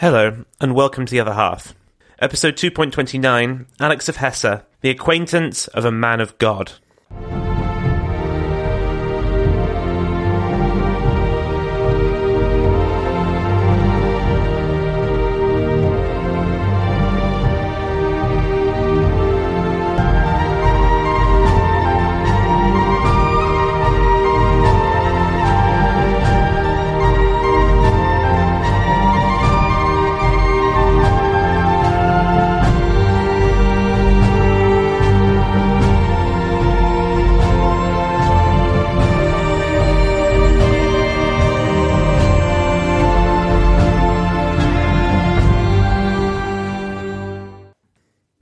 Hello, 0.00 0.46
and 0.62 0.74
welcome 0.74 1.04
to 1.04 1.10
The 1.10 1.20
Other 1.20 1.34
Half. 1.34 1.74
Episode 2.20 2.54
2.29 2.54 3.66
Alix 3.78 4.08
of 4.08 4.16
Hesse, 4.16 4.62
The 4.80 4.88
Acquaintance 4.88 5.68
of 5.68 5.84
a 5.84 5.92
Man 5.92 6.22
of 6.22 6.38
God. 6.38 6.72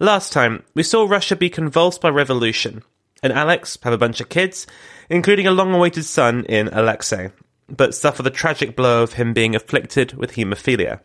Last 0.09 0.33
time, 0.33 0.63
we 0.73 0.85
saw 0.85 1.05
Russia 1.05 1.37
be 1.37 1.51
convulsed 1.51 2.01
by 2.01 2.09
revolution, 2.09 2.83
and 3.23 3.31
Alix 3.31 3.77
have 3.83 3.93
a 3.93 3.99
bunch 3.99 4.23
of 4.23 4.31
kids, 4.31 4.67
including 5.11 5.47
a 5.47 5.51
long 5.51 5.75
awaited 5.75 6.07
son 6.07 6.47
in 6.47 6.69
Alexei, 6.69 7.31
but 7.69 7.95
suffer 7.95 8.23
the 8.23 8.31
tragic 8.31 8.75
blow 8.75 9.03
of 9.03 9.13
him 9.13 9.35
being 9.35 9.55
afflicted 9.55 10.15
with 10.15 10.33
haemophilia. 10.33 11.01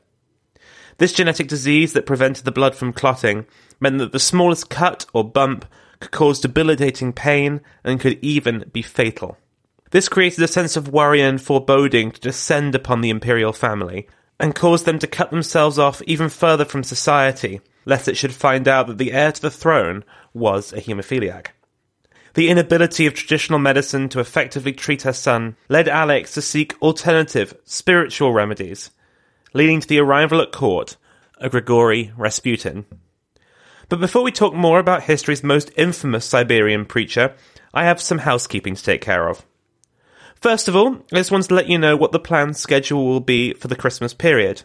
This 1.00 1.12
genetic 1.12 1.50
disease 1.50 1.92
that 1.92 2.06
prevented 2.06 2.46
the 2.46 2.54
blood 2.54 2.76
from 2.76 2.94
clotting 2.94 3.46
meant 3.82 3.98
that 3.98 4.14
the 4.14 4.22
smallest 4.22 4.70
cut 4.70 5.06
or 5.12 5.30
bump 5.30 5.66
could 6.00 6.12
cause 6.12 6.40
debilitating 6.40 7.12
pain 7.12 7.60
and 7.84 8.00
could 8.00 8.18
even 8.22 8.70
be 8.72 8.82
fatal. 8.82 9.38
This 9.92 10.08
created 10.08 10.42
a 10.46 10.48
sense 10.48 10.78
of 10.78 10.88
worry 10.88 11.20
and 11.20 11.42
foreboding 11.42 12.12
to 12.12 12.22
descend 12.22 12.74
upon 12.74 13.02
the 13.02 13.10
imperial 13.10 13.52
family, 13.52 14.08
and 14.40 14.56
caused 14.56 14.86
them 14.86 14.98
to 15.00 15.08
cut 15.08 15.30
themselves 15.30 15.78
off 15.78 16.02
even 16.04 16.30
further 16.30 16.64
from 16.64 16.84
society 16.84 17.60
lest 17.86 18.08
it 18.08 18.18
should 18.18 18.34
find 18.34 18.68
out 18.68 18.88
that 18.88 18.98
the 18.98 19.12
heir 19.12 19.32
to 19.32 19.42
the 19.42 19.52
throne 19.52 20.04
was 20.34 20.74
a 20.74 20.82
haemophiliac. 20.82 21.48
The 22.34 22.50
inability 22.50 23.06
of 23.06 23.14
traditional 23.14 23.60
medicine 23.60 24.10
to 24.10 24.20
effectively 24.20 24.74
treat 24.74 25.04
her 25.04 25.14
son 25.14 25.56
led 25.70 25.88
Alix 25.88 26.34
to 26.34 26.42
seek 26.42 26.82
alternative, 26.82 27.56
spiritual 27.64 28.34
remedies, 28.34 28.90
leading 29.54 29.80
to 29.82 29.88
the 29.88 30.00
arrival 30.00 30.42
at 30.42 30.52
court 30.52 30.98
of 31.38 31.52
Grigory 31.52 32.12
Rasputin. 32.18 32.86
But 33.90 34.00
before 34.00 34.24
we 34.24 34.32
talk 34.32 34.56
more 34.56 34.80
about 34.80 35.04
history's 35.04 35.44
most 35.44 35.72
infamous 35.76 36.26
Siberian 36.26 36.86
preacher, 36.86 37.36
I 37.74 37.84
have 37.84 38.02
some 38.02 38.20
housekeeping 38.20 38.76
to 38.76 38.84
take 38.84 39.02
care 39.02 39.28
of. 39.28 39.46
First 40.42 40.68
of 40.68 40.76
all, 40.76 40.96
I 41.12 41.18
just 41.18 41.32
wanted 41.32 41.50
to 41.50 41.56
let 41.56 41.70
you 41.70 41.78
know 41.78 41.96
what 41.96 42.12
the 42.12 42.20
planned 42.20 42.58
schedule 42.58 43.06
will 43.06 43.20
be 43.20 43.54
for 43.54 43.68
the 43.68 43.76
Christmas 43.76 44.14
period. 44.14 44.64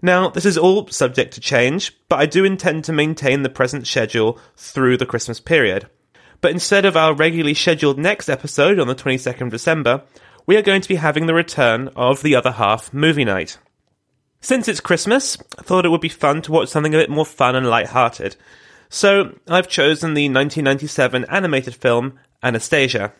Now, 0.00 0.28
this 0.28 0.44
is 0.44 0.56
all 0.56 0.86
subject 0.88 1.34
to 1.34 1.40
change, 1.40 1.96
but 2.08 2.20
I 2.20 2.26
do 2.26 2.44
intend 2.44 2.84
to 2.84 2.92
maintain 2.92 3.42
the 3.42 3.48
present 3.48 3.86
schedule 3.86 4.38
through 4.56 4.96
the 4.96 5.06
Christmas 5.06 5.40
period. 5.40 5.88
But 6.40 6.52
instead 6.52 6.84
of 6.84 6.96
our 6.96 7.14
regularly 7.14 7.54
scheduled 7.54 7.98
next 7.98 8.28
episode 8.28 8.78
on 8.78 8.86
the 8.86 8.94
22nd 8.94 9.42
of 9.42 9.50
December, 9.50 10.04
we 10.46 10.56
are 10.56 10.62
going 10.62 10.80
to 10.82 10.88
be 10.88 10.94
having 10.94 11.26
the 11.26 11.34
return 11.34 11.88
of 11.96 12.22
the 12.22 12.36
other 12.36 12.52
half 12.52 12.92
movie 12.94 13.24
night. 13.24 13.58
Since 14.40 14.68
it's 14.68 14.78
Christmas, 14.78 15.36
I 15.58 15.62
thought 15.62 15.84
it 15.84 15.88
would 15.88 16.00
be 16.00 16.08
fun 16.08 16.42
to 16.42 16.52
watch 16.52 16.68
something 16.68 16.94
a 16.94 16.98
bit 16.98 17.10
more 17.10 17.26
fun 17.26 17.56
and 17.56 17.68
light-hearted. 17.68 18.36
So, 18.88 19.36
I've 19.48 19.68
chosen 19.68 20.14
the 20.14 20.28
1997 20.28 21.24
animated 21.24 21.74
film 21.74 22.20
Anastasia. 22.40 23.12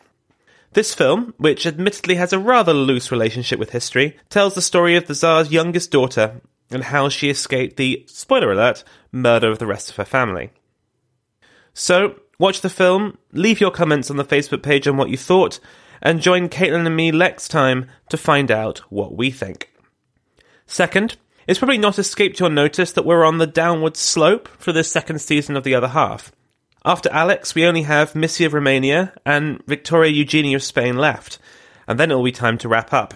This 0.71 0.93
film, 0.93 1.33
which 1.37 1.67
admittedly 1.67 2.15
has 2.15 2.31
a 2.31 2.39
rather 2.39 2.73
loose 2.73 3.11
relationship 3.11 3.59
with 3.59 3.71
history, 3.71 4.17
tells 4.29 4.55
the 4.55 4.61
story 4.61 4.95
of 4.95 5.07
the 5.07 5.15
Tsar's 5.15 5.51
youngest 5.51 5.91
daughter 5.91 6.41
and 6.71 6.83
how 6.83 7.09
she 7.09 7.29
escaped 7.29 7.77
the, 7.77 8.05
spoiler 8.07 8.51
alert, 8.51 8.83
murder 9.11 9.49
of 9.49 9.59
the 9.59 9.67
rest 9.67 9.89
of 9.89 9.95
her 9.95 10.05
family. 10.05 10.51
So, 11.73 12.19
watch 12.37 12.61
the 12.61 12.69
film, 12.69 13.17
leave 13.31 13.59
your 13.59 13.71
comments 13.71 14.09
on 14.11 14.17
the 14.17 14.25
Facebook 14.25 14.63
page 14.63 14.87
on 14.87 14.97
what 14.97 15.09
you 15.09 15.17
thought, 15.17 15.59
and 16.01 16.21
join 16.21 16.49
Caitlin 16.49 16.85
and 16.85 16.95
me 16.95 17.11
next 17.11 17.49
time 17.49 17.87
to 18.09 18.17
find 18.17 18.51
out 18.51 18.79
what 18.89 19.15
we 19.15 19.31
think. 19.31 19.73
Second, 20.65 21.17
it's 21.47 21.59
probably 21.59 21.77
not 21.77 21.97
escaped 21.97 22.39
your 22.39 22.49
notice 22.49 22.91
that 22.91 23.05
we're 23.05 23.25
on 23.25 23.39
the 23.39 23.47
downward 23.47 23.97
slope 23.97 24.47
for 24.59 24.71
this 24.71 24.91
second 24.91 25.19
season 25.19 25.57
of 25.57 25.63
The 25.63 25.73
Other 25.75 25.87
Half. 25.89 26.31
After 26.85 27.09
Alix, 27.11 27.55
we 27.55 27.65
only 27.65 27.81
have 27.83 28.15
Missy 28.15 28.45
of 28.45 28.53
Romania 28.53 29.13
and 29.25 29.61
Victoria 29.65 30.11
Eugenie 30.11 30.53
of 30.53 30.63
Spain 30.63 30.97
left, 30.97 31.39
and 31.87 31.99
then 31.99 32.11
it 32.11 32.15
will 32.15 32.23
be 32.23 32.31
time 32.31 32.57
to 32.59 32.69
wrap 32.69 32.93
up. 32.93 33.15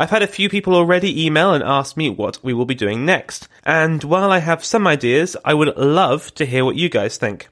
I've 0.00 0.10
had 0.10 0.22
a 0.22 0.28
few 0.28 0.48
people 0.48 0.76
already 0.76 1.26
email 1.26 1.52
and 1.52 1.64
ask 1.64 1.96
me 1.96 2.08
what 2.08 2.38
we 2.44 2.54
will 2.54 2.64
be 2.64 2.76
doing 2.76 3.04
next, 3.04 3.48
and 3.64 4.04
while 4.04 4.30
I 4.30 4.38
have 4.38 4.64
some 4.64 4.86
ideas, 4.86 5.36
I 5.44 5.54
would 5.54 5.76
love 5.76 6.32
to 6.36 6.46
hear 6.46 6.64
what 6.64 6.76
you 6.76 6.88
guys 6.88 7.16
think. 7.16 7.48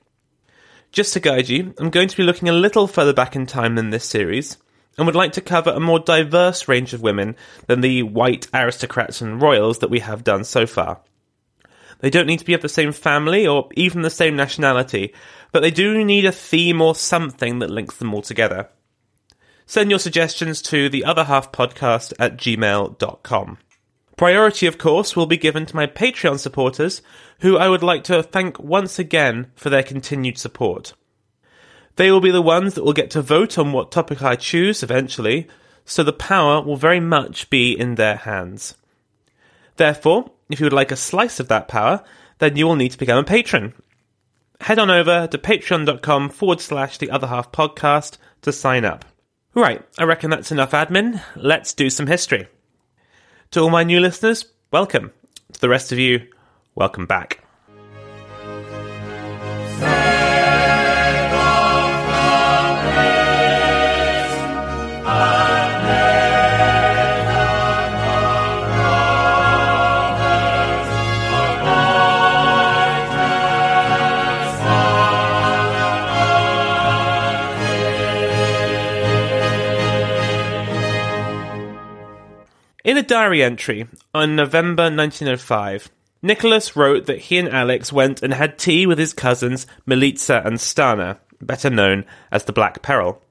Just 0.92 1.12
to 1.14 1.20
guide 1.20 1.48
you, 1.48 1.74
I'm 1.76 1.90
going 1.90 2.06
to 2.06 2.16
be 2.16 2.22
looking 2.22 2.48
a 2.48 2.52
little 2.52 2.86
further 2.86 3.12
back 3.12 3.34
in 3.34 3.46
time 3.46 3.74
than 3.74 3.90
this 3.90 4.04
series, 4.04 4.58
and 4.96 5.06
would 5.06 5.16
like 5.16 5.32
to 5.32 5.40
cover 5.40 5.70
a 5.70 5.80
more 5.80 5.98
diverse 5.98 6.68
range 6.68 6.94
of 6.94 7.02
women 7.02 7.34
than 7.66 7.80
the 7.80 8.04
white 8.04 8.46
aristocrats 8.54 9.20
and 9.20 9.42
royals 9.42 9.80
that 9.80 9.90
we 9.90 9.98
have 9.98 10.22
done 10.22 10.44
so 10.44 10.68
far. 10.68 11.00
They 11.98 12.10
don't 12.10 12.28
need 12.28 12.38
to 12.38 12.44
be 12.44 12.54
of 12.54 12.62
the 12.62 12.68
same 12.68 12.92
family 12.92 13.44
or 13.44 13.70
even 13.74 14.02
the 14.02 14.08
same 14.08 14.36
nationality, 14.36 15.14
but 15.50 15.62
they 15.62 15.72
do 15.72 16.04
need 16.04 16.24
a 16.24 16.30
theme 16.30 16.80
or 16.80 16.94
something 16.94 17.58
that 17.58 17.70
links 17.70 17.96
them 17.96 18.14
all 18.14 18.22
together. 18.22 18.68
Send 19.66 19.90
your 19.90 19.98
suggestions 19.98 20.62
to 20.62 20.88
the 20.88 21.04
other 21.04 21.24
half 21.24 21.50
podcast 21.50 22.12
at 22.20 22.36
gmail.com. 22.36 23.58
Priority, 24.16 24.66
of 24.66 24.78
course, 24.78 25.14
will 25.14 25.26
be 25.26 25.36
given 25.36 25.66
to 25.66 25.76
my 25.76 25.86
Patreon 25.86 26.38
supporters, 26.38 27.02
who 27.40 27.58
I 27.58 27.68
would 27.68 27.82
like 27.82 28.04
to 28.04 28.22
thank 28.22 28.58
once 28.60 28.98
again 28.98 29.50
for 29.56 29.68
their 29.68 29.82
continued 29.82 30.38
support. 30.38 30.94
They 31.96 32.10
will 32.10 32.20
be 32.20 32.30
the 32.30 32.40
ones 32.40 32.74
that 32.74 32.84
will 32.84 32.92
get 32.92 33.10
to 33.10 33.22
vote 33.22 33.58
on 33.58 33.72
what 33.72 33.90
topic 33.90 34.22
I 34.22 34.36
choose 34.36 34.82
eventually, 34.82 35.48
so 35.84 36.02
the 36.02 36.12
power 36.12 36.62
will 36.62 36.76
very 36.76 37.00
much 37.00 37.50
be 37.50 37.72
in 37.72 37.96
their 37.96 38.16
hands. 38.16 38.76
Therefore, 39.76 40.30
if 40.48 40.60
you 40.60 40.64
would 40.64 40.72
like 40.72 40.92
a 40.92 40.96
slice 40.96 41.40
of 41.40 41.48
that 41.48 41.68
power, 41.68 42.04
then 42.38 42.56
you 42.56 42.66
will 42.66 42.76
need 42.76 42.92
to 42.92 42.98
become 42.98 43.18
a 43.18 43.24
patron. 43.24 43.74
Head 44.60 44.78
on 44.78 44.90
over 44.90 45.26
to 45.26 45.38
patreon.com 45.38 46.30
forward 46.30 46.60
slash 46.60 46.98
the 46.98 47.10
other 47.10 47.26
half 47.26 47.52
podcast 47.52 48.16
to 48.42 48.52
sign 48.52 48.84
up. 48.84 49.04
Right, 49.56 49.82
I 49.96 50.04
reckon 50.04 50.28
that's 50.28 50.52
enough 50.52 50.72
admin. 50.72 51.22
Let's 51.34 51.72
do 51.72 51.88
some 51.88 52.06
history. 52.06 52.46
To 53.52 53.60
all 53.60 53.70
my 53.70 53.84
new 53.84 54.00
listeners, 54.00 54.44
welcome. 54.70 55.12
To 55.54 55.58
the 55.58 55.70
rest 55.70 55.92
of 55.92 55.98
you, 55.98 56.26
welcome 56.74 57.06
back. 57.06 57.45
Diary 83.06 83.42
entry 83.42 83.88
on 84.12 84.36
November 84.36 84.84
1905, 84.84 85.90
Nicholas 86.22 86.74
wrote 86.74 87.06
that 87.06 87.18
he 87.18 87.38
and 87.38 87.48
Alix 87.48 87.92
went 87.92 88.22
and 88.22 88.34
had 88.34 88.58
tea 88.58 88.86
with 88.86 88.98
his 88.98 89.12
cousins 89.12 89.66
Militsa 89.86 90.44
and 90.44 90.56
Stana, 90.56 91.18
better 91.40 91.70
known 91.70 92.04
as 92.32 92.44
the 92.44 92.52
Black 92.52 92.82
Peril. 92.82 93.22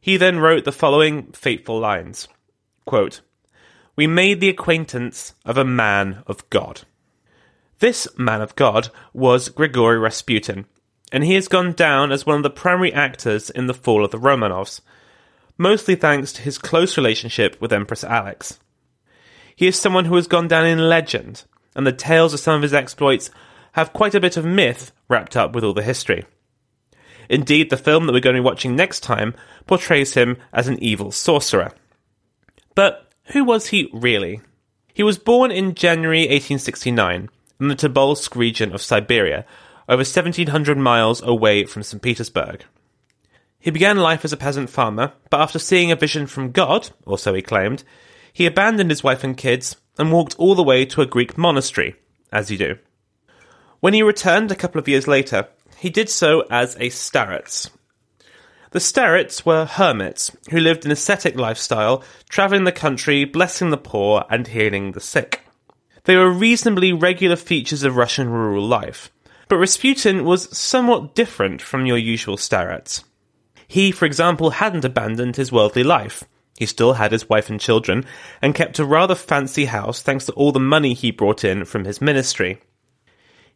He 0.00 0.16
then 0.16 0.40
wrote 0.40 0.64
the 0.64 0.72
following 0.72 1.32
fateful 1.32 1.78
lines 1.78 2.28
quote, 2.84 3.20
We 3.96 4.06
made 4.06 4.40
the 4.40 4.48
acquaintance 4.48 5.34
of 5.44 5.56
a 5.56 5.64
man 5.64 6.22
of 6.26 6.48
God. 6.50 6.82
This 7.78 8.06
man 8.18 8.40
of 8.40 8.56
God 8.56 8.90
was 9.12 9.48
Grigory 9.48 9.98
Rasputin, 9.98 10.66
and 11.10 11.24
he 11.24 11.34
has 11.34 11.48
gone 11.48 11.72
down 11.72 12.12
as 12.12 12.26
one 12.26 12.36
of 12.36 12.42
the 12.42 12.50
primary 12.50 12.92
actors 12.92 13.50
in 13.50 13.66
the 13.66 13.74
fall 13.74 14.04
of 14.04 14.10
the 14.10 14.18
Romanovs, 14.18 14.80
mostly 15.56 15.94
thanks 15.94 16.32
to 16.32 16.42
his 16.42 16.58
close 16.58 16.96
relationship 16.96 17.60
with 17.60 17.72
Empress 17.72 18.04
Alix. 18.04 18.58
He 19.56 19.66
is 19.66 19.78
someone 19.78 20.06
who 20.06 20.16
has 20.16 20.26
gone 20.26 20.48
down 20.48 20.66
in 20.66 20.88
legend, 20.88 21.44
and 21.74 21.86
the 21.86 21.92
tales 21.92 22.34
of 22.34 22.40
some 22.40 22.56
of 22.56 22.62
his 22.62 22.74
exploits 22.74 23.30
have 23.72 23.92
quite 23.92 24.14
a 24.14 24.20
bit 24.20 24.36
of 24.36 24.44
myth 24.44 24.92
wrapped 25.08 25.36
up 25.36 25.54
with 25.54 25.64
all 25.64 25.72
the 25.72 25.82
history. 25.82 26.24
Indeed, 27.28 27.70
the 27.70 27.76
film 27.76 28.06
that 28.06 28.12
we're 28.12 28.20
going 28.20 28.36
to 28.36 28.42
be 28.42 28.44
watching 28.44 28.76
next 28.76 29.00
time 29.00 29.34
portrays 29.66 30.14
him 30.14 30.36
as 30.52 30.68
an 30.68 30.82
evil 30.82 31.10
sorcerer. 31.10 31.72
But 32.74 33.10
who 33.32 33.44
was 33.44 33.68
he 33.68 33.88
really? 33.92 34.40
He 34.92 35.02
was 35.02 35.18
born 35.18 35.50
in 35.50 35.74
January 35.74 36.20
1869 36.20 37.30
in 37.60 37.68
the 37.68 37.76
Tobolsk 37.76 38.36
region 38.36 38.74
of 38.74 38.82
Siberia, 38.82 39.46
over 39.88 40.00
1700 40.00 40.76
miles 40.76 41.22
away 41.22 41.64
from 41.64 41.82
St. 41.82 42.02
Petersburg. 42.02 42.64
He 43.58 43.70
began 43.70 43.98
life 43.98 44.24
as 44.24 44.32
a 44.32 44.36
peasant 44.36 44.68
farmer, 44.68 45.12
but 45.30 45.40
after 45.40 45.58
seeing 45.58 45.92
a 45.92 45.96
vision 45.96 46.26
from 46.26 46.50
God, 46.50 46.90
or 47.06 47.16
so 47.16 47.32
he 47.32 47.42
claimed, 47.42 47.84
he 48.32 48.46
abandoned 48.46 48.90
his 48.90 49.04
wife 49.04 49.22
and 49.22 49.36
kids 49.36 49.76
and 49.98 50.10
walked 50.10 50.34
all 50.38 50.54
the 50.54 50.62
way 50.62 50.84
to 50.86 51.02
a 51.02 51.06
Greek 51.06 51.36
monastery, 51.36 51.96
as 52.32 52.50
you 52.50 52.58
do. 52.58 52.78
When 53.80 53.94
he 53.94 54.02
returned 54.02 54.50
a 54.50 54.56
couple 54.56 54.78
of 54.78 54.88
years 54.88 55.06
later, 55.06 55.48
he 55.76 55.90
did 55.90 56.08
so 56.08 56.44
as 56.50 56.76
a 56.76 56.88
starets. 56.88 57.70
The 58.70 58.78
starets 58.78 59.44
were 59.44 59.66
hermits 59.66 60.34
who 60.50 60.58
lived 60.58 60.86
an 60.86 60.92
ascetic 60.92 61.36
lifestyle, 61.36 62.02
travelling 62.30 62.64
the 62.64 62.72
country, 62.72 63.24
blessing 63.24 63.70
the 63.70 63.76
poor, 63.76 64.24
and 64.30 64.46
healing 64.46 64.92
the 64.92 65.00
sick. 65.00 65.40
They 66.04 66.16
were 66.16 66.30
reasonably 66.30 66.92
regular 66.92 67.36
features 67.36 67.82
of 67.82 67.96
Russian 67.96 68.30
rural 68.30 68.66
life, 68.66 69.12
but 69.48 69.58
Rasputin 69.58 70.24
was 70.24 70.56
somewhat 70.56 71.14
different 71.14 71.60
from 71.60 71.84
your 71.84 71.98
usual 71.98 72.36
starets. 72.36 73.04
He, 73.68 73.92
for 73.92 74.06
example, 74.06 74.50
hadn't 74.50 74.84
abandoned 74.84 75.36
his 75.36 75.52
worldly 75.52 75.84
life. 75.84 76.24
He 76.62 76.66
still 76.66 76.92
had 76.92 77.10
his 77.10 77.28
wife 77.28 77.50
and 77.50 77.58
children, 77.58 78.06
and 78.40 78.54
kept 78.54 78.78
a 78.78 78.84
rather 78.84 79.16
fancy 79.16 79.64
house 79.64 80.00
thanks 80.00 80.26
to 80.26 80.32
all 80.34 80.52
the 80.52 80.60
money 80.60 80.94
he 80.94 81.10
brought 81.10 81.42
in 81.42 81.64
from 81.64 81.84
his 81.84 82.00
ministry. 82.00 82.60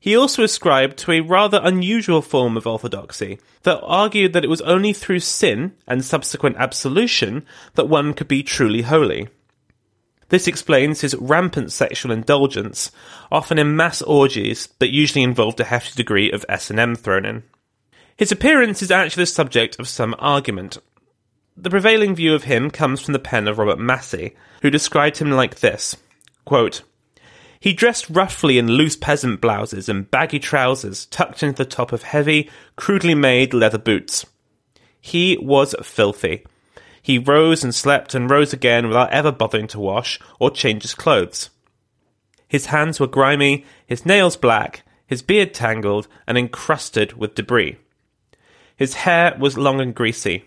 He 0.01 0.17
also 0.17 0.43
ascribed 0.43 0.99
to 0.99 1.13
a 1.13 1.21
rather 1.21 1.61
unusual 1.63 2.21
form 2.21 2.57
of 2.57 2.67
orthodoxy 2.67 3.39
that 3.63 3.81
argued 3.85 4.33
that 4.33 4.43
it 4.43 4.51
was 4.51 4.61
only 4.63 4.93
through 4.93 5.21
sin 5.21 5.77
and 5.87 6.05
subsequent 6.05 6.57
absolution 6.57 7.47
that 7.77 7.89
one 7.89 8.13
could 8.13 8.27
be 8.27 8.43
truly 8.43 8.83
holy. 8.83 9.29
This 10.31 10.49
explains 10.49 11.03
his 11.03 11.15
rampant 11.15 11.71
sexual 11.71 12.11
indulgence, 12.11 12.91
often 13.31 13.57
in 13.57 13.77
mass 13.77 14.03
orgies 14.03 14.69
that 14.81 14.93
usually 14.93 15.23
involved 15.23 15.61
a 15.61 15.65
hefty 15.65 15.95
degree 15.95 16.33
of 16.33 16.45
S&M 16.49 16.97
thrown 16.97 17.25
in. 17.25 17.45
His 18.17 18.33
appearance 18.33 18.83
is 18.83 18.91
actually 18.91 19.23
the 19.23 19.27
subject 19.27 19.79
of 19.79 19.87
some 19.87 20.17
argument. 20.19 20.79
The 21.57 21.71
prevailing 21.71 22.15
view 22.15 22.35
of 22.35 22.45
him 22.45 22.71
comes 22.71 23.01
from 23.01 23.13
the 23.13 23.19
pen 23.19 23.49
of 23.49 23.59
Robert 23.59 23.79
Massie, 23.79 24.37
who 24.63 24.71
described 24.71 25.19
him 25.19 25.31
like 25.31 25.61
this 25.61 25.97
quote, 26.45 26.83
he 27.67 27.73
dressed 27.73 28.09
roughly 28.11 28.59
in 28.59 28.69
loose 28.69 28.97
peasant 28.97 29.41
blouses 29.41 29.89
and 29.89 30.11
baggy 30.11 30.39
trousers 30.39 31.07
tucked 31.07 31.43
into 31.43 31.57
the 31.57 31.69
top 31.69 31.93
of 31.93 32.03
heavy, 32.03 32.49
crudely 32.77 33.15
made 33.15 33.55
leather 33.55 33.79
boots. 33.79 34.27
He 35.01 35.37
was 35.39 35.75
filthy. 35.83 36.47
He 37.03 37.19
rose 37.19 37.65
and 37.65 37.75
slept 37.75 38.15
and 38.15 38.31
rose 38.31 38.53
again 38.53 38.89
without 38.89 39.11
ever 39.11 39.33
bothering 39.33 39.69
to 39.69 39.81
wash 39.81 40.21
or 40.39 40.51
change 40.51 40.83
his 40.83 40.95
clothes. 40.95 41.51
His 42.49 42.67
hands 42.67 43.01
were 43.01 43.07
grimy, 43.07 43.65
his 43.87 44.07
nails 44.07 44.37
black, 44.37 44.85
his 45.07 45.23
beard 45.23 45.55
tangled 45.55 46.09
and 46.27 46.37
encrusted 46.37 47.15
with 47.15 47.35
debris. 47.35 47.79
His 48.77 48.95
hair 48.95 49.37
was 49.39 49.57
long 49.57 49.81
and 49.81 49.95
greasy. 49.95 50.45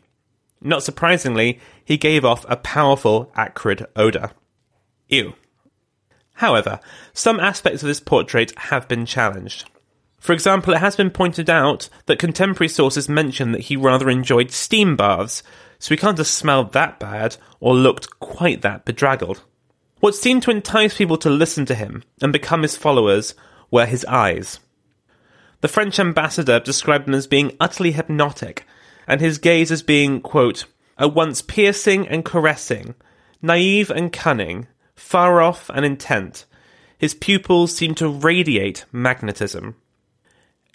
Not 0.61 0.83
surprisingly, 0.83 1.59
he 1.83 1.97
gave 1.97 2.25
off 2.25 2.45
a 2.49 2.57
powerful, 2.57 3.31
acrid 3.35 3.85
odour. 3.95 4.31
Ew. 5.07 5.33
However, 6.35 6.79
some 7.13 7.39
aspects 7.39 7.81
of 7.83 7.87
this 7.87 7.99
portrait 7.99 8.57
have 8.57 8.87
been 8.87 9.05
challenged. 9.05 9.69
For 10.19 10.33
example, 10.33 10.73
it 10.73 10.79
has 10.79 10.95
been 10.95 11.11
pointed 11.11 11.49
out 11.49 11.89
that 12.05 12.19
contemporary 12.19 12.69
sources 12.69 13.07
mention 13.07 13.51
that 13.53 13.61
he 13.61 13.77
rather 13.77 14.09
enjoyed 14.09 14.51
steam 14.51 14.95
baths, 14.95 15.43
so 15.79 15.93
he 15.93 15.97
can't 15.97 16.17
have 16.17 16.27
smelled 16.27 16.73
that 16.73 16.99
bad 16.99 17.37
or 17.59 17.73
looked 17.73 18.19
quite 18.19 18.61
that 18.61 18.85
bedraggled. 18.85 19.43
What 20.01 20.15
seemed 20.15 20.43
to 20.43 20.51
entice 20.51 20.97
people 20.97 21.17
to 21.17 21.29
listen 21.29 21.65
to 21.65 21.75
him 21.75 22.03
and 22.21 22.33
become 22.33 22.61
his 22.61 22.77
followers 22.77 23.33
were 23.71 23.85
his 23.85 24.05
eyes. 24.05 24.59
The 25.61 25.67
French 25.67 25.99
ambassador 25.99 26.59
described 26.59 27.05
them 27.05 27.15
as 27.15 27.27
being 27.27 27.55
utterly 27.59 27.91
hypnotic, 27.91 28.65
and 29.09 29.19
his 29.19 29.39
gaze 29.39 29.71
as 29.71 29.81
being, 29.81 30.21
quote, 30.21 30.65
at 30.97 31.15
once 31.15 31.41
piercing 31.41 32.07
and 32.07 32.23
caressing, 32.23 32.93
naive 33.41 33.89
and 33.89 34.13
cunning, 34.13 34.67
far 34.95 35.41
off 35.41 35.69
and 35.73 35.83
intent. 35.83 36.45
His 36.97 37.15
pupils 37.15 37.75
seemed 37.75 37.97
to 37.97 38.07
radiate 38.07 38.85
magnetism. 38.91 39.75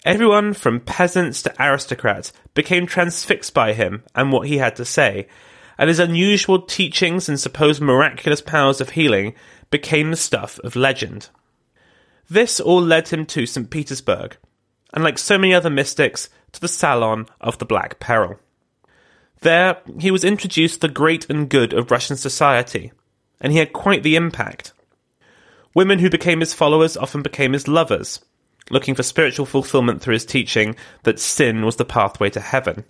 Everyone 0.03 0.53
from 0.53 0.81
peasants 0.81 1.41
to 1.43 1.53
aristocrats 1.59 2.33
became 2.53 2.85
transfixed 2.85 3.53
by 3.53 3.71
him 3.71 4.03
and 4.13 4.31
what 4.31 4.47
he 4.47 4.57
had 4.57 4.75
to 4.75 4.85
say, 4.85 5.27
and 5.77 5.87
his 5.87 5.99
unusual 5.99 6.61
teachings 6.61 7.29
and 7.29 7.39
supposed 7.39 7.81
miraculous 7.81 8.41
powers 8.41 8.81
of 8.81 8.91
healing 8.91 9.33
became 9.71 10.11
the 10.11 10.17
stuff 10.17 10.59
of 10.59 10.75
legend. 10.75 11.29
This 12.29 12.59
all 12.59 12.81
led 12.81 13.07
him 13.07 13.25
to 13.27 13.45
St. 13.45 13.69
Petersburg, 13.69 14.35
and 14.93 15.03
like 15.03 15.17
so 15.17 15.37
many 15.37 15.53
other 15.53 15.69
mystics, 15.69 16.29
to 16.51 16.61
the 16.61 16.67
Salon 16.67 17.27
of 17.41 17.57
the 17.57 17.65
Black 17.65 17.99
Peril. 17.99 18.39
There, 19.41 19.77
he 19.99 20.11
was 20.11 20.23
introduced 20.23 20.81
to 20.81 20.87
the 20.87 20.93
great 20.93 21.29
and 21.29 21.49
good 21.49 21.73
of 21.73 21.91
Russian 21.91 22.17
society, 22.17 22.91
and 23.39 23.51
he 23.51 23.59
had 23.59 23.73
quite 23.73 24.03
the 24.03 24.15
impact. 24.15 24.73
Women 25.73 25.99
who 25.99 26.09
became 26.09 26.39
his 26.39 26.53
followers 26.53 26.95
often 26.95 27.21
became 27.21 27.53
his 27.53 27.67
lovers, 27.67 28.23
looking 28.69 28.95
for 28.95 29.03
spiritual 29.03 29.45
fulfillment 29.45 30.01
through 30.01 30.13
his 30.13 30.25
teaching 30.25 30.75
that 31.03 31.19
sin 31.19 31.65
was 31.65 31.75
the 31.75 31.85
pathway 31.85 32.29
to 32.31 32.39
heaven. 32.39 32.85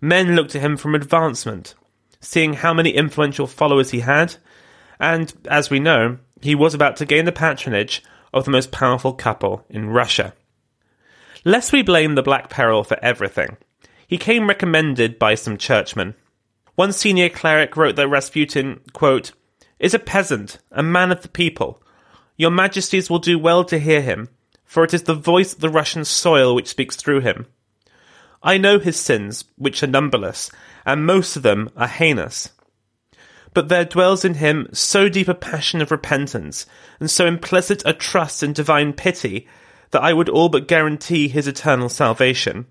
Men 0.00 0.36
looked 0.36 0.50
to 0.50 0.60
him 0.60 0.76
for 0.76 0.94
advancement, 0.94 1.74
seeing 2.20 2.52
how 2.52 2.72
many 2.74 2.90
influential 2.90 3.46
followers 3.46 3.90
he 3.90 4.00
had, 4.00 4.36
and, 5.00 5.32
as 5.50 5.70
we 5.70 5.80
know, 5.80 6.18
he 6.40 6.54
was 6.54 6.74
about 6.74 6.96
to 6.96 7.06
gain 7.06 7.24
the 7.24 7.32
patronage 7.32 8.02
of 8.32 8.44
the 8.44 8.50
most 8.50 8.70
powerful 8.70 9.12
couple 9.12 9.64
in 9.68 9.88
Russia. 9.88 10.34
Lest 11.44 11.72
we 11.72 11.82
blame 11.82 12.14
the 12.14 12.22
Black 12.22 12.50
Peril 12.50 12.84
for 12.84 12.98
everything, 13.02 13.56
he 14.06 14.18
came 14.18 14.48
recommended 14.48 15.18
by 15.18 15.34
some 15.34 15.56
churchmen. 15.56 16.14
One 16.74 16.92
senior 16.92 17.28
cleric 17.28 17.76
wrote 17.76 17.96
that 17.96 18.08
Rasputin, 18.08 18.80
quote, 18.92 19.32
is 19.78 19.94
a 19.94 19.98
peasant, 19.98 20.58
a 20.70 20.82
man 20.82 21.12
of 21.12 21.22
the 21.22 21.28
people. 21.28 21.82
Your 22.36 22.50
majesties 22.50 23.08
will 23.08 23.18
do 23.18 23.38
well 23.38 23.64
to 23.64 23.78
hear 23.78 24.00
him, 24.00 24.28
for 24.64 24.84
it 24.84 24.94
is 24.94 25.04
the 25.04 25.14
voice 25.14 25.54
of 25.54 25.60
the 25.60 25.68
Russian 25.68 26.04
soil 26.04 26.54
which 26.54 26.68
speaks 26.68 26.96
through 26.96 27.20
him. 27.20 27.46
I 28.42 28.58
know 28.58 28.78
his 28.78 28.96
sins, 28.96 29.44
which 29.56 29.82
are 29.82 29.88
numberless, 29.88 30.50
and 30.86 31.04
most 31.04 31.36
of 31.36 31.42
them 31.42 31.70
are 31.76 31.88
heinous. 31.88 32.50
But 33.54 33.68
there 33.68 33.84
dwells 33.84 34.24
in 34.24 34.34
him 34.34 34.68
so 34.72 35.08
deep 35.08 35.28
a 35.28 35.34
passion 35.34 35.80
of 35.80 35.90
repentance, 35.90 36.66
and 37.00 37.10
so 37.10 37.26
implicit 37.26 37.82
a 37.84 37.92
trust 37.92 38.42
in 38.42 38.52
divine 38.52 38.92
pity, 38.92 39.48
that 39.90 40.02
I 40.02 40.12
would 40.12 40.28
all 40.28 40.48
but 40.48 40.68
guarantee 40.68 41.28
his 41.28 41.46
eternal 41.46 41.88
salvation. 41.88 42.66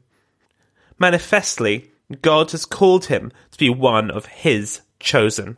Manifestly, 0.99 1.91
God 2.21 2.51
has 2.51 2.65
called 2.65 3.05
him 3.05 3.31
to 3.51 3.57
be 3.57 3.69
one 3.69 4.09
of 4.09 4.25
his 4.27 4.81
chosen. 4.99 5.57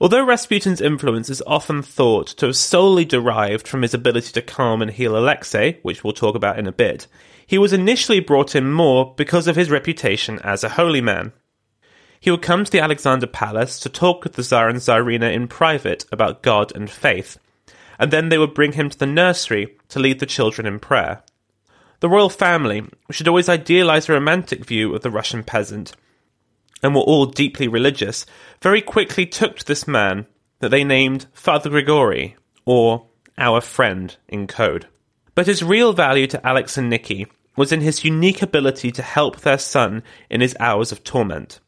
Although 0.00 0.24
Rasputin's 0.24 0.80
influence 0.80 1.30
is 1.30 1.42
often 1.46 1.82
thought 1.82 2.26
to 2.38 2.46
have 2.46 2.56
solely 2.56 3.04
derived 3.04 3.68
from 3.68 3.82
his 3.82 3.94
ability 3.94 4.32
to 4.32 4.42
calm 4.42 4.82
and 4.82 4.90
heal 4.90 5.16
Alexei, 5.16 5.78
which 5.82 6.02
we'll 6.02 6.12
talk 6.12 6.34
about 6.34 6.58
in 6.58 6.66
a 6.66 6.72
bit, 6.72 7.06
he 7.46 7.56
was 7.56 7.72
initially 7.72 8.18
brought 8.18 8.56
in 8.56 8.72
more 8.72 9.14
because 9.16 9.46
of 9.46 9.54
his 9.54 9.70
reputation 9.70 10.40
as 10.40 10.64
a 10.64 10.70
holy 10.70 11.00
man. 11.00 11.32
He 12.18 12.30
would 12.30 12.42
come 12.42 12.64
to 12.64 12.70
the 12.70 12.80
Alexander 12.80 13.26
Palace 13.26 13.78
to 13.80 13.88
talk 13.88 14.24
with 14.24 14.32
the 14.32 14.42
Tsar 14.42 14.68
and 14.68 14.78
Tsarina 14.78 15.32
in 15.32 15.48
private 15.48 16.04
about 16.10 16.42
God 16.42 16.74
and 16.74 16.90
faith, 16.90 17.38
and 17.98 18.10
then 18.10 18.28
they 18.28 18.38
would 18.38 18.54
bring 18.54 18.72
him 18.72 18.88
to 18.90 18.98
the 18.98 19.06
nursery 19.06 19.76
to 19.92 19.98
lead 19.98 20.20
the 20.20 20.26
children 20.26 20.66
in 20.66 20.78
prayer. 20.78 21.22
The 22.00 22.08
royal 22.08 22.28
family, 22.28 22.82
which 23.06 23.18
had 23.18 23.28
always 23.28 23.48
idealized 23.48 24.10
a 24.10 24.14
romantic 24.14 24.64
view 24.64 24.94
of 24.94 25.02
the 25.02 25.10
Russian 25.10 25.44
peasant, 25.44 25.92
and 26.82 26.94
were 26.94 27.02
all 27.02 27.26
deeply 27.26 27.68
religious, 27.68 28.26
very 28.60 28.80
quickly 28.80 29.24
took 29.24 29.58
to 29.58 29.64
this 29.64 29.86
man 29.86 30.26
that 30.58 30.70
they 30.70 30.82
named 30.82 31.26
Father 31.32 31.70
Grigory, 31.70 32.36
or 32.64 33.06
our 33.38 33.60
friend 33.60 34.16
in 34.28 34.46
code. 34.46 34.88
But 35.34 35.46
his 35.46 35.62
real 35.62 35.92
value 35.92 36.26
to 36.28 36.46
Alix 36.46 36.76
and 36.76 36.90
Nicky 36.90 37.26
was 37.56 37.72
in 37.72 37.80
his 37.80 38.04
unique 38.04 38.42
ability 38.42 38.90
to 38.92 39.02
help 39.02 39.40
their 39.40 39.58
son 39.58 40.02
in 40.30 40.40
his 40.40 40.56
hours 40.58 40.92
of 40.92 41.04
torment. 41.04 41.60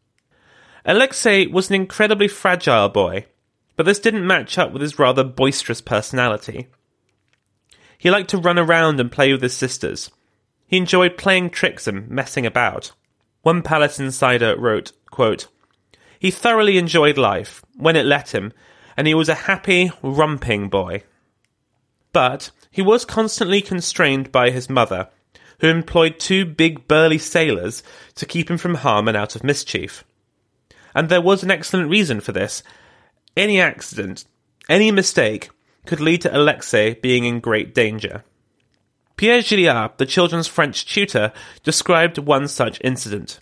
Alexei 0.84 1.46
was 1.46 1.68
an 1.68 1.76
incredibly 1.76 2.28
fragile 2.28 2.88
boy, 2.88 3.26
but 3.76 3.86
this 3.86 3.98
didn't 3.98 4.26
match 4.26 4.58
up 4.58 4.72
with 4.72 4.82
his 4.82 4.98
rather 4.98 5.24
boisterous 5.24 5.80
personality. 5.80 6.68
He 7.98 8.10
liked 8.10 8.30
to 8.30 8.38
run 8.38 8.58
around 8.58 9.00
and 9.00 9.10
play 9.10 9.32
with 9.32 9.42
his 9.42 9.56
sisters, 9.56 10.10
he 10.66 10.78
enjoyed 10.78 11.16
playing 11.16 11.50
tricks 11.50 11.86
and 11.86 12.08
messing 12.08 12.46
about. 12.46 12.92
One 13.42 13.62
palace 13.62 14.00
insider 14.00 14.56
wrote, 14.58 14.92
quote, 15.10 15.46
He 16.18 16.30
thoroughly 16.30 16.78
enjoyed 16.78 17.18
life, 17.18 17.64
when 17.76 17.96
it 17.96 18.06
let 18.06 18.34
him, 18.34 18.52
and 18.96 19.06
he 19.06 19.14
was 19.14 19.28
a 19.28 19.34
happy, 19.46 19.92
romping 20.02 20.68
boy. 20.68 21.04
But 22.12 22.50
he 22.70 22.82
was 22.82 23.04
constantly 23.04 23.60
constrained 23.60 24.32
by 24.32 24.50
his 24.50 24.70
mother, 24.70 25.10
who 25.60 25.68
employed 25.68 26.18
two 26.18 26.44
big 26.44 26.88
burly 26.88 27.18
sailors 27.18 27.82
to 28.16 28.26
keep 28.26 28.50
him 28.50 28.58
from 28.58 28.74
harm 28.74 29.06
and 29.06 29.16
out 29.16 29.36
of 29.36 29.44
mischief. 29.44 30.04
And 30.94 31.08
there 31.08 31.20
was 31.20 31.42
an 31.42 31.50
excellent 31.50 31.90
reason 31.90 32.20
for 32.20 32.32
this. 32.32 32.62
Any 33.36 33.60
accident, 33.60 34.24
any 34.68 34.90
mistake 34.90 35.50
could 35.86 36.00
lead 36.00 36.22
to 36.22 36.36
Alexei 36.36 36.94
being 36.94 37.24
in 37.24 37.40
great 37.40 37.74
danger. 37.74 38.24
Pierre 39.16 39.40
Gilliard, 39.40 39.96
the 39.98 40.06
children's 40.06 40.48
French 40.48 40.86
tutor, 40.86 41.32
described 41.62 42.18
one 42.18 42.48
such 42.48 42.80
incident. 42.82 43.40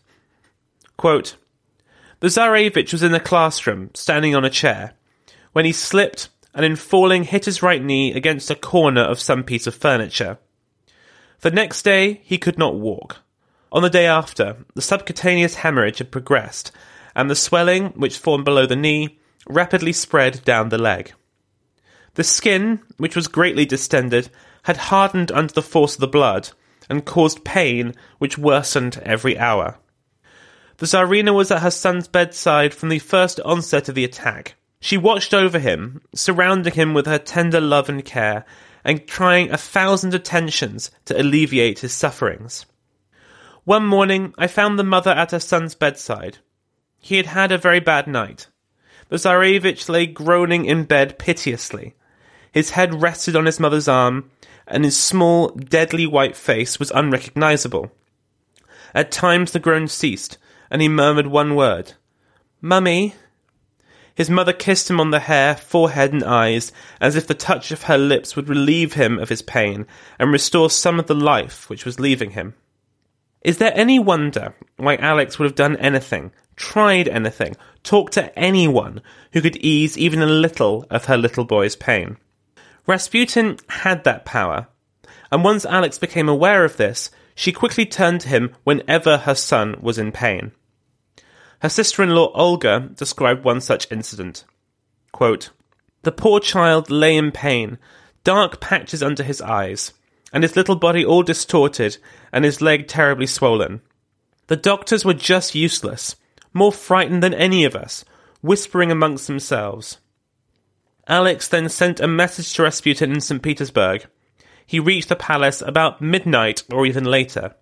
Quote, 0.97 1.37
the 2.21 2.29
Tsarevich 2.29 2.93
was 2.93 3.03
in 3.03 3.11
the 3.11 3.19
classroom, 3.19 3.91
standing 3.95 4.37
on 4.37 4.45
a 4.45 4.51
chair, 4.51 4.93
when 5.53 5.65
he 5.65 5.73
slipped 5.73 6.29
and 6.55 6.65
in 6.65 6.77
falling 6.77 7.25
hit 7.25 7.47
his 7.47 7.63
right 7.63 7.83
knee 7.83 8.13
against 8.13 8.51
a 8.51 8.55
corner 8.55 9.01
of 9.01 9.19
some 9.19 9.43
piece 9.43 9.67
of 9.67 9.75
furniture. 9.75 10.39
The 11.41 11.51
next 11.51 11.83
day, 11.83 12.21
he 12.23 12.39
could 12.39 12.59
not 12.59 12.77
walk. 12.77 13.19
On 13.73 13.83
the 13.83 13.91
day 13.91 14.07
after, 14.07 14.59
the 14.75 14.83
subcutaneous 14.83 15.57
hemorrhage 15.57 15.99
had 15.99 16.13
progressed, 16.13 16.71
and 17.17 17.29
the 17.29 17.35
swelling, 17.35 17.87
which 17.97 18.19
formed 18.19 18.45
below 18.45 18.67
the 18.67 18.77
knee, 18.77 19.19
rapidly 19.49 19.93
spread 19.93 20.45
down 20.45 20.69
the 20.69 20.79
leg. 20.79 21.15
The 22.15 22.25
skin, 22.25 22.81
which 22.99 23.17
was 23.17 23.27
greatly 23.27 23.65
distended, 23.65 24.29
had 24.65 24.77
hardened 24.77 25.33
under 25.33 25.53
the 25.53 25.63
force 25.63 25.95
of 25.95 26.01
the 26.01 26.07
blood, 26.07 26.51
and 26.91 27.05
caused 27.05 27.45
pain 27.45 27.95
which 28.19 28.37
worsened 28.37 29.01
every 29.05 29.39
hour. 29.39 29.79
The 30.77 30.87
Tsarina 30.87 31.33
was 31.33 31.51
at 31.51 31.63
her 31.63 31.71
son's 31.71 32.09
bedside 32.09 32.75
from 32.75 32.91
the 32.91 32.99
first 32.99 33.41
onset 33.41 33.89
of 33.89 33.95
the 33.95 34.05
attack. 34.05 34.57
She 34.81 34.97
watched 34.97 35.33
over 35.33 35.59
him, 35.59 36.03
surrounding 36.15 36.75
him 36.75 36.93
with 36.93 37.07
her 37.07 37.19
tender 37.19 37.61
love 37.61 37.89
and 37.89 38.05
care, 38.05 38.45
and 38.85 39.07
trying 39.07 39.51
a 39.51 39.57
thousand 39.57 40.13
attentions 40.13 40.91
to 41.05 41.19
alleviate 41.19 41.79
his 41.79 41.93
sufferings. 41.93 42.67
One 43.65 43.87
morning, 43.87 44.35
I 44.37 44.49
found 44.49 44.79
the 44.79 44.85
mother 44.85 45.13
at 45.13 45.31
her 45.31 45.41
son's 45.41 45.77
bedside. 45.77 46.39
He 46.99 47.17
had 47.17 47.27
had 47.27 47.53
a 47.53 47.59
very 47.59 47.81
bad 47.81 48.07
night. 48.09 48.49
The 49.09 49.17
Tsarevich 49.17 49.89
lay 49.89 50.07
groaning 50.07 50.65
in 50.65 50.85
bed 50.85 51.19
piteously. 51.19 51.95
His 52.53 52.71
head 52.71 53.01
rested 53.01 53.35
on 53.35 53.47
his 53.47 53.59
mother's 53.59 53.89
arm, 53.89 54.31
and 54.67 54.85
his 54.85 54.97
small, 54.97 55.49
deadly 55.49 56.07
white 56.07 56.37
face 56.37 56.79
was 56.79 56.91
unrecognizable. 56.91 57.91
At 58.95 59.11
times 59.11 59.53
the 59.53 59.59
groans 59.59 59.93
ceased, 59.93 60.37
and 60.71 60.83
he 60.83 60.89
murmured 60.89 61.27
one 61.27 61.55
word 61.55 61.95
Mummy. 62.61 63.15
His 64.15 64.29
mother 64.29 64.53
kissed 64.53 64.91
him 64.91 65.01
on 65.01 65.11
the 65.11 65.21
hair, 65.21 65.57
forehead, 65.57 66.13
and 66.13 66.23
eyes, 66.23 66.71
as 67.01 67.17
if 67.17 67.27
the 67.27 67.35
touch 67.35 67.71
of 67.73 67.85
her 67.85 67.97
lips 67.97 68.37
would 68.37 68.49
relieve 68.49 68.93
him 68.93 69.19
of 69.19 69.31
his 69.31 69.41
pain 69.43 69.87
and 70.19 70.31
restore 70.31 70.69
some 70.69 71.01
of 71.01 71.07
the 71.07 71.15
life 71.15 71.69
which 71.71 71.87
was 71.87 71.99
leaving 71.99 72.33
him. 72.33 72.55
Is 73.41 73.59
there 73.59 73.73
any 73.75 73.99
wonder 73.99 74.55
why 74.77 74.97
Alix 74.97 75.39
would 75.39 75.47
have 75.47 75.55
done 75.55 75.77
anything, 75.79 76.31
tried 76.55 77.09
anything, 77.09 77.57
talked 77.83 78.13
to 78.13 78.39
anyone 78.39 79.01
who 79.33 79.41
could 79.41 79.57
ease 79.57 79.97
even 79.97 80.21
a 80.21 80.27
little 80.27 80.85
of 80.91 81.07
her 81.07 81.17
little 81.17 81.45
boy's 81.45 81.75
pain? 81.75 82.19
Rasputin 82.87 83.59
had 83.69 84.05
that 84.05 84.25
power, 84.25 84.69
and 85.31 85.45
once 85.45 85.65
Alix 85.65 85.99
became 85.99 86.29
aware 86.29 86.65
of 86.65 86.77
this, 86.77 87.11
she 87.35 87.53
quickly 87.53 87.87
turned 87.87 88.23
to 88.23 88.29
him 88.29 88.55
whenever 88.65 89.19
her 89.19 89.35
son 89.35 89.77
was 89.81 89.99
in 89.99 90.13
pain. 90.13 90.53
Her 91.61 91.69
sister 91.69 92.03
in 92.03 92.11
law 92.11 92.33
Olga 92.35 92.91
described 92.95 93.45
one 93.45 93.61
such 93.61 93.91
incident. 93.91 94.45
Quote, 95.13 95.51
the 96.03 96.13
poor 96.13 96.41
child 96.41 96.91
lay 96.91 97.17
in 97.17 97.31
pain, 97.31 97.79
dark 98.25 98.61
patches 98.61 99.03
under 99.03 99.23
his 99.23 99.41
eyes, 99.41 99.93
and 100.33 100.43
his 100.43 100.57
little 100.57 100.75
body 100.75 101.05
all 101.05 101.23
distorted, 101.23 101.99
and 102.33 102.45
his 102.45 102.61
leg 102.61 102.89
terribly 102.89 103.27
swollen. 103.27 103.81
The 104.49 104.57
doctors 104.57 105.05
were 105.05 105.15
just 105.15 105.55
useless, 105.55 106.17
more 106.53 106.73
frightened 106.73 107.23
than 107.23 107.35
any 107.35 107.65
of 107.65 107.77
us, 107.77 108.05
whispering 108.41 108.91
amongst 108.91 109.29
themselves. 109.29 109.99
Alix 111.09 111.49
then 111.49 111.69
sent 111.69 112.01
a 112.01 112.07
message 112.07 112.55
to 112.55 112.63
Rasputin 112.63 113.13
in 113.13 113.21
St. 113.21 113.43
Petersburg. 113.43 114.07
He 114.65 114.79
reached 114.79 115.09
the 115.09 115.17
palace 115.17 115.61
about 115.61 116.01
midnight 116.01 116.63
or 116.73 116.87
even 116.87 117.05
later. 117.05 117.55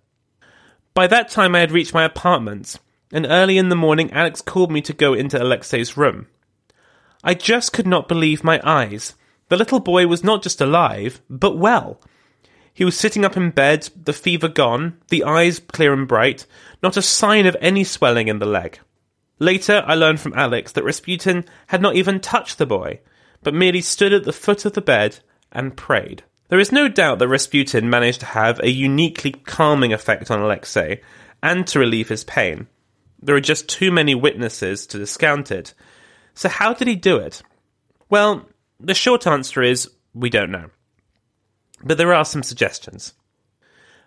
By 0.93 1.07
that 1.07 1.29
time, 1.29 1.55
I 1.55 1.59
had 1.59 1.71
reached 1.71 1.93
my 1.93 2.03
apartment, 2.03 2.77
and 3.11 3.25
early 3.25 3.57
in 3.57 3.69
the 3.69 3.75
morning 3.75 4.11
Alix 4.11 4.41
called 4.41 4.71
me 4.71 4.81
to 4.81 4.93
go 4.93 5.13
into 5.13 5.41
Alexei's 5.41 5.97
room. 5.97 6.27
I 7.23 7.33
just 7.33 7.73
could 7.73 7.87
not 7.87 8.07
believe 8.07 8.43
my 8.43 8.61
eyes. 8.63 9.15
The 9.49 9.57
little 9.57 9.79
boy 9.79 10.07
was 10.07 10.23
not 10.23 10.43
just 10.43 10.61
alive, 10.61 11.21
but 11.29 11.57
well. 11.57 11.99
He 12.73 12.85
was 12.85 12.97
sitting 12.97 13.25
up 13.25 13.35
in 13.35 13.51
bed, 13.51 13.89
the 14.01 14.13
fever 14.13 14.47
gone, 14.47 14.97
the 15.09 15.23
eyes 15.23 15.59
clear 15.59 15.93
and 15.93 16.07
bright, 16.07 16.45
not 16.81 16.97
a 16.97 17.01
sign 17.01 17.45
of 17.45 17.57
any 17.59 17.83
swelling 17.83 18.27
in 18.27 18.39
the 18.39 18.45
leg. 18.45 18.79
Later, 19.39 19.83
I 19.85 19.95
learned 19.95 20.19
from 20.19 20.33
Alix 20.35 20.71
that 20.73 20.83
Rasputin 20.83 21.45
had 21.67 21.81
not 21.81 21.95
even 21.95 22.19
touched 22.19 22.57
the 22.57 22.65
boy, 22.65 22.99
but 23.43 23.53
merely 23.53 23.81
stood 23.81 24.13
at 24.13 24.23
the 24.23 24.33
foot 24.33 24.65
of 24.65 24.73
the 24.73 24.81
bed 24.81 25.19
and 25.51 25.75
prayed. 25.75 26.23
There 26.49 26.59
is 26.59 26.71
no 26.71 26.87
doubt 26.87 27.19
that 27.19 27.27
Rasputin 27.27 27.89
managed 27.89 28.19
to 28.19 28.25
have 28.25 28.59
a 28.59 28.69
uniquely 28.69 29.31
calming 29.31 29.93
effect 29.93 30.29
on 30.29 30.41
Alexei 30.41 31.01
and 31.41 31.65
to 31.67 31.79
relieve 31.79 32.09
his 32.09 32.23
pain. 32.23 32.67
There 33.21 33.35
are 33.35 33.41
just 33.41 33.69
too 33.69 33.91
many 33.91 34.15
witnesses 34.15 34.85
to 34.87 34.97
discount 34.97 35.51
it. 35.51 35.73
So, 36.33 36.49
how 36.49 36.73
did 36.73 36.87
he 36.87 36.95
do 36.95 37.17
it? 37.17 37.41
Well, 38.09 38.47
the 38.79 38.93
short 38.93 39.27
answer 39.27 39.61
is 39.61 39.89
we 40.13 40.29
don't 40.29 40.51
know. 40.51 40.69
But 41.83 41.97
there 41.97 42.13
are 42.13 42.25
some 42.25 42.43
suggestions. 42.43 43.13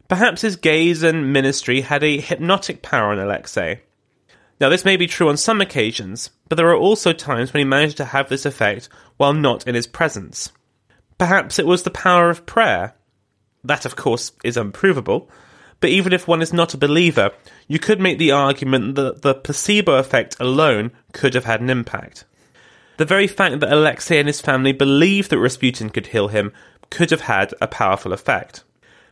Perhaps 0.09 0.43
his 0.43 0.57
gaze 0.57 1.03
and 1.03 1.33
ministry 1.33 1.81
had 1.81 2.05
a 2.05 2.21
hypnotic 2.21 2.83
power 2.83 3.13
on 3.13 3.19
Alexei. 3.19 3.81
Now, 4.61 4.69
this 4.69 4.85
may 4.85 4.97
be 4.97 5.07
true 5.07 5.29
on 5.29 5.37
some 5.37 5.61
occasions, 5.61 6.31
but 6.49 6.57
there 6.57 6.69
are 6.69 6.77
also 6.77 7.13
times 7.13 7.53
when 7.53 7.61
he 7.61 7.65
managed 7.65 7.97
to 7.99 8.05
have 8.05 8.29
this 8.29 8.47
effect 8.47 8.89
while 9.17 9.33
not 9.33 9.67
in 9.67 9.75
his 9.75 9.87
presence. 9.87 10.53
Perhaps 11.19 11.59
it 11.59 11.67
was 11.67 11.83
the 11.83 11.91
power 11.91 12.31
of 12.31 12.47
prayer. 12.47 12.95
That, 13.65 13.85
of 13.85 13.97
course, 13.97 14.33
is 14.45 14.57
unprovable, 14.57 15.31
but 15.81 15.91
even 15.91 16.13
if 16.13 16.29
one 16.29 16.43
is 16.43 16.53
not 16.53 16.75
a 16.75 16.79
believer, 16.79 17.31
you 17.69 17.79
could 17.79 18.01
make 18.01 18.19
the 18.19 18.31
argument 18.31 18.95
that 18.95 19.23
the 19.23 19.35
placebo 19.35 19.95
effect 19.95 20.37
alone 20.39 20.93
could 21.13 21.35
have 21.35 21.45
had 21.45 21.61
an 21.61 21.71
impact. 21.71 22.25
The 22.97 23.05
very 23.05 23.27
fact 23.27 23.61
that 23.61 23.73
Alexei 23.73 24.19
and 24.19 24.29
his 24.29 24.41
family 24.41 24.73
believed 24.73 25.31
that 25.31 25.39
Rasputin 25.39 25.91
could 25.91 26.09
heal 26.09 26.29
him 26.29 26.53
could 26.91 27.11
have 27.11 27.23
had 27.23 27.53
a 27.61 27.67
powerful 27.67 28.13
effect. 28.13 28.63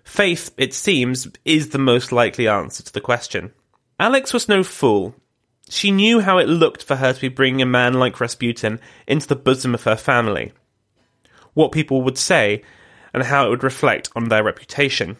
Faith, 0.05 0.53
it 0.57 0.73
seems, 0.73 1.29
is 1.45 1.71
the 1.71 1.79
most 1.79 2.13
likely 2.13 2.47
answer 2.47 2.83
to 2.83 2.93
the 2.93 3.01
question. 3.01 3.53
Alix 3.99 4.33
was 4.33 4.49
no 4.49 4.63
fool. 4.63 5.15
She 5.73 5.91
knew 5.91 6.21
how 6.21 6.37
it 6.37 6.51
looked 6.51 6.83
for 6.83 6.97
her 6.97 7.15
to 7.15 7.21
be 7.21 7.29
bringing 7.29 7.63
a 7.63 7.67
man 7.67 7.95
like 7.95 8.21
Rasputin 8.21 8.79
into 9.07 9.27
the 9.27 9.35
bosom 9.35 9.73
of 9.73 9.85
her 9.85 9.97
family, 9.97 10.53
what 11.55 11.73
people 11.73 12.03
would 12.03 12.19
say, 12.19 12.63
and 13.15 13.23
how 13.23 13.47
it 13.47 13.49
would 13.49 13.65
reflect 13.65 14.11
on 14.15 14.29
their 14.29 14.45
reputation. 14.45 15.17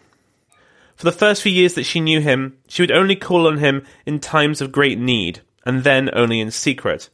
For 0.95 1.05
the 1.05 1.11
first 1.11 1.41
few 1.41 1.51
years 1.51 1.73
that 1.73 1.85
she 1.85 1.99
knew 1.99 2.21
him, 2.21 2.59
she 2.67 2.83
would 2.83 2.91
only 2.91 3.15
call 3.15 3.47
on 3.47 3.57
him 3.57 3.83
in 4.05 4.19
times 4.19 4.61
of 4.61 4.71
great 4.71 4.99
need, 4.99 5.41
and 5.65 5.83
then 5.83 6.11
only 6.13 6.39
in 6.39 6.51
secret. 6.51 7.09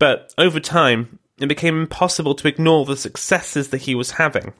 But 0.00 0.34
over 0.36 0.58
time, 0.58 1.20
it 1.38 1.46
became 1.46 1.78
impossible 1.78 2.34
to 2.34 2.48
ignore 2.48 2.84
the 2.84 2.96
successes 2.96 3.68
that 3.68 3.82
he 3.82 3.94
was 3.94 4.10
having. 4.10 4.52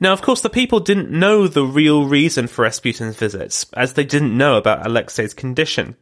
Now, 0.00 0.12
of 0.12 0.22
course, 0.22 0.40
the 0.40 0.50
people 0.50 0.80
didn't 0.80 1.12
know 1.12 1.46
the 1.46 1.64
real 1.64 2.04
reason 2.04 2.48
for 2.48 2.62
Rasputin's 2.62 3.14
visits, 3.14 3.64
as 3.74 3.92
they 3.92 4.04
didn't 4.04 4.36
know 4.36 4.56
about 4.56 4.84
Alexei's 4.84 5.34
condition. 5.34 5.94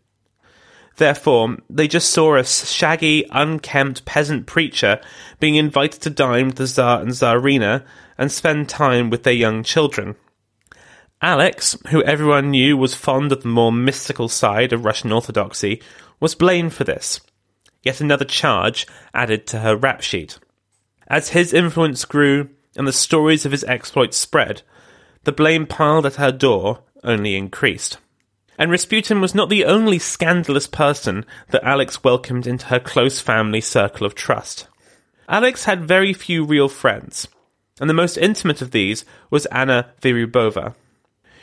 Therefore, 0.96 1.58
they 1.68 1.88
just 1.88 2.10
saw 2.10 2.36
a 2.36 2.44
shaggy, 2.44 3.26
unkempt 3.30 4.04
peasant 4.06 4.46
preacher 4.46 5.00
being 5.38 5.56
invited 5.56 6.00
to 6.02 6.10
dine 6.10 6.46
with 6.46 6.56
the 6.56 6.66
Tsar 6.66 7.02
and 7.02 7.10
Tsarina 7.10 7.84
and 8.16 8.32
spend 8.32 8.68
time 8.68 9.10
with 9.10 9.22
their 9.22 9.34
young 9.34 9.62
children. 9.62 10.16
Alix, 11.20 11.76
who 11.88 12.02
everyone 12.02 12.50
knew 12.50 12.76
was 12.76 12.94
fond 12.94 13.32
of 13.32 13.42
the 13.42 13.48
more 13.48 13.72
mystical 13.72 14.28
side 14.28 14.72
of 14.72 14.84
Russian 14.84 15.12
Orthodoxy, 15.12 15.82
was 16.18 16.34
blamed 16.34 16.72
for 16.72 16.84
this. 16.84 17.20
Yet 17.82 18.00
another 18.00 18.24
charge 18.24 18.86
added 19.14 19.46
to 19.48 19.60
her 19.60 19.76
rap 19.76 20.00
sheet. 20.00 20.38
As 21.08 21.30
his 21.30 21.52
influence 21.52 22.04
grew 22.04 22.48
and 22.76 22.86
the 22.86 22.92
stories 22.92 23.46
of 23.46 23.52
his 23.52 23.64
exploits 23.64 24.16
spread, 24.16 24.62
the 25.24 25.32
blame 25.32 25.66
piled 25.66 26.06
at 26.06 26.16
her 26.16 26.32
door 26.32 26.80
only 27.04 27.36
increased. 27.36 27.98
And 28.58 28.70
Rasputin 28.70 29.20
was 29.20 29.34
not 29.34 29.50
the 29.50 29.64
only 29.64 29.98
scandalous 29.98 30.66
person 30.66 31.24
that 31.50 31.64
Alix 31.64 32.02
welcomed 32.02 32.46
into 32.46 32.66
her 32.66 32.80
close 32.80 33.20
family 33.20 33.60
circle 33.60 34.06
of 34.06 34.14
trust. 34.14 34.66
Alix 35.28 35.64
had 35.64 35.84
very 35.84 36.12
few 36.12 36.44
real 36.44 36.68
friends, 36.68 37.28
and 37.80 37.90
the 37.90 37.94
most 37.94 38.16
intimate 38.16 38.62
of 38.62 38.70
these 38.70 39.04
was 39.30 39.46
Anna 39.46 39.90
Vyrubova. 40.00 40.74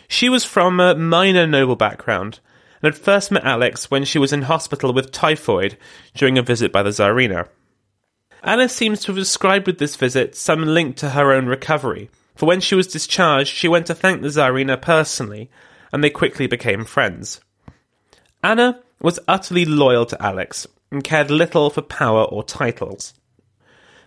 She 0.08 0.30
was 0.30 0.46
from 0.46 0.80
a 0.80 0.96
minor 0.96 1.46
noble 1.46 1.76
background 1.76 2.40
and 2.82 2.94
had 2.94 3.02
first 3.02 3.32
met 3.32 3.46
Alix 3.46 3.90
when 3.90 4.06
she 4.06 4.20
was 4.20 4.34
in 4.34 4.44
hospital 4.44 4.94
with 4.94 5.12
typhoid 5.12 5.78
during 6.14 6.38
a 6.38 6.42
visit 6.42 6.72
by 6.72 6.84
the 6.84 6.90
Tsarina. 6.90 7.48
Anna 8.44 8.68
seems 8.68 9.00
to 9.02 9.12
have 9.14 9.22
ascribed 9.22 9.68
with 9.68 9.78
this 9.78 9.96
visit 9.96 10.36
some 10.36 10.66
link 10.66 10.98
to 10.98 11.12
her 11.12 11.32
own 11.32 11.46
recovery, 11.46 12.10
for 12.36 12.46
when 12.46 12.60
she 12.60 12.76
was 12.76 12.88
discharged, 12.88 13.54
she 13.54 13.68
went 13.68 13.88
to 13.88 13.96
thank 13.96 14.22
the 14.22 14.28
Tsarina 14.28 14.82
personally, 14.82 15.50
and 15.94 16.04
they 16.04 16.10
quickly 16.10 16.48
became 16.48 16.84
friends. 16.84 17.40
Anna 18.44 18.82
was 19.00 19.20
utterly 19.28 19.64
loyal 19.64 20.06
to 20.08 20.22
Alix 20.22 20.68
and 20.92 21.04
cared 21.04 21.30
little 21.32 21.70
for 21.70 21.84
power 21.84 22.24
or 22.24 22.44
titles. 22.44 23.14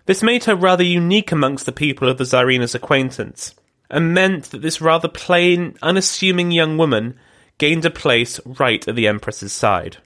This 0.05 0.23
made 0.23 0.45
her 0.45 0.55
rather 0.55 0.85
unique 0.85 1.33
amongst 1.33 1.65
the 1.65 1.73
people 1.73 2.09
of 2.09 2.19
the 2.19 2.25
Tsarina's 2.25 2.75
acquaintance, 2.75 3.55
and 3.91 4.13
meant 4.13 4.45
that 4.51 4.63
this 4.63 4.81
rather 4.81 5.09
plain, 5.09 5.77
unassuming 5.81 6.51
young 6.51 6.77
woman 6.77 7.19
gained 7.59 7.85
a 7.85 7.91
place 7.91 8.41
right 8.45 8.87
at 8.87 8.95
the 8.95 9.09
Empress's 9.09 9.53
side. 9.53 9.99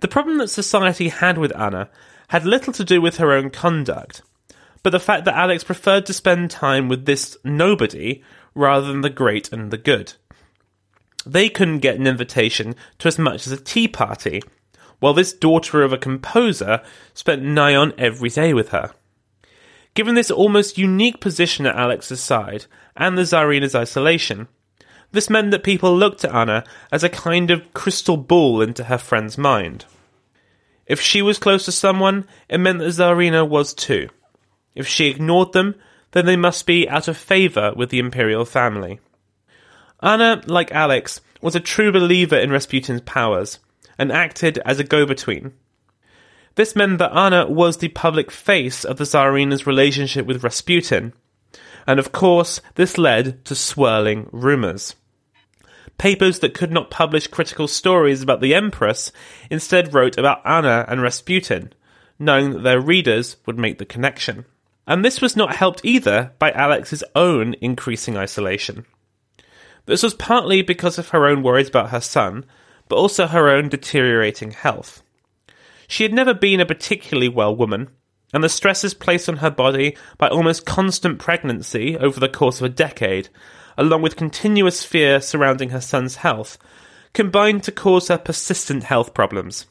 The 0.00 0.08
problem 0.08 0.38
that 0.38 0.48
society 0.48 1.08
had 1.08 1.38
with 1.38 1.56
Anna 1.56 1.90
had 2.28 2.46
little 2.46 2.72
to 2.72 2.84
do 2.84 3.00
with 3.00 3.18
her 3.18 3.32
own 3.32 3.50
conduct, 3.50 4.22
but 4.82 4.90
the 4.90 5.00
fact 5.00 5.24
that 5.24 5.36
Alix 5.36 5.64
preferred 5.64 6.06
to 6.06 6.12
spend 6.12 6.50
time 6.50 6.88
with 6.88 7.04
this 7.04 7.36
nobody 7.44 8.22
rather 8.54 8.86
than 8.86 9.00
the 9.00 9.10
great 9.10 9.52
and 9.52 9.70
the 9.70 9.78
good. 9.78 10.14
They 11.26 11.48
couldn't 11.48 11.78
get 11.78 11.96
an 11.96 12.06
invitation 12.06 12.74
to 12.98 13.08
as 13.08 13.18
much 13.18 13.46
as 13.46 13.52
a 13.52 13.60
tea 13.60 13.88
party, 13.88 14.42
while 15.00 15.14
this 15.14 15.32
daughter 15.32 15.82
of 15.82 15.92
a 15.92 15.98
composer 15.98 16.82
spent 17.12 17.42
nigh 17.42 17.74
on 17.74 17.92
every 17.98 18.30
day 18.30 18.54
with 18.54 18.70
her. 18.70 18.92
Given 19.94 20.14
this 20.14 20.30
almost 20.30 20.78
unique 20.78 21.20
position 21.20 21.66
at 21.66 21.76
Alix's 21.76 22.20
side 22.20 22.66
and 22.96 23.16
the 23.16 23.22
Tsarina's 23.22 23.74
isolation, 23.74 24.48
this 25.12 25.30
meant 25.30 25.52
that 25.52 25.62
people 25.62 25.96
looked 25.96 26.24
at 26.24 26.34
Anna 26.34 26.64
as 26.90 27.04
a 27.04 27.08
kind 27.08 27.50
of 27.52 27.72
crystal 27.72 28.16
ball 28.16 28.60
into 28.60 28.84
her 28.84 28.98
friend's 28.98 29.38
mind. 29.38 29.84
If 30.86 31.00
she 31.00 31.22
was 31.22 31.38
close 31.38 31.64
to 31.66 31.72
someone, 31.72 32.26
it 32.48 32.58
meant 32.58 32.80
that 32.80 32.92
Tsarina 32.92 33.48
was 33.48 33.72
too. 33.72 34.08
If 34.74 34.88
she 34.88 35.06
ignored 35.06 35.52
them, 35.52 35.76
then 36.10 36.26
they 36.26 36.36
must 36.36 36.66
be 36.66 36.88
out 36.88 37.06
of 37.06 37.16
favour 37.16 37.72
with 37.76 37.90
the 37.90 38.00
imperial 38.00 38.44
family. 38.44 38.98
Anna, 40.04 40.42
like 40.44 40.70
Alix, 40.70 41.22
was 41.40 41.56
a 41.56 41.60
true 41.60 41.90
believer 41.90 42.36
in 42.36 42.50
Rasputin's 42.50 43.00
powers 43.00 43.58
and 43.98 44.12
acted 44.12 44.58
as 44.58 44.78
a 44.78 44.84
go 44.84 45.06
between. 45.06 45.54
This 46.56 46.76
meant 46.76 46.98
that 46.98 47.16
Anna 47.16 47.46
was 47.46 47.78
the 47.78 47.88
public 47.88 48.30
face 48.30 48.84
of 48.84 48.98
the 48.98 49.06
Tsarina's 49.06 49.66
relationship 49.66 50.26
with 50.26 50.44
Rasputin, 50.44 51.14
and 51.86 51.98
of 51.98 52.12
course, 52.12 52.60
this 52.74 52.98
led 52.98 53.44
to 53.46 53.54
swirling 53.54 54.28
rumours. 54.30 54.94
Papers 55.96 56.40
that 56.40 56.52
could 56.52 56.70
not 56.70 56.90
publish 56.90 57.26
critical 57.26 57.66
stories 57.66 58.20
about 58.20 58.42
the 58.42 58.54
Empress 58.54 59.10
instead 59.50 59.94
wrote 59.94 60.18
about 60.18 60.42
Anna 60.44 60.84
and 60.86 61.00
Rasputin, 61.00 61.72
knowing 62.18 62.50
that 62.50 62.62
their 62.62 62.80
readers 62.80 63.36
would 63.46 63.58
make 63.58 63.78
the 63.78 63.86
connection. 63.86 64.44
And 64.86 65.02
this 65.02 65.22
was 65.22 65.34
not 65.34 65.56
helped 65.56 65.82
either 65.82 66.32
by 66.38 66.50
Alix's 66.52 67.04
own 67.14 67.54
increasing 67.62 68.18
isolation. 68.18 68.84
This 69.86 70.02
was 70.02 70.14
partly 70.14 70.62
because 70.62 70.98
of 70.98 71.10
her 71.10 71.26
own 71.26 71.42
worries 71.42 71.68
about 71.68 71.90
her 71.90 72.00
son, 72.00 72.44
but 72.88 72.96
also 72.96 73.26
her 73.26 73.48
own 73.48 73.68
deteriorating 73.68 74.52
health. 74.52 75.02
She 75.86 76.02
had 76.02 76.12
never 76.12 76.32
been 76.34 76.60
a 76.60 76.66
particularly 76.66 77.28
well 77.28 77.54
woman, 77.54 77.90
and 78.32 78.42
the 78.42 78.48
stresses 78.48 78.94
placed 78.94 79.28
on 79.28 79.38
her 79.38 79.50
body 79.50 79.96
by 80.18 80.28
almost 80.28 80.66
constant 80.66 81.18
pregnancy 81.18 81.96
over 81.96 82.18
the 82.18 82.28
course 82.28 82.60
of 82.60 82.64
a 82.64 82.74
decade, 82.74 83.28
along 83.76 84.02
with 84.02 84.16
continuous 84.16 84.82
fear 84.84 85.20
surrounding 85.20 85.70
her 85.70 85.80
son's 85.80 86.16
health, 86.16 86.58
combined 87.12 87.62
to 87.64 87.72
cause 87.72 88.08
her 88.08 88.18
persistent 88.18 88.84
health 88.84 89.14
problems. 89.14 89.66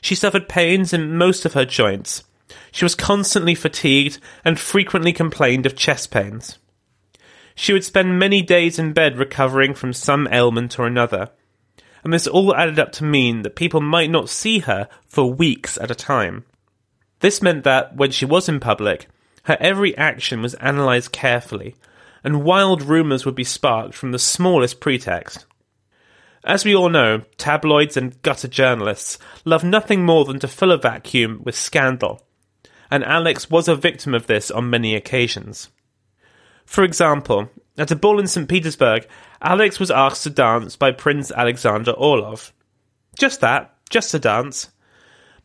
She 0.00 0.14
suffered 0.14 0.48
pains 0.48 0.92
in 0.92 1.16
most 1.16 1.44
of 1.44 1.54
her 1.54 1.64
joints. 1.64 2.24
She 2.70 2.84
was 2.84 2.94
constantly 2.94 3.54
fatigued 3.54 4.18
and 4.44 4.58
frequently 4.58 5.12
complained 5.12 5.66
of 5.66 5.76
chest 5.76 6.10
pains. 6.10 6.58
She 7.60 7.72
would 7.72 7.82
spend 7.82 8.20
many 8.20 8.40
days 8.40 8.78
in 8.78 8.92
bed 8.92 9.18
recovering 9.18 9.74
from 9.74 9.92
some 9.92 10.28
ailment 10.30 10.78
or 10.78 10.86
another, 10.86 11.30
and 12.04 12.12
this 12.12 12.28
all 12.28 12.54
added 12.54 12.78
up 12.78 12.92
to 12.92 13.04
mean 13.04 13.42
that 13.42 13.56
people 13.56 13.80
might 13.80 14.10
not 14.10 14.30
see 14.30 14.60
her 14.60 14.88
for 15.06 15.34
weeks 15.34 15.76
at 15.76 15.90
a 15.90 15.94
time. 15.96 16.44
This 17.18 17.42
meant 17.42 17.64
that, 17.64 17.96
when 17.96 18.12
she 18.12 18.24
was 18.24 18.48
in 18.48 18.60
public, 18.60 19.08
her 19.42 19.56
every 19.58 19.98
action 19.98 20.40
was 20.40 20.54
analysed 20.60 21.10
carefully, 21.10 21.74
and 22.22 22.44
wild 22.44 22.80
rumours 22.80 23.26
would 23.26 23.34
be 23.34 23.42
sparked 23.42 23.94
from 23.96 24.12
the 24.12 24.20
smallest 24.20 24.78
pretext. 24.78 25.44
As 26.44 26.64
we 26.64 26.76
all 26.76 26.88
know, 26.88 27.22
tabloids 27.38 27.96
and 27.96 28.22
gutter 28.22 28.46
journalists 28.46 29.18
love 29.44 29.64
nothing 29.64 30.04
more 30.04 30.24
than 30.24 30.38
to 30.38 30.46
fill 30.46 30.70
a 30.70 30.78
vacuum 30.78 31.40
with 31.42 31.56
scandal, 31.56 32.24
and 32.88 33.02
Alix 33.02 33.50
was 33.50 33.66
a 33.66 33.74
victim 33.74 34.14
of 34.14 34.28
this 34.28 34.48
on 34.48 34.70
many 34.70 34.94
occasions. 34.94 35.70
For 36.68 36.84
example, 36.84 37.48
at 37.78 37.90
a 37.90 37.96
ball 37.96 38.20
in 38.20 38.26
St. 38.26 38.46
Petersburg, 38.46 39.08
Alix 39.40 39.80
was 39.80 39.90
asked 39.90 40.22
to 40.24 40.30
dance 40.30 40.76
by 40.76 40.92
Prince 40.92 41.32
Alexander 41.32 41.92
Orlov. 41.92 42.52
Just 43.18 43.40
that, 43.40 43.74
just 43.88 44.12
a 44.12 44.18
dance. 44.18 44.68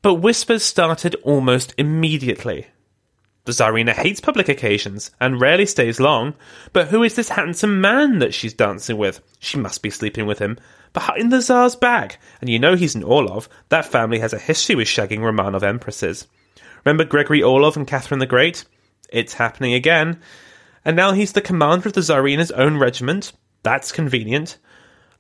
But 0.02 0.16
whispers 0.16 0.64
started 0.64 1.16
almost 1.24 1.74
immediately. 1.78 2.68
The 3.46 3.54
Tsarina 3.54 3.94
hates 3.94 4.20
public 4.20 4.50
occasions 4.50 5.12
and 5.22 5.40
rarely 5.40 5.66
stays 5.66 5.98
long, 5.98 6.34
but 6.74 6.90
who 6.90 7.04
is 7.04 7.16
this 7.16 7.30
handsome 7.30 7.80
man 7.80 8.20
that 8.20 8.34
she's 8.34 8.54
dancing 8.54 8.98
with? 8.98 9.22
She 9.40 9.58
must 9.58 9.82
be 9.82 9.90
sleeping 9.90 10.26
with 10.26 10.40
him. 10.40 10.60
Behind 10.92 11.32
the 11.32 11.42
Tsar's 11.42 11.78
back, 11.78 12.20
and 12.42 12.50
you 12.50 12.60
know 12.60 12.76
he's 12.76 12.96
an 12.96 13.04
Orlov. 13.04 13.48
That 13.70 13.86
family 13.86 14.20
has 14.20 14.34
a 14.34 14.38
history 14.38 14.76
with 14.76 14.90
shagging 14.90 15.20
Romanov 15.20 15.64
empresses. 15.64 16.28
Remember 16.84 17.06
Gregory 17.06 17.42
Orlov 17.42 17.78
and 17.78 17.88
Catherine 17.88 18.20
the 18.20 18.26
Great? 18.26 18.66
It's 19.08 19.36
happening 19.36 19.74
again. 19.74 20.20
And 20.86 20.96
now 20.96 21.14
he's 21.14 21.34
the 21.34 21.42
commander 21.42 21.88
of 21.88 21.94
the 21.94 22.02
Tsarina's 22.02 22.52
own 22.52 22.78
regiment. 22.78 23.32
That's 23.64 23.92
convenient. 23.92 24.58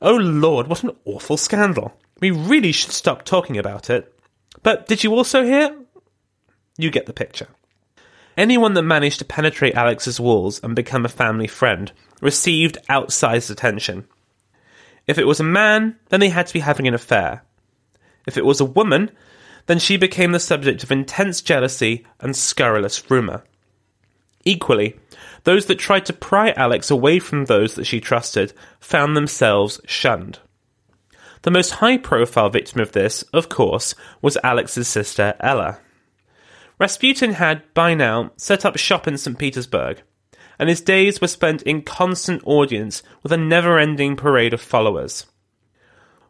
Oh 0.01 0.15
lord, 0.15 0.67
what 0.67 0.83
an 0.83 0.91
awful 1.05 1.37
scandal. 1.37 1.93
We 2.19 2.31
really 2.31 2.71
should 2.71 2.91
stop 2.91 3.23
talking 3.23 3.57
about 3.57 3.89
it. 3.89 4.13
But 4.61 4.87
did 4.87 5.03
you 5.03 5.13
also 5.13 5.43
hear? 5.43 5.75
You 6.77 6.89
get 6.89 7.05
the 7.05 7.13
picture. 7.13 7.47
Anyone 8.35 8.73
that 8.73 8.83
managed 8.83 9.19
to 9.19 9.25
penetrate 9.25 9.75
Alix's 9.75 10.19
walls 10.19 10.59
and 10.63 10.75
become 10.75 11.05
a 11.05 11.09
family 11.09 11.47
friend 11.47 11.91
received 12.19 12.77
outsized 12.89 13.51
attention. 13.51 14.07
If 15.05 15.17
it 15.17 15.27
was 15.27 15.39
a 15.39 15.43
man, 15.43 15.97
then 16.09 16.19
they 16.19 16.29
had 16.29 16.47
to 16.47 16.53
be 16.53 16.61
having 16.61 16.87
an 16.87 16.93
affair. 16.93 17.43
If 18.25 18.37
it 18.37 18.45
was 18.45 18.59
a 18.59 18.65
woman, 18.65 19.11
then 19.67 19.79
she 19.79 19.97
became 19.97 20.31
the 20.31 20.39
subject 20.39 20.83
of 20.83 20.91
intense 20.91 21.41
jealousy 21.41 22.05
and 22.19 22.35
scurrilous 22.35 23.09
rumour. 23.09 23.43
Equally, 24.45 24.99
those 25.43 25.67
that 25.67 25.79
tried 25.79 26.05
to 26.05 26.13
pry 26.13 26.51
Alix 26.51 26.91
away 26.91 27.19
from 27.19 27.45
those 27.45 27.75
that 27.75 27.85
she 27.85 27.99
trusted 27.99 28.53
found 28.79 29.15
themselves 29.15 29.79
shunned. 29.85 30.39
The 31.43 31.51
most 31.51 31.71
high 31.71 31.97
profile 31.97 32.49
victim 32.49 32.81
of 32.81 32.93
this, 32.93 33.23
of 33.33 33.49
course, 33.49 33.95
was 34.21 34.37
Alix's 34.43 34.87
sister 34.87 35.35
Ella. 35.39 35.79
Rasputin 36.79 37.33
had, 37.33 37.61
by 37.73 37.93
now, 37.93 38.31
set 38.37 38.65
up 38.65 38.77
shop 38.77 39.07
in 39.07 39.17
St. 39.17 39.37
Petersburg, 39.37 40.01
and 40.57 40.69
his 40.69 40.81
days 40.81 41.21
were 41.21 41.27
spent 41.27 41.61
in 41.63 41.81
constant 41.81 42.41
audience 42.45 43.03
with 43.21 43.31
a 43.31 43.37
never 43.37 43.77
ending 43.77 44.15
parade 44.15 44.53
of 44.53 44.61
followers. 44.61 45.25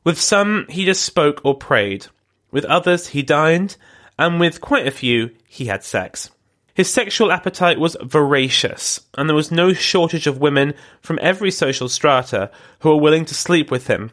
With 0.04 0.20
some, 0.20 0.66
he 0.70 0.86
just 0.86 1.04
spoke 1.04 1.42
or 1.44 1.56
prayed, 1.56 2.08
with 2.52 2.66
others, 2.66 3.08
he 3.08 3.22
dined, 3.24 3.78
and 4.18 4.40
with 4.40 4.62
quite 4.62 4.88
a 4.88 4.92
few, 4.92 5.32
he 5.48 5.66
had 5.66 5.84
sex. 5.84 6.30
His 6.74 6.92
sexual 6.92 7.32
appetite 7.32 7.80
was 7.80 7.96
voracious, 8.02 9.00
and 9.16 9.30
there 9.30 9.36
was 9.36 9.52
no 9.52 9.74
shortage 9.74 10.26
of 10.26 10.40
women 10.40 10.74
from 11.02 11.20
every 11.22 11.52
social 11.52 11.88
strata 11.88 12.50
who 12.80 12.90
were 12.90 13.02
willing 13.02 13.26
to 13.26 13.36
sleep 13.36 13.70
with 13.70 13.88
him, 13.88 14.12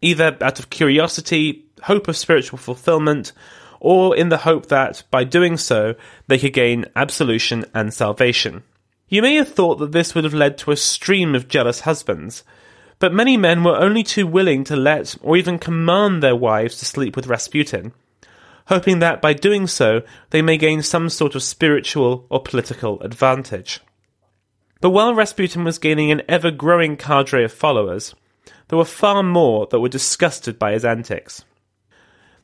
either 0.00 0.36
out 0.40 0.58
of 0.58 0.68
curiosity, 0.68 1.64
hope 1.84 2.08
of 2.08 2.16
spiritual 2.16 2.58
fulfillment, 2.58 3.32
or 3.78 4.16
in 4.16 4.30
the 4.30 4.38
hope 4.38 4.66
that, 4.66 5.04
by 5.12 5.22
doing 5.22 5.56
so, 5.56 5.94
they 6.26 6.38
could 6.38 6.52
gain 6.52 6.86
absolution 6.96 7.64
and 7.72 7.94
salvation. 7.94 8.64
You 9.08 9.22
may 9.22 9.36
have 9.36 9.48
thought 9.48 9.76
that 9.76 9.92
this 9.92 10.14
would 10.14 10.24
have 10.24 10.34
led 10.34 10.58
to 10.58 10.72
a 10.72 10.76
stream 10.76 11.36
of 11.36 11.46
jealous 11.46 11.80
husbands, 11.80 12.42
but 12.98 13.12
many 13.12 13.36
men 13.36 13.62
were 13.62 13.76
only 13.76 14.02
too 14.02 14.26
willing 14.26 14.64
to 14.64 14.76
let 14.76 15.16
or 15.22 15.36
even 15.36 15.58
command 15.58 16.22
their 16.22 16.36
wives 16.36 16.78
to 16.78 16.84
sleep 16.84 17.14
with 17.14 17.26
Rasputin, 17.26 17.92
hoping 18.72 19.00
that 19.00 19.20
by 19.20 19.34
doing 19.34 19.66
so 19.66 20.00
they 20.30 20.40
may 20.40 20.56
gain 20.56 20.80
some 20.80 21.10
sort 21.10 21.34
of 21.34 21.42
spiritual 21.42 22.24
or 22.30 22.40
political 22.40 22.98
advantage. 23.02 23.80
But 24.80 24.92
while 24.92 25.14
Rasputin 25.14 25.62
was 25.62 25.76
gaining 25.76 26.10
an 26.10 26.22
ever 26.26 26.50
growing 26.50 26.96
cadre 26.96 27.44
of 27.44 27.52
followers, 27.52 28.14
there 28.68 28.78
were 28.78 28.86
far 28.86 29.22
more 29.22 29.66
that 29.66 29.80
were 29.80 29.90
disgusted 29.90 30.58
by 30.58 30.72
his 30.72 30.86
antics. 30.86 31.44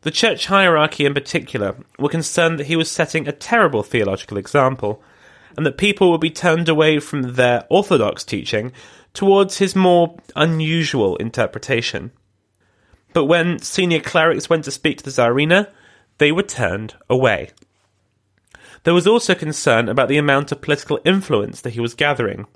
The 0.02 0.10
church 0.10 0.48
hierarchy 0.48 1.06
in 1.06 1.14
particular 1.14 1.76
were 1.98 2.10
concerned 2.10 2.58
that 2.58 2.66
he 2.66 2.76
was 2.76 2.90
setting 2.90 3.26
a 3.26 3.32
terrible 3.32 3.82
theological 3.82 4.36
example, 4.36 5.02
and 5.56 5.64
that 5.64 5.78
people 5.78 6.10
would 6.10 6.20
be 6.20 6.28
turned 6.28 6.68
away 6.68 7.00
from 7.00 7.36
their 7.36 7.64
orthodox 7.70 8.22
teaching 8.22 8.72
towards 9.14 9.56
his 9.56 9.74
more 9.74 10.14
unusual 10.36 11.16
interpretation. 11.16 12.12
But 13.14 13.24
when 13.24 13.60
senior 13.60 14.00
clerics 14.00 14.50
went 14.50 14.64
to 14.64 14.70
speak 14.70 14.98
to 14.98 15.04
the 15.04 15.10
Tsarina, 15.10 15.68
they 16.18 16.32
were 16.32 16.42
turned 16.42 16.94
away. 17.08 17.50
There 18.84 18.94
was 18.94 19.06
also 19.06 19.34
concern 19.34 19.88
about 19.88 20.08
the 20.08 20.18
amount 20.18 20.52
of 20.52 20.60
political 20.60 21.00
influence 21.04 21.60
that 21.60 21.74
he 21.74 21.80
was 21.80 21.94
gathering. 21.94 22.46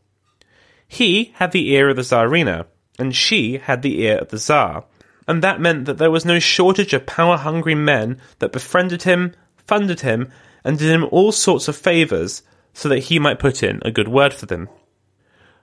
He 0.87 1.33
had 1.37 1.53
the 1.53 1.71
ear 1.71 1.89
of 1.89 1.97
the 1.97 2.03
Tsarina, 2.03 2.67
and 2.99 3.15
she 3.15 3.59
had 3.59 3.83
the 3.83 4.01
ear 4.03 4.19
of 4.19 4.29
the 4.29 4.39
Tsar, 4.39 4.85
and 5.27 5.43
that 5.43 5.61
meant 5.61 5.87
that 5.87 5.99
there 5.99 6.11
was 6.11 6.25
no 6.25 6.39
shortage 6.39 6.93
of 6.93 7.07
power 7.07 7.37
hungry 7.37 7.75
men 7.75 8.21
that 8.41 8.53
befriended 8.53 9.05
him, 9.05 9.35
funded 9.67 10.01
him, 10.01 10.31
and 10.65 10.79
did 10.79 10.91
him 10.91 11.09
all 11.11 11.33
sorts 11.33 11.69
of 11.69 11.77
favours 11.77 12.43
so 12.75 12.89
that 12.89 13.05
he 13.05 13.19
might 13.19 13.39
put 13.39 13.63
in 13.63 13.81
a 13.85 13.91
good 13.91 14.09
word 14.09 14.35
for 14.35 14.47
them. 14.47 14.69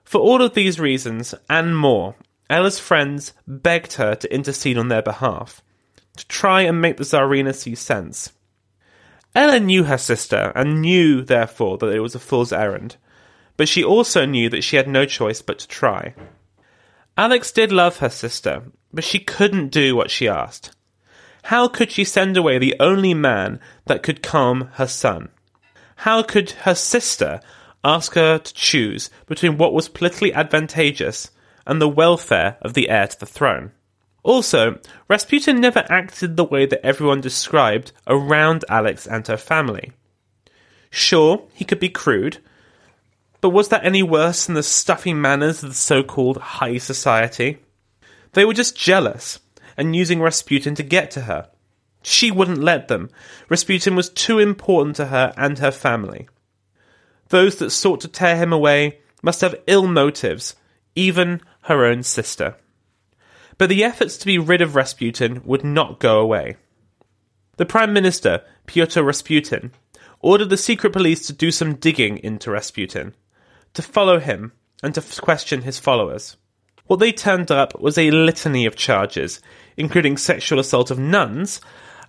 For 0.04 0.20
all 0.20 0.42
of 0.42 0.54
these 0.54 0.80
reasons, 0.80 1.36
and 1.50 1.78
more, 1.78 2.16
Ella's 2.50 2.80
friends 2.80 3.34
begged 3.48 3.94
her 3.94 4.16
to 4.16 4.34
intercede 4.34 4.78
on 4.78 4.88
their 4.88 5.02
behalf, 5.02 5.62
to 6.19 6.27
try 6.27 6.62
and 6.62 6.82
make 6.82 6.97
the 6.97 7.03
Tsarina 7.03 7.55
see 7.55 7.75
sense. 7.75 8.32
Ella 9.36 9.60
knew 9.60 9.84
her 9.86 9.97
sister, 9.97 10.51
and 10.55 10.82
knew, 10.82 11.21
therefore, 11.21 11.77
that 11.77 11.93
it 11.93 11.99
was 11.99 12.15
a 12.15 12.19
fool's 12.19 12.51
errand, 12.51 12.97
but 13.58 13.69
she 13.69 13.84
also 13.84 14.25
knew 14.25 14.49
that 14.49 14.63
she 14.63 14.75
had 14.75 14.88
no 14.88 15.05
choice 15.05 15.41
but 15.41 15.60
to 15.60 15.67
try. 15.67 16.13
Alix 17.17 17.51
did 17.51 17.71
love 17.71 17.97
her 17.97 18.10
sister, 18.10 18.63
but 18.91 19.03
she 19.03 19.19
couldn't 19.19 19.69
do 19.69 19.95
what 19.95 20.12
she 20.12 20.27
asked. 20.27 20.71
How 21.43 21.67
could 21.67 21.91
she 21.91 22.03
send 22.03 22.38
away 22.38 22.58
the 22.58 22.75
only 22.79 23.13
man 23.13 23.60
that 23.86 24.03
could 24.03 24.23
calm 24.23 24.69
her 24.73 24.88
son? 24.88 25.29
How 25.97 26.21
could 26.23 26.51
her 26.51 26.75
sister 26.75 27.39
ask 27.84 28.15
her 28.15 28.39
to 28.39 28.53
choose 28.53 29.10
between 29.25 29.58
what 29.58 29.73
was 29.73 29.89
politically 29.89 30.34
advantageous 30.34 31.32
and 31.65 31.82
the 31.82 31.88
welfare 31.88 32.58
of 32.62 32.73
the 32.73 32.89
heir 32.89 33.08
to 33.08 33.19
the 33.19 33.25
throne? 33.25 33.71
Also, 34.23 34.79
Rasputin 35.08 35.62
never 35.62 35.86
acted 35.89 36.36
the 36.36 36.43
way 36.43 36.65
that 36.65 36.86
everyone 36.86 37.21
described 37.21 37.91
around 38.08 38.65
Alix 38.69 39.08
and 39.08 39.25
her 39.27 39.38
family. 39.38 39.93
Sure, 40.89 41.43
he 41.53 41.65
could 41.65 41.79
be 41.79 41.89
crude, 41.89 42.39
but 43.41 43.49
was 43.49 43.69
that 43.69 43.86
any 43.86 44.03
worse 44.03 44.45
than 44.45 44.55
the 44.55 44.63
stuffy 44.63 45.13
manners 45.13 45.63
of 45.63 45.69
the 45.69 45.75
so 45.75 46.03
called 46.03 46.38
high 46.38 46.77
society? 46.77 47.60
They 48.34 48.43
were 48.43 48.53
just 48.53 48.77
jealous 48.77 49.39
and 49.77 49.95
using 49.95 50.21
Rasputin 50.21 50.75
to 50.75 50.84
get 50.84 51.12
to 51.12 51.21
her. 51.21 51.49
She 52.01 52.32
wouldn't 52.32 52.60
let 52.60 52.88
them. 52.88 53.10
Rasputin 53.49 53.95
was 53.95 54.10
too 54.10 54.39
important 54.39 54.97
to 54.97 55.08
her 55.08 55.34
and 55.38 55.60
her 55.60 55.71
family. 55.71 56.27
Those 57.29 57.58
that 57.58 57.69
sought 57.69 58.01
to 58.01 58.08
tear 58.08 58.36
him 58.36 58.51
away 58.51 58.99
must 59.21 59.41
have 59.41 59.62
ill 59.67 59.88
motives, 59.88 60.55
even 60.95 61.41
her 61.63 61.86
own 61.86 62.03
sister. 62.03 62.55
But 63.60 63.69
the 63.69 63.84
efforts 63.84 64.17
to 64.17 64.26
be 64.26 64.39
rid 64.39 64.62
of 64.62 64.76
Rasputin 64.76 65.41
would 65.43 65.63
not 65.63 66.00
go 66.00 66.19
away. 66.19 66.56
The 67.58 67.65
Prime 67.65 67.93
Minister, 67.93 68.41
Pyotr 68.65 69.04
Rasputin, 69.04 69.74
ordered 70.22 70.50
the 70.50 70.58
secret 70.58 70.93
police 70.93 71.28
to 71.28 71.34
do 71.34 71.52
some 71.52 71.76
digging 71.76 72.17
into 72.19 72.52
Rasputin 72.52 73.13
to 73.74 73.82
follow 73.82 74.19
him 74.19 74.54
and 74.82 74.95
to 74.95 75.22
question 75.22 75.63
his 75.63 75.78
followers. 75.78 76.38
What 76.88 77.02
they 77.02 77.12
turned 77.12 77.52
up 77.52 77.80
was 77.80 77.98
a 77.98 78.12
litany 78.12 78.65
of 78.65 78.78
charges, 78.78 79.41
including 79.76 80.15
sexual 80.15 80.58
assault 80.58 80.89
of 80.89 80.98
nuns, 80.98 81.60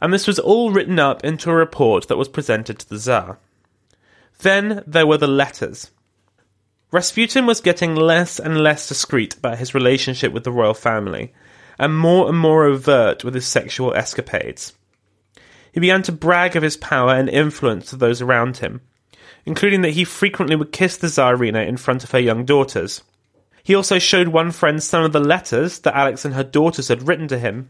and 0.01 0.13
this 0.15 0.29
was 0.29 0.39
all 0.39 0.71
written 0.71 1.01
up 1.01 1.25
into 1.25 1.51
a 1.51 1.55
report 1.55 2.07
that 2.07 2.17
was 2.17 2.29
presented 2.29 2.79
to 2.79 2.89
the 2.89 2.99
Tsar. 2.99 3.39
Then 4.39 4.85
there 4.87 5.07
were 5.07 5.19
the 5.19 5.27
letters. 5.27 5.91
Rasputin 6.93 7.47
was 7.47 7.61
getting 7.61 7.95
less 7.95 8.41
and 8.41 8.61
less 8.61 8.89
discreet 8.89 9.37
about 9.37 9.59
his 9.59 9.75
relationship 9.75 10.33
with 10.33 10.43
the 10.43 10.51
royal 10.51 10.75
family, 10.75 11.33
and 11.79 11.97
more 11.97 12.29
and 12.29 12.37
more 12.37 12.65
overt 12.65 13.23
with 13.23 13.35
his 13.35 13.47
sexual 13.47 13.95
escapades. 13.95 14.73
He 15.73 15.79
began 15.79 16.03
to 16.03 16.13
brag 16.13 16.57
of 16.57 16.65
his 16.65 16.77
power 16.77 17.15
and 17.15 17.29
influence 17.29 17.91
to 17.91 17.97
those 17.97 18.21
around 18.21 18.57
him, 18.57 18.81
including 19.47 19.83
that 19.83 19.93
he 19.93 20.05
frequently 20.05 20.57
would 20.57 20.73
kiss 20.73 20.97
the 20.97 21.07
Tsarina 21.07 21.67
in 21.67 21.77
front 21.77 22.03
of 22.03 22.11
her 22.11 22.19
young 22.19 22.45
daughters. 22.45 23.03
He 23.63 23.75
also 23.75 24.01
showed 24.01 24.29
one 24.29 24.51
friend 24.51 24.83
some 24.83 25.05
of 25.05 25.13
the 25.13 25.21
letters 25.21 25.79
that 25.81 25.95
Alix 25.95 26.25
and 26.25 26.35
her 26.35 26.43
daughters 26.43 26.89
had 26.89 27.07
written 27.07 27.29
to 27.29 27.39
him. 27.39 27.69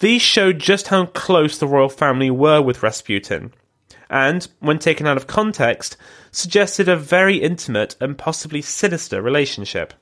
These 0.00 0.22
showed 0.22 0.58
just 0.58 0.88
how 0.88 1.06
close 1.06 1.56
the 1.56 1.66
royal 1.66 1.88
family 1.88 2.30
were 2.30 2.60
with 2.60 2.82
Rasputin, 2.82 3.54
and, 4.10 4.48
when 4.58 4.78
taken 4.78 5.06
out 5.06 5.16
of 5.16 5.26
context, 5.26 5.96
suggested 6.32 6.88
a 6.88 6.96
very 6.96 7.36
intimate 7.36 7.96
and 8.00 8.18
possibly 8.18 8.60
sinister 8.60 9.22
relationship. 9.22 9.94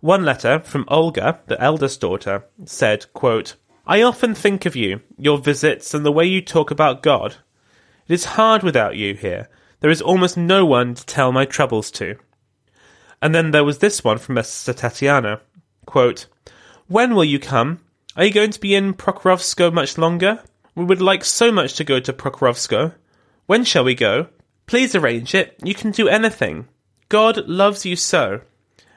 One 0.00 0.24
letter 0.24 0.58
from 0.58 0.84
Olga, 0.88 1.40
the 1.46 1.62
eldest 1.62 2.00
daughter, 2.00 2.44
said, 2.66 3.06
quote, 3.14 3.54
I 3.86 4.02
often 4.02 4.34
think 4.34 4.66
of 4.66 4.76
you, 4.76 5.00
your 5.16 5.38
visits, 5.38 5.94
and 5.94 6.04
the 6.04 6.12
way 6.12 6.24
you 6.26 6.42
talk 6.42 6.70
about 6.70 7.02
God. 7.02 7.36
It 8.08 8.14
is 8.14 8.24
hard 8.36 8.62
without 8.62 8.96
you 8.96 9.14
here, 9.14 9.48
there 9.82 9.90
is 9.90 10.02
almost 10.02 10.36
no 10.36 10.64
one 10.64 10.94
to 10.94 11.06
tell 11.06 11.32
my 11.32 11.44
troubles 11.44 11.90
to. 11.92 12.16
And 13.20 13.34
then 13.34 13.50
there 13.50 13.64
was 13.64 13.78
this 13.78 14.02
one 14.02 14.18
from 14.18 14.36
Sister 14.36 14.72
Tatiana. 14.72 15.40
Quote, 15.86 16.26
When 16.86 17.14
will 17.14 17.24
you 17.24 17.38
come? 17.38 17.80
Are 18.16 18.24
you 18.24 18.32
going 18.32 18.50
to 18.50 18.60
be 18.60 18.74
in 18.74 18.94
Pokrovskoye 18.94 19.72
much 19.72 19.98
longer? 19.98 20.42
We 20.74 20.84
would 20.84 21.02
like 21.02 21.24
so 21.24 21.50
much 21.50 21.74
to 21.74 21.84
go 21.84 22.00
to 22.00 22.12
Pokrovskoye. 22.12 22.94
When 23.52 23.64
shall 23.64 23.84
we 23.84 23.94
go? 23.94 24.28
Please 24.64 24.94
arrange 24.94 25.34
it. 25.34 25.58
You 25.62 25.74
can 25.74 25.90
do 25.90 26.08
anything. 26.08 26.68
God 27.10 27.46
loves 27.46 27.84
you 27.84 27.96
so. 27.96 28.40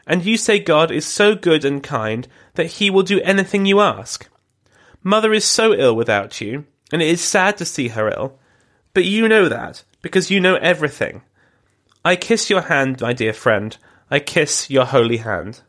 And 0.07 0.23
you 0.23 0.37
say 0.37 0.59
God 0.59 0.91
is 0.91 1.05
so 1.05 1.35
good 1.35 1.65
and 1.65 1.83
kind 1.83 2.25
that 2.53 2.77
he 2.77 2.89
will 2.89 3.03
do 3.03 3.19
anything 3.19 3.65
you 3.65 3.81
ask. 3.81 4.29
Mother 5.03 5.33
is 5.33 5.43
so 5.43 5.73
ill 5.73 5.93
without 5.93 6.39
you, 6.39 6.63
and 6.93 7.01
it 7.01 7.09
is 7.09 7.19
sad 7.19 7.57
to 7.57 7.65
see 7.65 7.89
her 7.89 8.07
ill. 8.07 8.39
But 8.93 9.03
you 9.03 9.27
know 9.27 9.49
that, 9.49 9.83
because 10.01 10.31
you 10.31 10.39
know 10.39 10.55
everything. 10.55 11.23
I 12.05 12.15
kiss 12.15 12.49
your 12.49 12.61
hand, 12.61 13.01
my 13.01 13.11
dear 13.11 13.33
friend. 13.33 13.75
I 14.09 14.19
kiss 14.19 14.69
your 14.69 14.85
holy 14.85 15.17
hand. 15.17 15.63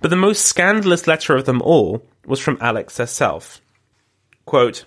But 0.00 0.10
the 0.10 0.24
most 0.28 0.46
scandalous 0.46 1.08
letter 1.08 1.34
of 1.34 1.44
them 1.44 1.60
all 1.62 2.06
was 2.24 2.38
from 2.38 2.58
Alix 2.60 2.98
herself. 2.98 3.60
Quote, 4.46 4.84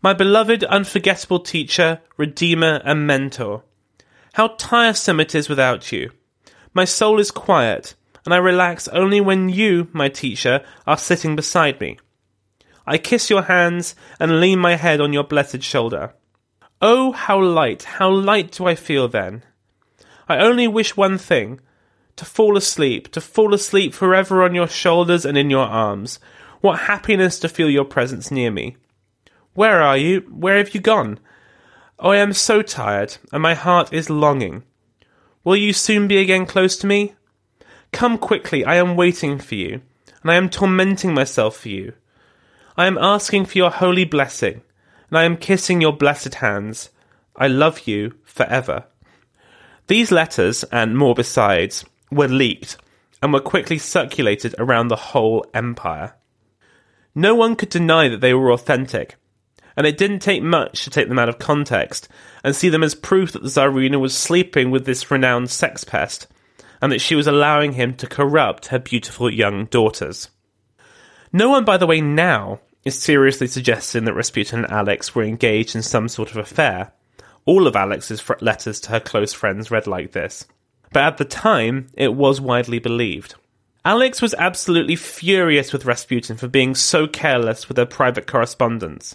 My 0.00 0.12
beloved, 0.12 0.62
unforgettable 0.64 1.40
teacher, 1.40 2.00
redeemer, 2.16 2.80
and 2.84 3.06
mentor, 3.06 3.64
how 4.34 4.48
tiresome 4.58 5.18
it 5.18 5.34
is 5.34 5.48
without 5.48 5.90
you. 5.90 6.10
My 6.72 6.84
soul 6.84 7.18
is 7.18 7.32
quiet, 7.32 7.94
and 8.24 8.32
I 8.32 8.36
relax 8.36 8.86
only 8.88 9.20
when 9.20 9.48
you, 9.48 9.88
my 9.92 10.08
teacher, 10.08 10.64
are 10.86 10.96
sitting 10.96 11.34
beside 11.34 11.80
me. 11.80 11.98
I 12.86 12.96
kiss 12.98 13.28
your 13.28 13.42
hands 13.42 13.96
and 14.20 14.40
lean 14.40 14.60
my 14.60 14.76
head 14.76 15.00
on 15.00 15.12
your 15.12 15.24
blessed 15.24 15.62
shoulder. 15.62 16.14
Oh, 16.80 17.10
how 17.10 17.42
light, 17.42 17.82
how 17.82 18.08
light 18.08 18.52
do 18.52 18.66
I 18.66 18.76
feel 18.76 19.08
then! 19.08 19.42
I 20.28 20.38
only 20.38 20.68
wish 20.68 20.96
one 20.96 21.18
thing 21.18 21.60
to 22.14 22.24
fall 22.24 22.56
asleep, 22.56 23.10
to 23.12 23.20
fall 23.20 23.52
asleep 23.52 23.94
forever 23.94 24.44
on 24.44 24.54
your 24.54 24.68
shoulders 24.68 25.24
and 25.24 25.36
in 25.36 25.50
your 25.50 25.66
arms. 25.66 26.20
What 26.60 26.80
happiness 26.80 27.40
to 27.40 27.48
feel 27.48 27.68
your 27.68 27.84
presence 27.84 28.30
near 28.30 28.52
me. 28.52 28.76
Where 29.58 29.82
are 29.82 29.96
you? 29.96 30.20
Where 30.30 30.58
have 30.58 30.72
you 30.72 30.80
gone? 30.80 31.18
Oh, 31.98 32.10
I 32.10 32.18
am 32.18 32.32
so 32.32 32.62
tired, 32.62 33.16
and 33.32 33.42
my 33.42 33.54
heart 33.54 33.92
is 33.92 34.08
longing. 34.08 34.62
Will 35.42 35.56
you 35.56 35.72
soon 35.72 36.06
be 36.06 36.18
again 36.18 36.46
close 36.46 36.76
to 36.76 36.86
me? 36.86 37.14
Come 37.90 38.18
quickly, 38.18 38.64
I 38.64 38.76
am 38.76 38.94
waiting 38.94 39.40
for 39.40 39.56
you, 39.56 39.80
and 40.22 40.30
I 40.30 40.36
am 40.36 40.48
tormenting 40.48 41.12
myself 41.12 41.56
for 41.56 41.70
you. 41.70 41.94
I 42.76 42.86
am 42.86 42.98
asking 42.98 43.46
for 43.46 43.58
your 43.58 43.72
holy 43.72 44.04
blessing 44.04 44.62
and 45.10 45.18
I 45.18 45.24
am 45.24 45.36
kissing 45.36 45.80
your 45.80 45.96
blessed 45.96 46.36
hands. 46.36 46.90
I 47.34 47.48
love 47.48 47.88
you 47.88 48.14
forever. 48.22 48.84
These 49.88 50.12
letters, 50.12 50.62
and 50.70 50.96
more 50.96 51.16
besides, 51.16 51.84
were 52.12 52.28
leaked 52.28 52.76
and 53.20 53.32
were 53.32 53.40
quickly 53.40 53.78
circulated 53.78 54.54
around 54.56 54.86
the 54.86 55.10
whole 55.10 55.44
empire. 55.52 56.14
No 57.12 57.34
one 57.34 57.56
could 57.56 57.70
deny 57.70 58.06
that 58.06 58.20
they 58.20 58.34
were 58.34 58.52
authentic, 58.52 59.16
and 59.78 59.86
it 59.86 59.96
didn't 59.96 60.18
take 60.18 60.42
much 60.42 60.82
to 60.82 60.90
take 60.90 61.08
them 61.08 61.20
out 61.20 61.28
of 61.28 61.38
context 61.38 62.08
and 62.42 62.54
see 62.54 62.68
them 62.68 62.82
as 62.82 62.96
proof 62.96 63.30
that 63.30 63.44
the 63.44 63.48
Tsarina 63.48 64.00
was 64.00 64.12
sleeping 64.12 64.72
with 64.72 64.84
this 64.84 65.08
renowned 65.08 65.50
sex 65.50 65.84
pest, 65.84 66.26
and 66.82 66.90
that 66.90 67.00
she 67.00 67.14
was 67.14 67.28
allowing 67.28 67.74
him 67.74 67.94
to 67.94 68.08
corrupt 68.08 68.66
her 68.66 68.80
beautiful 68.80 69.32
young 69.32 69.66
daughters. 69.66 70.30
No 71.32 71.48
one, 71.50 71.64
by 71.64 71.76
the 71.76 71.86
way, 71.86 72.00
now 72.00 72.58
is 72.84 72.98
seriously 72.98 73.46
suggesting 73.46 74.04
that 74.04 74.14
Rasputin 74.14 74.64
and 74.64 74.72
Alix 74.72 75.14
were 75.14 75.22
engaged 75.22 75.76
in 75.76 75.82
some 75.82 76.08
sort 76.08 76.32
of 76.32 76.38
affair. 76.38 76.90
All 77.44 77.68
of 77.68 77.76
Alix's 77.76 78.28
letters 78.40 78.80
to 78.80 78.90
her 78.90 79.00
close 79.00 79.32
friends 79.32 79.70
read 79.70 79.86
like 79.86 80.10
this. 80.10 80.44
But 80.92 81.04
at 81.04 81.18
the 81.18 81.24
time, 81.24 81.86
it 81.94 82.14
was 82.14 82.40
widely 82.40 82.80
believed. 82.80 83.36
Alix 83.84 84.20
was 84.20 84.34
absolutely 84.34 84.96
furious 84.96 85.72
with 85.72 85.84
Rasputin 85.84 86.36
for 86.36 86.48
being 86.48 86.74
so 86.74 87.06
careless 87.06 87.68
with 87.68 87.76
her 87.76 87.86
private 87.86 88.26
correspondence. 88.26 89.14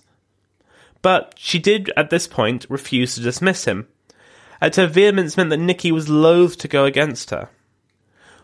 But 1.04 1.36
she 1.38 1.60
did, 1.60 1.92
at 1.96 2.10
this 2.10 2.26
point, 2.26 2.66
refuse 2.70 3.14
to 3.14 3.22
dismiss 3.22 3.66
him, 3.66 3.88
and 4.60 4.74
her 4.76 4.88
vehemence 4.88 5.38
meant 5.38 5.52
that 5.52 5.58
Nicky 5.58 5.92
was 5.92 6.10
loath 6.10 6.58
to 6.60 6.68
go 6.68 6.86
against 6.86 7.30
her. 7.30 7.50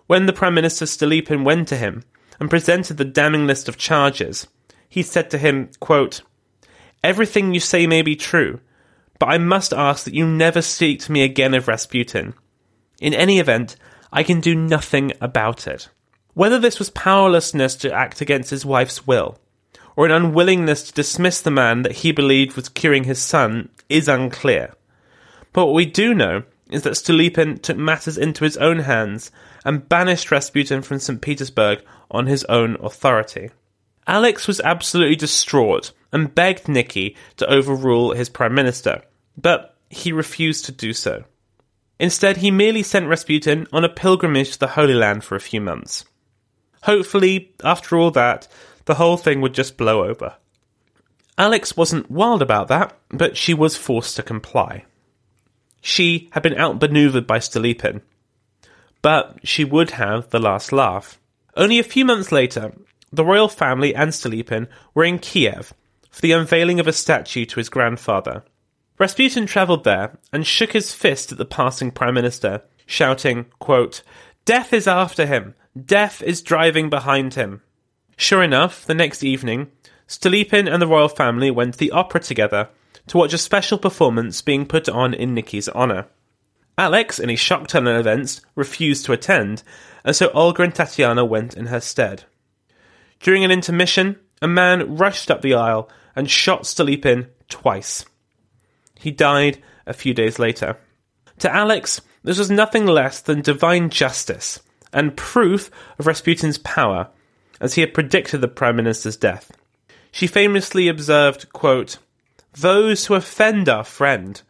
When 0.05 0.25
the 0.25 0.33
Prime 0.33 0.53
Minister 0.53 0.85
Stolypin 0.85 1.43
went 1.43 1.69
to 1.69 1.77
him 1.77 2.03
and 2.39 2.49
presented 2.49 2.97
the 2.97 3.05
damning 3.05 3.47
list 3.47 3.69
of 3.69 3.77
charges, 3.77 4.47
he 4.89 5.01
said 5.01 5.31
to 5.31 5.37
him, 5.37 5.69
quote, 5.79 6.21
Everything 7.01 7.53
you 7.53 7.61
say 7.61 7.87
may 7.87 8.01
be 8.01 8.17
true, 8.17 8.59
but 9.19 9.27
I 9.27 9.37
must 9.37 9.71
ask 9.71 10.03
that 10.03 10.13
you 10.13 10.27
never 10.27 10.61
speak 10.61 10.99
to 11.01 11.11
me 11.13 11.23
again 11.23 11.53
of 11.53 11.67
Rasputin. 11.67 12.33
In 12.99 13.13
any 13.13 13.39
event, 13.39 13.77
I 14.11 14.23
can 14.23 14.41
do 14.41 14.53
nothing 14.53 15.13
about 15.21 15.65
it. 15.65 15.89
Whether 16.33 16.59
this 16.59 16.77
was 16.77 16.89
powerlessness 16.89 17.75
to 17.77 17.93
act 17.93 18.19
against 18.19 18.49
his 18.49 18.65
wife's 18.65 19.07
will, 19.07 19.39
or 19.99 20.05
an 20.05 20.13
unwillingness 20.13 20.83
to 20.83 20.93
dismiss 20.93 21.41
the 21.41 21.51
man 21.51 21.81
that 21.81 21.91
he 21.91 22.13
believed 22.13 22.55
was 22.55 22.69
curing 22.69 23.03
his 23.03 23.19
son, 23.19 23.67
is 23.89 24.07
unclear. 24.07 24.73
But 25.51 25.65
what 25.65 25.75
we 25.75 25.85
do 25.85 26.13
know 26.13 26.43
is 26.71 26.83
that 26.83 26.93
Stolypin 26.93 27.61
took 27.61 27.75
matters 27.75 28.17
into 28.17 28.45
his 28.45 28.55
own 28.55 28.79
hands 28.79 29.29
and 29.65 29.89
banished 29.89 30.31
Rasputin 30.31 30.83
from 30.83 30.99
St. 30.99 31.19
Petersburg 31.19 31.83
on 32.09 32.27
his 32.27 32.45
own 32.45 32.77
authority. 32.81 33.51
Alix 34.07 34.47
was 34.47 34.61
absolutely 34.61 35.17
distraught 35.17 35.91
and 36.13 36.33
begged 36.33 36.69
Nicky 36.69 37.17
to 37.35 37.51
overrule 37.51 38.13
his 38.13 38.29
prime 38.29 38.55
minister, 38.55 39.01
but 39.37 39.75
he 39.89 40.13
refused 40.13 40.63
to 40.63 40.71
do 40.71 40.93
so. 40.93 41.25
Instead, 41.99 42.37
he 42.37 42.51
merely 42.51 42.83
sent 42.83 43.09
Rasputin 43.09 43.67
on 43.73 43.83
a 43.83 43.89
pilgrimage 43.89 44.51
to 44.51 44.59
the 44.59 44.67
Holy 44.67 44.93
Land 44.93 45.25
for 45.25 45.35
a 45.35 45.41
few 45.41 45.59
months. 45.59 46.05
Hopefully, 46.83 47.53
after 47.65 47.97
all 47.97 48.11
that, 48.11 48.47
the 48.85 48.95
whole 48.95 49.17
thing 49.17 49.41
would 49.41 49.53
just 49.53 49.77
blow 49.77 50.03
over. 50.03 50.35
Alix 51.37 51.77
wasn't 51.77 52.11
wild 52.11 52.41
about 52.41 52.67
that, 52.67 52.97
but 53.09 53.37
she 53.37 53.53
was 53.53 53.77
forced 53.77 54.15
to 54.17 54.23
comply. 54.23 54.85
She 55.81 56.29
had 56.31 56.43
been 56.43 56.57
outmaneuvered 56.57 57.25
by 57.25 57.39
Stolypin, 57.39 58.01
but 59.01 59.39
she 59.43 59.63
would 59.63 59.91
have 59.91 60.29
the 60.29 60.39
last 60.39 60.73
laugh. 60.73 61.19
Only 61.55 61.79
a 61.79 61.83
few 61.83 62.03
months 62.03 62.31
later, 62.31 62.73
the 63.11 63.23
royal 63.23 63.47
family 63.47 63.95
and 63.95 64.11
Stolypin 64.11 64.67
were 64.93 65.05
in 65.05 65.19
Kiev 65.19 65.73
for 66.11 66.21
the 66.21 66.33
unveiling 66.33 66.79
of 66.79 66.87
a 66.87 66.93
statue 66.93 67.45
to 67.45 67.55
his 67.59 67.69
grandfather. 67.69 68.43
Rasputin 68.97 69.45
travelled 69.45 69.85
there 69.85 70.17
and 70.33 70.45
shook 70.45 70.73
his 70.73 70.93
fist 70.93 71.31
at 71.31 71.37
the 71.37 71.45
passing 71.45 71.91
prime 71.91 72.13
minister, 72.13 72.63
shouting, 72.85 73.45
quote, 73.59 74.03
Death 74.43 74.73
is 74.73 74.87
after 74.87 75.25
him! 75.25 75.55
Death 75.85 76.21
is 76.21 76.41
driving 76.41 76.89
behind 76.89 77.35
him! 77.35 77.61
Sure 78.19 78.43
enough, 78.43 78.85
the 78.85 78.93
next 78.93 79.23
evening, 79.23 79.71
Stolypin 80.05 80.69
and 80.69 80.81
the 80.81 80.87
royal 80.87 81.07
family 81.07 81.49
went 81.49 81.75
to 81.75 81.79
the 81.79 81.91
opera 81.91 82.19
together 82.19 82.67
to 83.07 83.17
watch 83.17 83.31
a 83.31 83.37
special 83.37 83.77
performance 83.77 84.41
being 84.41 84.65
put 84.65 84.89
on 84.89 85.13
in 85.13 85.33
Nicky's 85.33 85.69
honour. 85.69 86.05
Alix, 86.77 87.17
in 87.17 87.29
a 87.29 87.37
shock 87.37 87.69
turn 87.69 87.87
of 87.87 87.95
events, 87.95 88.41
refused 88.55 89.05
to 89.05 89.13
attend, 89.13 89.63
and 90.03 90.13
so 90.13 90.29
Olga 90.31 90.63
and 90.63 90.75
Tatiana 90.75 91.23
went 91.23 91.55
in 91.55 91.67
her 91.67 91.79
stead. 91.79 92.25
During 93.21 93.45
an 93.45 93.51
intermission, 93.51 94.19
a 94.41 94.49
man 94.49 94.97
rushed 94.97 95.31
up 95.31 95.41
the 95.41 95.53
aisle 95.53 95.89
and 96.13 96.29
shot 96.29 96.63
Stolypin 96.63 97.29
twice. 97.47 98.03
He 98.99 99.11
died 99.11 99.63
a 99.87 99.93
few 99.93 100.13
days 100.13 100.37
later. 100.37 100.77
To 101.39 101.55
Alix, 101.55 102.01
this 102.25 102.37
was 102.37 102.51
nothing 102.51 102.85
less 102.85 103.21
than 103.21 103.39
divine 103.41 103.89
justice 103.89 104.59
and 104.91 105.15
proof 105.15 105.71
of 105.97 106.05
Rasputin's 106.05 106.57
power, 106.57 107.11
as 107.59 107.75
he 107.75 107.81
had 107.81 107.93
predicted 107.93 108.41
the 108.41 108.47
Prime 108.47 108.75
Minister's 108.75 109.17
death. 109.17 109.51
She 110.11 110.27
famously 110.27 110.87
observed, 110.87 111.51
quote, 111.53 111.97
Those 112.53 113.05
who 113.05 113.15
offend 113.15 113.69
our 113.69 113.83
friend 113.83 114.41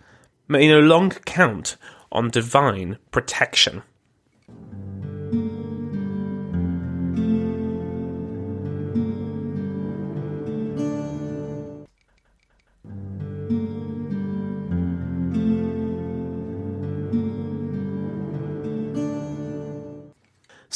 may 0.48 0.68
no 0.68 0.80
longer 0.80 1.20
count 1.26 1.76
on 2.12 2.30
divine 2.30 2.98
protection. 3.12 3.84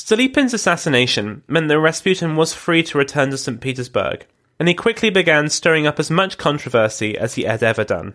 Stolypin's 0.06 0.54
assassination 0.54 1.44
meant 1.48 1.70
that 1.70 1.80
Rasputin 1.80 2.36
was 2.36 2.54
free 2.54 2.84
to 2.84 2.98
return 2.98 3.30
to 3.30 3.38
St. 3.38 3.62
Petersburg, 3.62 4.26
and 4.60 4.68
he 4.68 4.74
quickly 4.74 5.10
began 5.10 5.48
stirring 5.48 5.88
up 5.88 5.98
as 5.98 6.12
much 6.12 6.38
controversy 6.38 7.18
as 7.18 7.36
he 7.36 7.44
had 7.44 7.64
ever 7.64 7.86
done. 7.86 8.14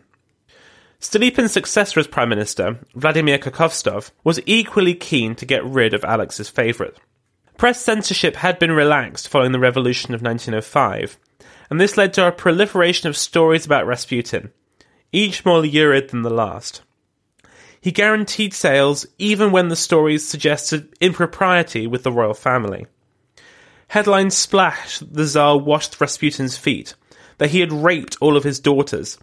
Stolypin's 1.01 1.53
successor 1.53 1.99
as 1.99 2.07
Prime 2.07 2.29
Minister, 2.29 2.79
Vladimir 2.95 3.39
Kokovtsov, 3.39 4.11
was 4.23 4.39
equally 4.45 4.93
keen 4.93 5.35
to 5.37 5.47
get 5.47 5.65
rid 5.65 5.95
of 5.95 6.05
Alix's 6.05 6.51
favourite. 6.51 6.93
Press 7.57 7.81
censorship 7.81 8.37
had 8.37 8.59
been 8.59 8.73
relaxed 8.73 9.27
following 9.27 9.53
the 9.53 9.59
revolution 9.59 10.13
of 10.13 10.21
1905, 10.21 11.17
and 11.71 11.81
this 11.81 11.97
led 11.97 12.13
to 12.13 12.27
a 12.27 12.33
proliferation 12.33 13.09
of 13.09 13.17
stories 13.17 13.65
about 13.65 13.87
Rasputin, 13.87 14.53
each 15.11 15.43
more 15.47 15.61
lurid 15.61 16.11
than 16.11 16.21
the 16.21 16.29
last. 16.29 16.83
He 17.81 17.93
guaranteed 17.93 18.55
sales 18.55 19.07
even 19.19 19.53
when 19.53 19.69
the 19.69 19.77
stories 19.77 20.27
suggested 20.27 20.93
impropriety 21.01 21.87
with 21.87 22.03
the 22.03 22.13
royal 22.13 22.35
family. 22.35 22.87
Headlines 23.89 24.37
splashed 24.37 25.01
that 25.01 25.15
the 25.15 25.27
Tsar 25.27 25.59
washed 25.59 26.01
Rasputin's 26.01 26.57
feet, 26.57 26.95
that 27.39 27.51
he 27.51 27.61
had 27.61 27.73
raped 27.73 28.17
all 28.21 28.37
of 28.37 28.45
his 28.45 28.61
daughters, 28.61 29.17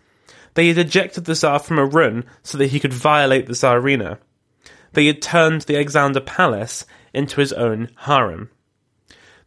they 0.55 0.69
had 0.69 0.77
ejected 0.77 1.25
the 1.25 1.35
Tsar 1.35 1.59
from 1.59 1.77
a 1.77 1.85
run 1.85 2.25
so 2.41 2.57
that 2.57 2.67
he 2.67 2.79
could 2.79 2.93
violate 2.93 3.45
the 3.45 3.53
Tsarina. 3.53 4.17
They 4.93 5.05
had 5.05 5.21
turned 5.21 5.61
the 5.61 5.75
Alexander 5.75 6.21
Palace 6.21 6.85
into 7.13 7.41
his 7.41 7.53
own 7.53 7.89
harem. 7.99 8.49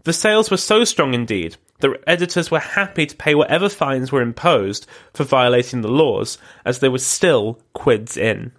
The 0.04 0.12
sales 0.12 0.50
were 0.50 0.58
so 0.58 0.84
strong 0.84 1.14
indeed 1.14 1.56
that 1.80 1.98
editors 2.06 2.50
were 2.50 2.60
happy 2.60 3.06
to 3.06 3.16
pay 3.16 3.34
whatever 3.34 3.68
fines 3.68 4.12
were 4.12 4.20
imposed 4.20 4.86
for 5.14 5.24
violating 5.24 5.80
the 5.80 5.88
laws, 5.88 6.38
as 6.64 6.78
there 6.78 6.90
were 6.90 6.98
still 6.98 7.60
quids 7.72 8.16
in. 8.16 8.52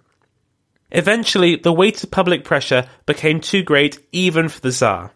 Eventually, 0.92 1.56
the 1.56 1.72
weight 1.72 2.02
of 2.02 2.10
public 2.10 2.44
pressure 2.44 2.88
became 3.06 3.40
too 3.40 3.62
great 3.62 4.04
even 4.12 4.48
for 4.48 4.60
the 4.60 4.72
Tsar, 4.72 5.12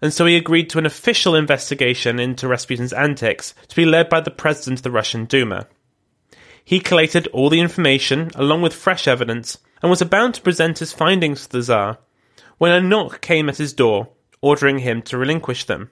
and 0.00 0.12
so 0.12 0.24
he 0.26 0.36
agreed 0.36 0.70
to 0.70 0.78
an 0.78 0.86
official 0.86 1.34
investigation 1.34 2.18
into 2.18 2.48
Rasputin's 2.48 2.92
antics 2.92 3.54
to 3.68 3.76
be 3.76 3.84
led 3.84 4.08
by 4.08 4.20
the 4.20 4.30
president 4.30 4.78
of 4.78 4.82
the 4.84 4.90
Russian 4.90 5.24
Duma. 5.24 5.66
He 6.64 6.80
collated 6.80 7.26
all 7.28 7.50
the 7.50 7.60
information, 7.60 8.30
along 8.34 8.62
with 8.62 8.74
fresh 8.74 9.08
evidence, 9.08 9.58
and 9.82 9.90
was 9.90 10.00
about 10.00 10.34
to 10.34 10.42
present 10.42 10.78
his 10.78 10.92
findings 10.92 11.46
to 11.46 11.52
the 11.52 11.62
Tsar 11.62 11.98
when 12.58 12.72
a 12.72 12.80
knock 12.80 13.20
came 13.20 13.48
at 13.48 13.56
his 13.56 13.72
door, 13.72 14.10
ordering 14.40 14.78
him 14.78 15.02
to 15.02 15.18
relinquish 15.18 15.64
them. 15.64 15.90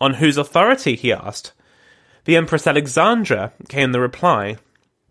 On 0.00 0.14
whose 0.14 0.36
authority? 0.36 0.96
he 0.96 1.12
asked. 1.12 1.52
The 2.24 2.36
Empress 2.36 2.66
Alexandra, 2.66 3.52
came 3.68 3.92
the 3.92 4.00
reply. 4.00 4.56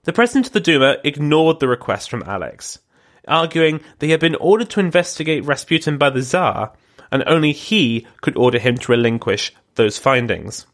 The 0.04 0.13
President 0.13 0.48
of 0.48 0.54
the 0.54 0.60
Duma 0.60 0.98
ignored 1.04 1.60
the 1.60 1.67
request 1.67 2.10
from 2.10 2.24
Alix, 2.24 2.80
arguing 3.28 3.82
that 4.00 4.06
he 4.06 4.12
had 4.12 4.20
been 4.20 4.36
ordered 4.36 4.70
to 4.72 4.80
investigate 4.80 5.46
Rasputin 5.46 5.98
by 5.98 6.10
the 6.10 6.22
Tsar, 6.22 6.74
and 7.12 7.24
only 7.28 7.52
he 7.52 8.06
could 8.22 8.36
order 8.36 8.60
him 8.60 8.78
to 8.78 8.92
relinquish 8.92 9.54
those 9.76 9.98
findings. 9.98 10.66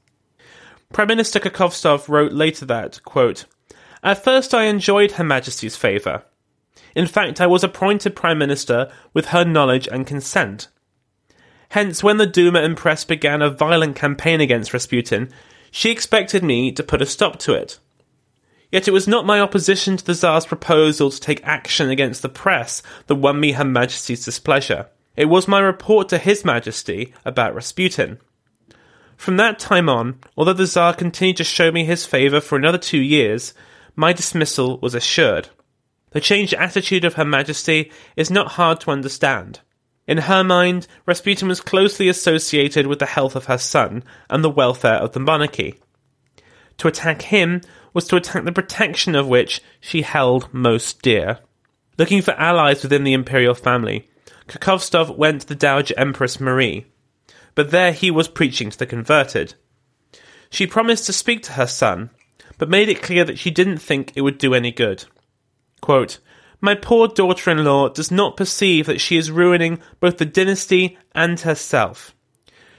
Prime 0.92 1.08
Minister 1.08 1.40
Kokovtsov 1.40 2.08
wrote 2.08 2.34
later 2.34 2.66
that, 2.66 3.04
quote, 3.04 3.46
At 4.04 4.24
first 4.24 4.54
I 4.54 4.66
enjoyed 4.66 5.14
Her 5.14 5.24
Majesty's 5.24 5.76
favour. 5.76 6.24
In 6.96 7.08
fact, 7.08 7.42
I 7.42 7.48
was 7.48 7.64
appointed 7.64 8.16
Prime 8.16 8.38
Minister 8.38 8.92
with 9.14 9.28
her 9.28 9.44
knowledge 9.44 9.88
and 9.88 10.06
consent. 10.06 10.68
Hence, 11.70 12.04
when 12.04 12.18
the 12.18 12.28
Duma 12.28 12.62
and 12.62 12.78
press 12.78 13.04
began 13.04 13.42
a 13.42 13.50
violent 13.50 13.96
campaign 13.96 14.42
against 14.42 14.74
Rasputin, 14.74 15.32
she 15.72 15.90
expected 15.90 16.44
me 16.44 16.72
to 16.72 16.84
put 16.84 17.02
a 17.02 17.06
stop 17.08 17.40
to 17.40 17.54
it. 17.54 17.80
Yet 18.74 18.88
it 18.88 18.92
was 18.92 19.08
not 19.08 19.28
my 19.28 19.40
opposition 19.40 19.98
to 19.98 20.04
the 20.04 20.16
Tsar's 20.16 20.48
proposal 20.48 21.12
to 21.12 21.20
take 21.20 21.46
action 21.46 21.92
against 21.92 22.24
the 22.24 22.28
press 22.28 22.82
that 23.06 23.14
won 23.14 23.40
me 23.40 23.52
Her 23.52 23.64
Majesty's 23.64 24.26
displeasure. 24.26 24.88
It 25.16 25.26
was 25.26 25.48
my 25.48 25.60
report 25.60 26.10
to 26.10 26.18
His 26.18 26.44
Majesty 26.44 27.14
about 27.24 27.54
Rasputin. 27.54 28.18
From 29.16 29.38
that 29.38 29.60
time 29.60 29.90
on, 29.90 30.18
although 30.36 30.54
the 30.54 30.66
Tsar 30.66 30.96
continued 30.96 31.38
to 31.38 31.44
show 31.44 31.72
me 31.72 31.86
his 31.86 32.08
favour 32.08 32.42
for 32.42 32.58
another 32.58 32.80
two 32.80 32.98
years, 32.98 33.54
my 33.96 34.12
dismissal 34.12 34.80
was 34.80 34.96
assured. 34.96 35.50
The 36.10 36.20
changed 36.20 36.56
attitude 36.56 37.06
of 37.06 37.14
Her 37.14 37.26
Majesty 37.26 37.92
is 38.16 38.32
not 38.32 38.54
hard 38.54 38.80
to 38.82 38.92
understand. 38.92 39.60
In 40.08 40.18
her 40.18 40.44
mind, 40.44 40.88
Rasputin 41.06 41.48
was 41.48 41.62
closely 41.62 42.10
associated 42.10 42.88
with 42.88 42.98
the 42.98 43.06
health 43.06 43.36
of 43.36 43.46
her 43.46 43.60
son 43.60 44.04
and 44.32 44.44
the 44.44 44.50
welfare 44.50 44.96
of 44.96 45.12
the 45.12 45.20
monarchy. 45.20 45.80
To 46.80 46.88
attack 46.88 47.22
him 47.22 47.62
was 47.94 48.08
to 48.08 48.16
attack 48.16 48.44
the 48.44 48.52
protection 48.52 49.16
of 49.16 49.28
which 49.28 49.62
she 49.80 50.02
held 50.02 50.54
most 50.54 51.02
dear. 51.02 51.40
Looking 51.98 52.22
for 52.22 52.32
allies 52.32 52.84
within 52.84 53.04
the 53.04 53.14
imperial 53.14 53.54
family, 53.54 54.10
Kokovtsov 54.48 55.16
went 55.16 55.42
to 55.42 55.48
the 55.48 55.56
Dowager 55.56 55.94
Empress 55.98 56.40
Marie, 56.40 56.86
but 57.56 57.72
there 57.72 57.92
he 57.92 58.10
was 58.10 58.28
preaching 58.28 58.70
to 58.70 58.78
the 58.78 58.86
converted. 58.86 59.54
She 60.50 60.68
promised 60.68 61.06
to 61.06 61.14
speak 61.14 61.44
to 61.44 61.54
her 61.54 61.68
son, 61.68 62.10
but 62.58 62.70
made 62.70 62.90
it 62.90 63.02
clear 63.02 63.24
that 63.26 63.40
she 63.40 63.52
didn't 63.52 63.78
think 63.78 64.12
it 64.16 64.22
would 64.22 64.38
do 64.38 64.54
any 64.54 64.72
good. 64.72 65.06
Quote, 65.82 66.20
My 66.62 66.76
poor 66.76 67.08
daughter 67.08 67.52
in 67.52 67.64
law 67.64 67.90
does 67.90 68.12
not 68.12 68.38
perceive 68.38 68.86
that 68.86 69.02
she 69.02 69.18
is 69.18 69.32
ruining 69.32 69.80
both 70.00 70.18
the 70.18 70.26
dynasty 70.26 70.98
and 71.14 71.40
herself. 71.40 72.16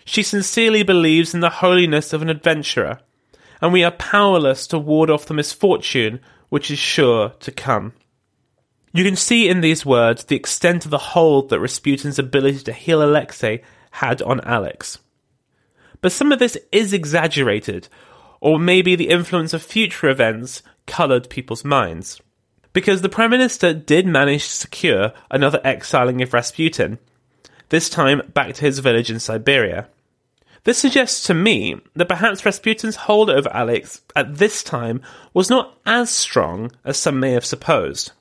She 0.04 0.22
sincerely 0.22 0.82
believes 0.82 1.34
in 1.34 1.40
the 1.40 1.50
holiness 1.50 2.12
of 2.12 2.20
an 2.22 2.28
adventurer 2.28 3.00
and 3.60 3.72
we 3.72 3.84
are 3.84 3.90
powerless 3.90 4.66
to 4.68 4.78
ward 4.78 5.10
off 5.10 5.26
the 5.26 5.34
misfortune 5.34 6.20
which 6.48 6.70
is 6.70 6.78
sure 6.78 7.30
to 7.40 7.50
come. 7.50 7.92
You 8.92 9.02
can 9.02 9.16
see 9.16 9.48
in 9.48 9.60
these 9.60 9.84
words 9.84 10.24
the 10.24 10.36
extent 10.36 10.84
of 10.84 10.92
the 10.92 10.98
hold 10.98 11.48
that 11.50 11.58
Rasputin's 11.58 12.18
ability 12.18 12.60
to 12.60 12.72
heal 12.72 13.02
Alexei 13.02 13.62
had 13.90 14.22
on 14.22 14.40
Alix. 14.42 14.98
But 16.00 16.12
some 16.12 16.30
of 16.30 16.38
this 16.38 16.56
is 16.70 16.92
exaggerated, 16.92 17.88
or 18.40 18.58
maybe 18.58 18.94
the 18.94 19.08
influence 19.08 19.52
of 19.52 19.62
future 19.62 20.08
events 20.08 20.62
coloured 20.86 21.30
people's 21.30 21.64
minds. 21.64 22.20
Because 22.72 23.02
the 23.02 23.08
Prime 23.08 23.30
Minister 23.30 23.72
did 23.72 24.06
manage 24.06 24.44
to 24.44 24.50
secure 24.50 25.12
another 25.30 25.60
exiling 25.64 26.22
of 26.22 26.32
Rasputin, 26.32 26.98
this 27.70 27.88
time 27.88 28.20
back 28.34 28.54
to 28.54 28.60
his 28.60 28.80
village 28.80 29.10
in 29.10 29.18
Siberia. 29.18 29.88
This 30.64 30.78
suggests 30.78 31.26
to 31.26 31.34
me 31.34 31.76
that 31.94 32.08
perhaps 32.08 32.44
Rasputin's 32.44 32.96
hold 32.96 33.28
over 33.28 33.50
Alix 33.50 34.00
at 34.16 34.36
this 34.36 34.62
time 34.62 35.02
was 35.34 35.50
not 35.50 35.78
as 35.84 36.10
strong 36.10 36.72
as 36.84 36.96
some 36.98 37.20
may 37.20 37.32
have 37.32 37.44
supposed. 37.44 38.12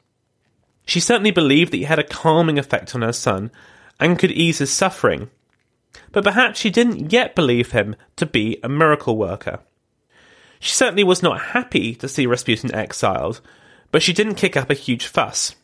She 0.85 0.99
certainly 0.99 1.31
believed 1.31 1.71
that 1.71 1.77
he 1.77 1.83
had 1.83 1.99
a 1.99 2.03
calming 2.03 2.59
effect 2.59 2.93
on 2.93 3.01
her 3.01 3.13
son 3.13 3.49
and 3.97 4.19
could 4.19 4.31
ease 4.31 4.57
his 4.57 4.71
suffering, 4.71 5.29
but 6.11 6.25
perhaps 6.25 6.59
she 6.59 6.69
didn't 6.69 7.13
yet 7.13 7.33
believe 7.33 7.71
him 7.71 7.95
to 8.17 8.25
be 8.25 8.59
a 8.61 8.67
miracle 8.67 9.15
worker. 9.15 9.59
She 10.59 10.73
certainly 10.73 11.03
was 11.03 11.23
not 11.23 11.39
happy 11.39 11.95
to 11.95 12.09
see 12.09 12.25
Rasputin 12.25 12.75
exiled, 12.75 13.39
but 13.91 14.03
she 14.03 14.11
didn't 14.11 14.35
kick 14.35 14.57
up 14.57 14.69
a 14.69 14.75
huge 14.75 15.05
fuss. 15.05 15.55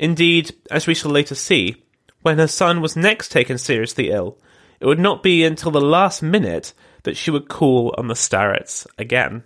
Indeed, 0.00 0.54
as 0.70 0.88
we 0.88 0.94
shall 0.94 1.12
later 1.12 1.36
see, 1.36 1.84
when 2.22 2.38
her 2.38 2.48
son 2.48 2.80
was 2.80 2.96
next 2.96 3.30
taken 3.30 3.58
seriously 3.58 4.10
ill, 4.10 4.36
it 4.80 4.86
would 4.86 4.98
not 4.98 5.22
be 5.22 5.44
until 5.44 5.70
the 5.70 5.80
last 5.80 6.22
minute 6.22 6.72
that 7.04 7.16
she 7.16 7.30
would 7.30 7.48
call 7.48 7.94
on 7.96 8.08
the 8.08 8.14
starets 8.14 8.86
again. 8.98 9.44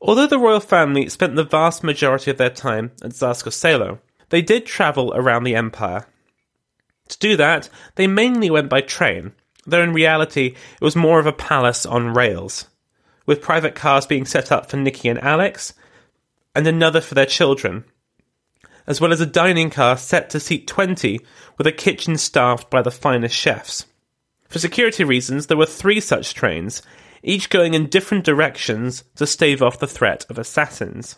Although 0.00 0.26
the 0.26 0.38
royal 0.38 0.60
family 0.60 1.08
spent 1.08 1.36
the 1.36 1.44
vast 1.44 1.84
majority 1.84 2.30
of 2.30 2.38
their 2.38 2.50
time 2.50 2.92
at 3.02 3.14
Selo, 3.14 4.00
they 4.30 4.42
did 4.42 4.66
travel 4.66 5.12
around 5.14 5.44
the 5.44 5.54
empire. 5.54 6.06
To 7.08 7.18
do 7.18 7.36
that, 7.36 7.68
they 7.96 8.06
mainly 8.06 8.50
went 8.50 8.68
by 8.68 8.80
train, 8.80 9.32
though 9.66 9.82
in 9.82 9.92
reality 9.92 10.54
it 10.74 10.84
was 10.84 10.96
more 10.96 11.20
of 11.20 11.26
a 11.26 11.32
palace 11.32 11.84
on 11.84 12.14
rails 12.14 12.66
with 13.26 13.42
private 13.42 13.74
cars 13.74 14.06
being 14.06 14.24
set 14.24 14.50
up 14.50 14.68
for 14.68 14.76
Nicky 14.76 15.08
and 15.08 15.22
Alix, 15.22 15.74
and 16.54 16.66
another 16.66 17.00
for 17.00 17.14
their 17.14 17.26
children, 17.26 17.84
as 18.86 19.00
well 19.00 19.12
as 19.12 19.20
a 19.20 19.26
dining 19.26 19.70
car 19.70 19.96
set 19.96 20.30
to 20.30 20.40
seat 20.40 20.66
20 20.66 21.20
with 21.56 21.66
a 21.66 21.72
kitchen 21.72 22.16
staffed 22.16 22.68
by 22.70 22.82
the 22.82 22.90
finest 22.90 23.34
chefs. 23.34 23.86
For 24.52 24.58
security 24.58 25.02
reasons, 25.02 25.46
there 25.46 25.56
were 25.56 25.64
three 25.64 25.98
such 25.98 26.34
trains, 26.34 26.82
each 27.22 27.48
going 27.48 27.72
in 27.72 27.86
different 27.86 28.22
directions 28.22 29.02
to 29.16 29.26
stave 29.26 29.62
off 29.62 29.78
the 29.78 29.86
threat 29.86 30.26
of 30.28 30.36
assassins. 30.36 31.16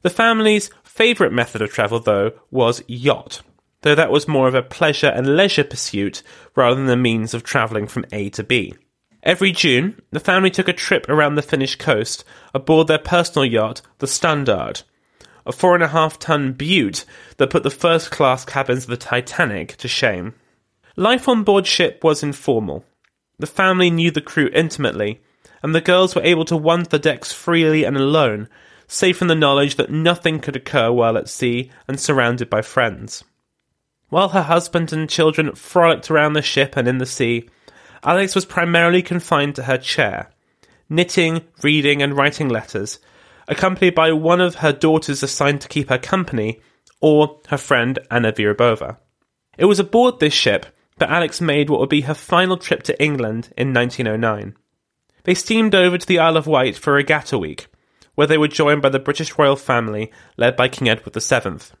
The 0.00 0.08
family's 0.08 0.70
favourite 0.82 1.30
method 1.30 1.60
of 1.60 1.70
travel, 1.70 2.00
though, 2.00 2.32
was 2.50 2.82
yacht, 2.86 3.42
though 3.82 3.94
that 3.94 4.10
was 4.10 4.26
more 4.26 4.48
of 4.48 4.54
a 4.54 4.62
pleasure 4.62 5.08
and 5.08 5.36
leisure 5.36 5.62
pursuit 5.62 6.22
rather 6.56 6.76
than 6.76 6.88
a 6.88 6.96
means 6.96 7.34
of 7.34 7.42
travelling 7.42 7.86
from 7.86 8.06
A 8.12 8.30
to 8.30 8.42
B. 8.42 8.72
Every 9.22 9.52
June, 9.52 10.00
the 10.10 10.18
family 10.18 10.50
took 10.50 10.66
a 10.66 10.72
trip 10.72 11.06
around 11.06 11.34
the 11.34 11.42
Finnish 11.42 11.76
coast 11.76 12.24
aboard 12.54 12.86
their 12.86 12.96
personal 12.96 13.44
yacht, 13.44 13.82
the 13.98 14.06
Standart, 14.06 14.84
a 15.44 15.52
four 15.52 15.74
and 15.74 15.84
a 15.84 15.88
half 15.88 16.18
ton 16.18 16.54
beaut 16.54 17.04
that 17.36 17.50
put 17.50 17.62
the 17.62 17.68
first 17.68 18.10
class 18.10 18.46
cabins 18.46 18.84
of 18.84 18.90
the 18.90 18.96
Titanic 18.96 19.76
to 19.76 19.86
shame. 19.86 20.32
Life 20.96 21.28
on 21.28 21.42
board 21.42 21.66
ship 21.66 22.04
was 22.04 22.22
informal. 22.22 22.84
The 23.40 23.48
family 23.48 23.90
knew 23.90 24.12
the 24.12 24.20
crew 24.20 24.48
intimately, 24.52 25.20
and 25.60 25.74
the 25.74 25.80
girls 25.80 26.14
were 26.14 26.22
able 26.22 26.44
to 26.44 26.56
wander 26.56 26.88
the 26.88 27.00
decks 27.00 27.32
freely 27.32 27.82
and 27.82 27.96
alone, 27.96 28.48
safe 28.86 29.20
in 29.20 29.26
the 29.26 29.34
knowledge 29.34 29.74
that 29.74 29.90
nothing 29.90 30.38
could 30.38 30.54
occur 30.54 30.92
while 30.92 31.18
at 31.18 31.28
sea 31.28 31.72
and 31.88 31.98
surrounded 31.98 32.48
by 32.48 32.62
friends. 32.62 33.24
While 34.08 34.28
her 34.28 34.42
husband 34.42 34.92
and 34.92 35.10
children 35.10 35.52
frolicked 35.56 36.12
around 36.12 36.34
the 36.34 36.42
ship 36.42 36.76
and 36.76 36.86
in 36.86 36.98
the 36.98 37.06
sea, 37.06 37.48
Alix 38.04 38.36
was 38.36 38.44
primarily 38.44 39.02
confined 39.02 39.56
to 39.56 39.64
her 39.64 39.78
chair, 39.78 40.30
knitting, 40.88 41.40
reading, 41.64 42.02
and 42.02 42.16
writing 42.16 42.48
letters, 42.48 43.00
accompanied 43.48 43.96
by 43.96 44.12
one 44.12 44.40
of 44.40 44.56
her 44.56 44.72
daughters 44.72 45.24
assigned 45.24 45.60
to 45.62 45.68
keep 45.68 45.88
her 45.88 45.98
company, 45.98 46.60
or 47.00 47.40
her 47.48 47.58
friend 47.58 47.98
Anna 48.12 48.32
Vyrubova. 48.32 48.98
It 49.58 49.64
was 49.64 49.80
aboard 49.80 50.20
this 50.20 50.32
ship 50.34 50.66
that 50.98 51.10
Alix 51.10 51.40
made 51.40 51.68
what 51.68 51.80
would 51.80 51.88
be 51.88 52.02
her 52.02 52.14
final 52.14 52.56
trip 52.56 52.82
to 52.84 53.02
England 53.02 53.52
in 53.56 53.72
1909. 53.72 54.56
They 55.24 55.34
steamed 55.34 55.74
over 55.74 55.98
to 55.98 56.06
the 56.06 56.18
Isle 56.18 56.36
of 56.36 56.46
Wight 56.46 56.76
for 56.76 56.92
Regatta 56.92 57.38
Week, 57.38 57.66
where 58.14 58.26
they 58.26 58.38
were 58.38 58.48
joined 58.48 58.82
by 58.82 58.90
the 58.90 58.98
British 58.98 59.36
royal 59.38 59.56
family 59.56 60.12
led 60.36 60.56
by 60.56 60.68
King 60.68 60.88
Edward 60.88 61.14
VII. 61.14 61.74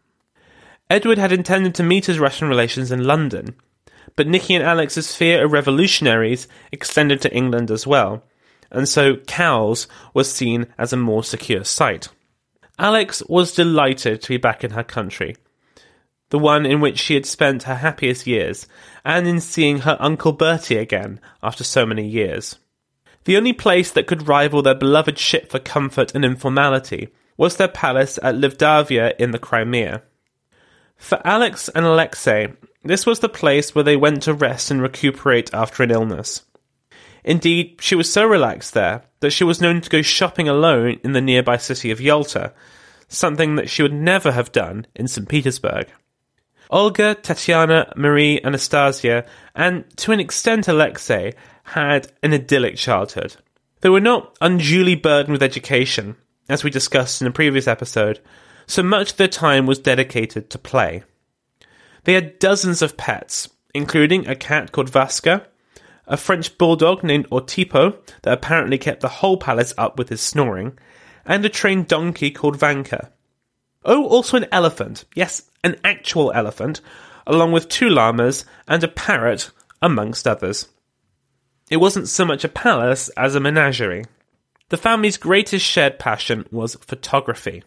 Edward 0.90 1.18
had 1.18 1.32
intended 1.32 1.74
to 1.74 1.82
meet 1.82 2.06
his 2.06 2.18
Russian 2.18 2.48
relations 2.48 2.90
in 2.90 3.04
London, 3.04 3.54
but 4.16 4.26
Nicky 4.26 4.54
and 4.54 4.64
Alix's 4.64 5.14
fear 5.14 5.44
of 5.44 5.52
revolutionaries 5.52 6.48
extended 6.72 7.20
to 7.22 7.34
England 7.34 7.70
as 7.70 7.86
well, 7.86 8.24
and 8.70 8.88
so 8.88 9.16
Cowes 9.16 9.86
was 10.12 10.32
seen 10.32 10.66
as 10.76 10.92
a 10.92 10.96
more 10.96 11.24
secure 11.24 11.64
site. 11.64 12.08
Alix 12.78 13.22
was 13.28 13.54
delighted 13.54 14.20
to 14.22 14.28
be 14.28 14.36
back 14.36 14.64
in 14.64 14.72
her 14.72 14.84
country, 14.84 15.36
the 16.34 16.38
one 16.40 16.66
in 16.66 16.80
which 16.80 16.98
she 16.98 17.14
had 17.14 17.24
spent 17.24 17.62
her 17.62 17.76
happiest 17.76 18.26
years, 18.26 18.66
and 19.04 19.24
in 19.28 19.38
seeing 19.38 19.78
her 19.78 19.96
Uncle 20.00 20.32
Bertie 20.32 20.76
again 20.76 21.20
after 21.44 21.62
so 21.62 21.86
many 21.86 22.04
years. 22.04 22.58
The 23.22 23.36
only 23.36 23.52
place 23.52 23.92
that 23.92 24.08
could 24.08 24.26
rival 24.26 24.60
their 24.60 24.74
beloved 24.74 25.16
ship 25.16 25.48
for 25.48 25.60
comfort 25.60 26.12
and 26.12 26.24
informality 26.24 27.10
was 27.36 27.56
their 27.56 27.68
palace 27.68 28.18
at 28.20 28.34
Livadia 28.34 29.14
in 29.16 29.30
the 29.30 29.38
Crimea. 29.38 30.02
For 30.96 31.24
Alix 31.24 31.68
and 31.68 31.86
Alexei, 31.86 32.52
this 32.82 33.06
was 33.06 33.20
the 33.20 33.28
place 33.28 33.72
where 33.72 33.84
they 33.84 33.96
went 33.96 34.24
to 34.24 34.34
rest 34.34 34.72
and 34.72 34.82
recuperate 34.82 35.54
after 35.54 35.84
an 35.84 35.92
illness. 35.92 36.42
Indeed, 37.22 37.76
she 37.78 37.94
was 37.94 38.12
so 38.12 38.26
relaxed 38.26 38.74
there 38.74 39.04
that 39.20 39.30
she 39.30 39.44
was 39.44 39.60
known 39.60 39.82
to 39.82 39.88
go 39.88 40.02
shopping 40.02 40.48
alone 40.48 40.98
in 41.04 41.12
the 41.12 41.20
nearby 41.20 41.58
city 41.58 41.92
of 41.92 42.00
Yalta, 42.00 42.52
something 43.06 43.54
that 43.54 43.70
she 43.70 43.82
would 43.82 43.94
never 43.94 44.32
have 44.32 44.50
done 44.50 44.88
in 44.96 45.06
St. 45.06 45.28
Petersburg. 45.28 45.86
Olga, 46.70 47.14
Tatiana, 47.14 47.92
Marie, 47.96 48.40
Anastasia, 48.42 49.24
and 49.54 49.84
to 49.98 50.12
an 50.12 50.20
extent 50.20 50.68
Alexei, 50.68 51.34
had 51.64 52.12
an 52.22 52.32
idyllic 52.32 52.76
childhood. 52.76 53.36
They 53.80 53.88
were 53.88 54.00
not 54.00 54.36
unduly 54.40 54.94
burdened 54.94 55.32
with 55.32 55.42
education, 55.42 56.16
as 56.48 56.64
we 56.64 56.70
discussed 56.70 57.20
in 57.20 57.26
a 57.26 57.32
previous 57.32 57.68
episode, 57.68 58.20
so 58.66 58.82
much 58.82 59.12
of 59.12 59.16
their 59.16 59.28
time 59.28 59.66
was 59.66 59.78
dedicated 59.78 60.50
to 60.50 60.58
play. 60.58 61.02
They 62.04 62.14
had 62.14 62.38
dozens 62.38 62.82
of 62.82 62.96
pets, 62.96 63.48
including 63.74 64.26
a 64.26 64.36
cat 64.36 64.72
called 64.72 64.90
Vasca, 64.90 65.46
a 66.06 66.16
French 66.16 66.56
bulldog 66.58 67.02
named 67.02 67.28
Ortipo 67.30 67.96
that 68.22 68.32
apparently 68.32 68.78
kept 68.78 69.00
the 69.00 69.08
whole 69.08 69.36
palace 69.36 69.72
up 69.78 69.98
with 69.98 70.10
his 70.10 70.20
snoring, 70.20 70.78
and 71.24 71.44
a 71.44 71.48
trained 71.48 71.88
donkey 71.88 72.30
called 72.30 72.56
Vanka. 72.56 73.10
Oh, 73.84 74.06
also 74.06 74.36
an 74.36 74.46
elephant. 74.50 75.04
Yes, 75.14 75.42
an 75.62 75.76
actual 75.84 76.32
elephant, 76.32 76.80
along 77.26 77.52
with 77.52 77.68
two 77.68 77.88
llamas 77.88 78.44
and 78.66 78.82
a 78.82 78.88
parrot, 78.88 79.50
amongst 79.82 80.26
others. 80.26 80.68
It 81.70 81.76
wasn't 81.78 82.08
so 82.08 82.24
much 82.24 82.44
a 82.44 82.48
palace 82.48 83.08
as 83.10 83.34
a 83.34 83.40
menagerie. 83.40 84.04
The 84.70 84.76
family's 84.76 85.16
greatest 85.16 85.64
shared 85.64 85.98
passion 85.98 86.46
was 86.50 86.76
photography. 86.76 87.62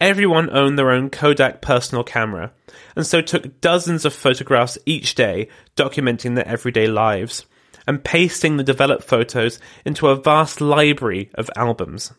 Everyone 0.00 0.50
owned 0.50 0.78
their 0.78 0.90
own 0.90 1.10
Kodak 1.10 1.62
personal 1.62 2.04
camera, 2.04 2.52
and 2.94 3.06
so 3.06 3.20
took 3.20 3.60
dozens 3.60 4.04
of 4.04 4.12
photographs 4.12 4.78
each 4.86 5.14
day 5.14 5.48
documenting 5.74 6.34
their 6.34 6.46
everyday 6.46 6.86
lives, 6.86 7.46
and 7.86 8.04
pasting 8.04 8.56
the 8.56 8.64
developed 8.64 9.04
photos 9.04 9.58
into 9.84 10.08
a 10.08 10.16
vast 10.16 10.60
library 10.60 11.30
of 11.34 11.50
albums. 11.56 12.12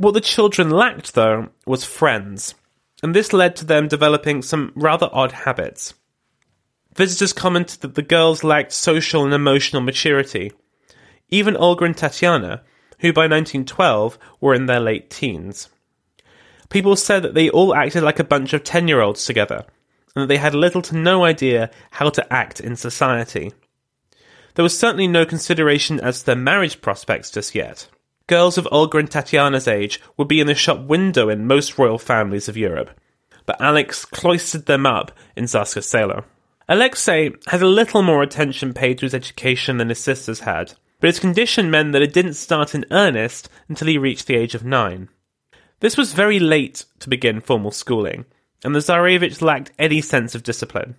What 0.00 0.14
the 0.14 0.22
children 0.22 0.70
lacked, 0.70 1.12
though, 1.12 1.50
was 1.66 1.84
friends, 1.84 2.54
and 3.02 3.14
this 3.14 3.34
led 3.34 3.54
to 3.56 3.66
them 3.66 3.86
developing 3.86 4.40
some 4.40 4.72
rather 4.74 5.10
odd 5.12 5.30
habits. 5.30 5.92
Visitors 6.96 7.34
commented 7.34 7.82
that 7.82 7.96
the 7.96 8.00
girls 8.00 8.42
lacked 8.42 8.72
social 8.72 9.26
and 9.26 9.34
emotional 9.34 9.82
maturity. 9.82 10.52
Even 11.28 11.54
Olga 11.54 11.84
and 11.84 11.94
Tatiana, 11.94 12.62
who 13.00 13.12
by 13.12 13.24
1912 13.24 14.18
were 14.40 14.54
in 14.54 14.64
their 14.64 14.80
late 14.80 15.10
teens. 15.10 15.68
People 16.70 16.96
said 16.96 17.22
that 17.22 17.34
they 17.34 17.50
all 17.50 17.74
acted 17.74 18.02
like 18.02 18.18
a 18.18 18.24
bunch 18.24 18.54
of 18.54 18.64
10 18.64 18.88
year 18.88 19.02
olds 19.02 19.26
together, 19.26 19.66
and 20.16 20.22
that 20.22 20.28
they 20.28 20.38
had 20.38 20.54
little 20.54 20.80
to 20.80 20.96
no 20.96 21.24
idea 21.24 21.70
how 21.90 22.08
to 22.08 22.32
act 22.32 22.58
in 22.58 22.74
society. 22.74 23.52
There 24.54 24.62
was 24.62 24.78
certainly 24.78 25.08
no 25.08 25.26
consideration 25.26 26.00
as 26.00 26.20
to 26.20 26.24
their 26.24 26.36
marriage 26.36 26.80
prospects 26.80 27.30
just 27.30 27.54
yet. 27.54 27.86
Girls 28.30 28.56
of 28.56 28.68
Olga 28.70 28.98
and 28.98 29.10
Tatiana's 29.10 29.66
age 29.66 30.00
would 30.16 30.28
be 30.28 30.38
in 30.38 30.46
the 30.46 30.54
shop 30.54 30.82
window 30.82 31.28
in 31.28 31.48
most 31.48 31.76
royal 31.76 31.98
families 31.98 32.48
of 32.48 32.56
Europe, 32.56 32.92
but 33.44 33.60
Alix 33.60 34.04
cloistered 34.04 34.66
them 34.66 34.86
up 34.86 35.10
in 35.34 35.46
Tsarskoye 35.46 35.82
Selo. 35.82 36.24
Alexei 36.68 37.32
had 37.48 37.60
a 37.60 37.66
little 37.66 38.02
more 38.02 38.22
attention 38.22 38.72
paid 38.72 38.98
to 38.98 39.06
his 39.06 39.14
education 39.14 39.78
than 39.78 39.88
his 39.88 39.98
sisters 39.98 40.38
had, 40.38 40.74
but 41.00 41.08
his 41.08 41.18
condition 41.18 41.72
meant 41.72 41.90
that 41.90 42.02
it 42.02 42.12
didn't 42.12 42.34
start 42.34 42.72
in 42.72 42.86
earnest 42.92 43.48
until 43.68 43.88
he 43.88 43.98
reached 43.98 44.28
the 44.28 44.36
age 44.36 44.54
of 44.54 44.64
nine. 44.64 45.08
This 45.80 45.96
was 45.96 46.12
very 46.12 46.38
late 46.38 46.84
to 47.00 47.08
begin 47.08 47.40
formal 47.40 47.72
schooling, 47.72 48.26
and 48.62 48.76
the 48.76 48.78
Tsarevich 48.78 49.42
lacked 49.42 49.72
any 49.76 50.00
sense 50.00 50.36
of 50.36 50.44
discipline. 50.44 50.94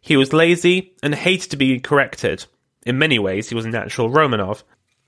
He 0.00 0.16
was 0.16 0.32
lazy 0.32 0.92
and 1.02 1.12
hated 1.12 1.50
to 1.50 1.56
be 1.56 1.80
corrected. 1.80 2.44
In 2.84 2.98
many 2.98 3.18
ways, 3.18 3.48
he 3.48 3.56
was 3.56 3.64
a 3.64 3.68
natural 3.70 4.10
Romanov. 4.10 4.62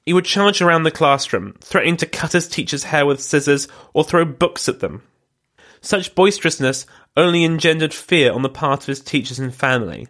He 0.09 0.15
would 0.15 0.25
charge 0.25 0.63
around 0.63 0.85
the 0.85 0.91
classroom, 0.91 1.53
threatening 1.61 1.99
to 1.99 2.07
cut 2.07 2.33
his 2.33 2.49
teachers' 2.49 2.85
hair 2.85 3.05
with 3.05 3.21
scissors 3.21 3.69
or 3.93 4.03
throw 4.03 4.25
books 4.25 4.67
at 4.67 4.81
them. 4.81 5.03
Such 5.83 6.15
boisterousness 6.15 6.87
only 7.15 7.45
engendered 7.45 7.93
fear 7.93 8.33
on 8.33 8.41
the 8.41 8.49
part 8.49 8.81
of 8.81 8.87
his 8.87 9.03
teachers 9.03 9.39
and 9.39 9.55
family, 9.55 10.09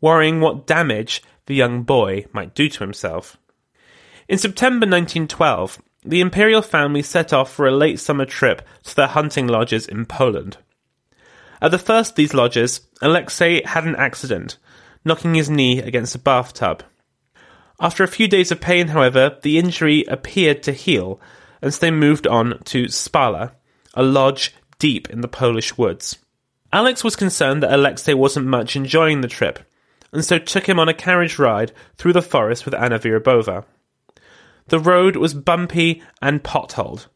worrying 0.00 0.40
what 0.40 0.68
damage 0.68 1.20
the 1.46 1.56
young 1.56 1.82
boy 1.82 2.26
might 2.32 2.54
do 2.54 2.68
to 2.68 2.78
himself. 2.78 3.36
In 4.28 4.38
September 4.38 4.86
1912, 4.86 5.82
the 6.04 6.20
imperial 6.20 6.62
family 6.62 7.02
set 7.02 7.32
off 7.32 7.52
for 7.52 7.66
a 7.66 7.72
late 7.72 7.98
summer 7.98 8.24
trip 8.24 8.62
to 8.84 8.94
their 8.94 9.08
hunting 9.08 9.48
lodges 9.48 9.88
in 9.88 10.06
Poland. 10.06 10.58
At 11.60 11.72
the 11.72 11.78
first 11.80 12.12
of 12.12 12.14
these 12.14 12.34
lodges, 12.34 12.82
Alexei 13.02 13.64
had 13.64 13.82
an 13.82 13.96
accident, 13.96 14.58
knocking 15.04 15.34
his 15.34 15.50
knee 15.50 15.80
against 15.80 16.14
a 16.14 16.20
bathtub. 16.20 16.84
After 17.80 18.02
a 18.02 18.08
few 18.08 18.26
days 18.26 18.50
of 18.50 18.60
pain, 18.60 18.88
however, 18.88 19.38
the 19.42 19.58
injury 19.58 20.04
appeared 20.08 20.62
to 20.64 20.72
heal, 20.72 21.20
and 21.62 21.72
so 21.72 21.80
they 21.80 21.90
moved 21.90 22.26
on 22.26 22.60
to 22.64 22.88
Spala, 22.88 23.52
a 23.94 24.02
lodge 24.02 24.54
deep 24.78 25.08
in 25.10 25.20
the 25.20 25.28
Polish 25.28 25.78
woods. 25.78 26.18
Alix 26.72 27.04
was 27.04 27.16
concerned 27.16 27.62
that 27.62 27.72
Alexei 27.72 28.14
wasn't 28.14 28.46
much 28.46 28.74
enjoying 28.74 29.20
the 29.20 29.28
trip, 29.28 29.60
and 30.12 30.24
so 30.24 30.38
took 30.38 30.68
him 30.68 30.80
on 30.80 30.88
a 30.88 30.94
carriage 30.94 31.38
ride 31.38 31.72
through 31.96 32.12
the 32.12 32.22
forest 32.22 32.64
with 32.64 32.74
Anna 32.74 32.98
Vyrubova. 32.98 33.64
The 34.66 34.80
road 34.80 35.16
was 35.16 35.32
bumpy 35.32 36.02
and 36.20 36.42
potholed, 36.42 37.06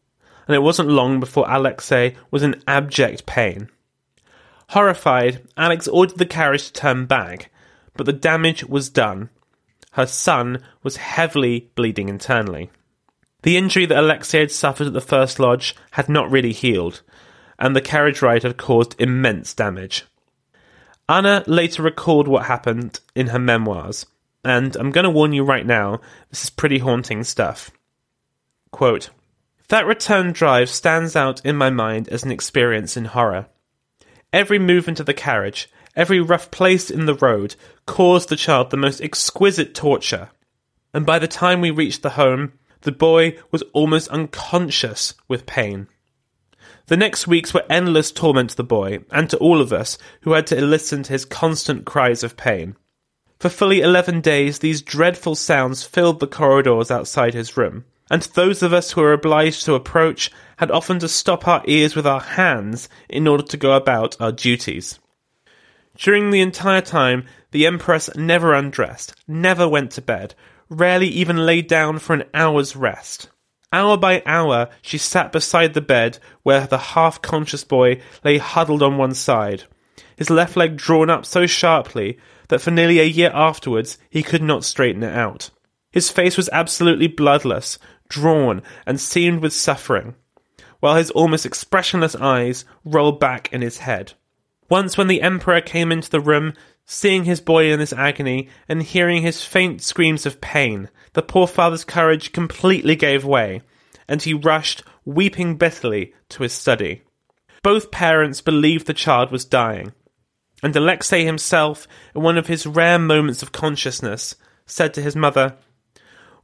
and 0.47 0.55
it 0.55 0.63
wasn't 0.63 0.89
long 0.89 1.19
before 1.19 1.49
Alexei 1.49 2.15
was 2.31 2.41
in 2.41 2.63
abject 2.67 3.25
pain. 3.25 3.69
Horrified, 4.69 5.45
Alix 5.57 5.87
ordered 5.87 6.17
the 6.17 6.25
carriage 6.25 6.67
to 6.67 6.73
turn 6.73 7.05
back, 7.05 7.51
but 7.95 8.05
the 8.05 8.13
damage 8.13 8.63
was 8.63 8.89
done. 8.89 9.29
Her 9.93 10.05
son 10.05 10.63
was 10.81 10.97
heavily 10.97 11.71
bleeding 11.75 12.09
internally. 12.09 12.69
The 13.43 13.57
injury 13.57 13.85
that 13.85 13.97
Alexei 13.97 14.39
had 14.39 14.51
suffered 14.51 14.87
at 14.87 14.93
the 14.93 15.01
first 15.01 15.39
lodge 15.39 15.75
had 15.91 16.09
not 16.09 16.31
really 16.31 16.53
healed, 16.53 17.01
and 17.59 17.75
the 17.75 17.81
carriage 17.81 18.21
ride 18.21 18.43
had 18.43 18.57
caused 18.57 18.99
immense 18.99 19.53
damage. 19.53 20.05
Anna 21.07 21.43
later 21.45 21.83
recalled 21.83 22.27
what 22.27 22.45
happened 22.45 23.01
in 23.15 23.27
her 23.27 23.39
memoirs, 23.39 24.05
and 24.43 24.75
I'm 24.75 24.91
going 24.91 25.03
to 25.03 25.09
warn 25.09 25.33
you 25.33 25.43
right 25.43 25.65
now, 25.65 26.01
this 26.29 26.43
is 26.43 26.49
pretty 26.49 26.79
haunting 26.79 27.23
stuff. 27.23 27.69
Quote, 28.71 29.09
that 29.67 29.85
return 29.85 30.31
drive 30.31 30.69
stands 30.69 31.15
out 31.15 31.45
in 31.45 31.55
my 31.55 31.69
mind 31.69 32.09
as 32.09 32.23
an 32.23 32.31
experience 32.31 32.97
in 32.97 33.05
horror. 33.05 33.47
Every 34.31 34.59
movement 34.59 34.99
of 34.99 35.05
the 35.05 35.13
carriage, 35.13 35.69
every 35.95 36.19
rough 36.19 36.51
place 36.51 36.89
in 36.89 37.05
the 37.05 37.15
road, 37.15 37.55
caused 37.85 38.29
the 38.29 38.35
child 38.35 38.69
the 38.69 38.77
most 38.77 39.01
exquisite 39.01 39.75
torture. 39.75 40.29
And 40.93 41.05
by 41.05 41.19
the 41.19 41.27
time 41.27 41.61
we 41.61 41.71
reached 41.71 42.01
the 42.01 42.11
home, 42.11 42.53
the 42.81 42.91
boy 42.91 43.37
was 43.51 43.63
almost 43.73 44.09
unconscious 44.09 45.13
with 45.27 45.45
pain. 45.45 45.87
The 46.87 46.97
next 46.97 47.27
weeks 47.27 47.53
were 47.53 47.65
endless 47.69 48.11
torment 48.11 48.51
to 48.51 48.57
the 48.57 48.63
boy, 48.63 48.99
and 49.09 49.29
to 49.29 49.37
all 49.37 49.61
of 49.61 49.71
us 49.71 49.97
who 50.21 50.33
had 50.33 50.45
to 50.47 50.61
listen 50.61 51.03
to 51.03 51.13
his 51.13 51.23
constant 51.25 51.85
cries 51.85 52.23
of 52.23 52.35
pain. 52.35 52.75
For 53.39 53.49
fully 53.49 53.81
eleven 53.81 54.21
days, 54.21 54.59
these 54.59 54.81
dreadful 54.81 55.35
sounds 55.35 55.83
filled 55.83 56.19
the 56.19 56.27
corridors 56.27 56.91
outside 56.91 57.33
his 57.33 57.55
room, 57.55 57.85
and 58.11 58.21
those 58.21 58.61
of 58.61 58.73
us 58.73 58.91
who 58.91 59.01
were 59.01 59.13
obliged 59.13 59.63
to 59.65 59.75
approach 59.75 60.29
had 60.57 60.71
often 60.71 60.99
to 60.99 61.07
stop 61.07 61.47
our 61.47 61.63
ears 61.65 61.95
with 61.95 62.05
our 62.05 62.21
hands 62.21 62.89
in 63.09 63.27
order 63.27 63.43
to 63.43 63.57
go 63.57 63.73
about 63.73 64.19
our 64.21 64.31
duties. 64.31 64.99
During 65.97 66.31
the 66.31 66.41
entire 66.41 66.81
time, 66.81 67.25
the 67.51 67.67
Empress 67.67 68.09
never 68.15 68.53
undressed, 68.53 69.13
never 69.27 69.67
went 69.67 69.91
to 69.91 70.01
bed, 70.01 70.33
rarely 70.69 71.07
even 71.07 71.45
lay 71.45 71.61
down 71.61 71.99
for 71.99 72.13
an 72.13 72.23
hour's 72.33 72.75
rest. 72.75 73.29
Hour 73.71 73.97
by 73.97 74.21
hour, 74.25 74.69
she 74.81 74.97
sat 74.97 75.31
beside 75.31 75.73
the 75.73 75.81
bed 75.81 76.19
where 76.43 76.67
the 76.67 76.77
half 76.77 77.21
conscious 77.21 77.63
boy 77.63 78.01
lay 78.23 78.37
huddled 78.37 78.83
on 78.83 78.97
one 78.97 79.13
side, 79.13 79.63
his 80.15 80.29
left 80.29 80.55
leg 80.55 80.77
drawn 80.77 81.09
up 81.09 81.25
so 81.25 81.47
sharply 81.47 82.17
that 82.49 82.61
for 82.61 82.71
nearly 82.71 82.99
a 82.99 83.05
year 83.05 83.31
afterwards 83.33 83.97
he 84.09 84.23
could 84.23 84.43
not 84.43 84.63
straighten 84.63 85.03
it 85.03 85.15
out. 85.15 85.49
His 85.91 86.09
face 86.09 86.37
was 86.37 86.49
absolutely 86.51 87.07
bloodless, 87.07 87.77
drawn, 88.09 88.61
and 88.85 88.99
seamed 88.99 89.41
with 89.41 89.53
suffering, 89.53 90.15
while 90.79 90.95
his 90.95 91.11
almost 91.11 91.45
expressionless 91.45 92.15
eyes 92.15 92.65
rolled 92.83 93.19
back 93.19 93.51
in 93.53 93.61
his 93.61 93.79
head. 93.79 94.13
Once, 94.73 94.97
when 94.97 95.05
the 95.05 95.21
Emperor 95.21 95.61
came 95.61 95.91
into 95.91 96.09
the 96.09 96.19
room, 96.19 96.51
seeing 96.83 97.25
his 97.25 97.39
boy 97.39 97.71
in 97.71 97.77
this 97.77 97.93
agony 97.93 98.49
and 98.67 98.81
hearing 98.81 99.21
his 99.21 99.43
faint 99.43 99.83
screams 99.83 100.25
of 100.25 100.41
pain, 100.41 100.89
the 101.13 101.21
poor 101.21 101.45
father's 101.45 101.85
courage 101.85 102.31
completely 102.31 102.95
gave 102.95 103.23
way, 103.23 103.61
and 104.07 104.23
he 104.23 104.33
rushed, 104.33 104.81
weeping 105.05 105.57
bitterly, 105.57 106.11
to 106.27 106.41
his 106.41 106.53
study. 106.53 107.03
Both 107.61 107.91
parents 107.91 108.41
believed 108.41 108.87
the 108.87 108.95
child 108.95 109.31
was 109.31 109.45
dying, 109.45 109.93
and 110.63 110.75
Alexei 110.75 111.23
himself, 111.23 111.87
in 112.15 112.23
one 112.23 112.39
of 112.39 112.47
his 112.47 112.65
rare 112.65 112.97
moments 112.97 113.43
of 113.43 113.51
consciousness, 113.51 114.33
said 114.65 114.91
to 114.95 115.03
his 115.03 115.15
mother, 115.15 115.55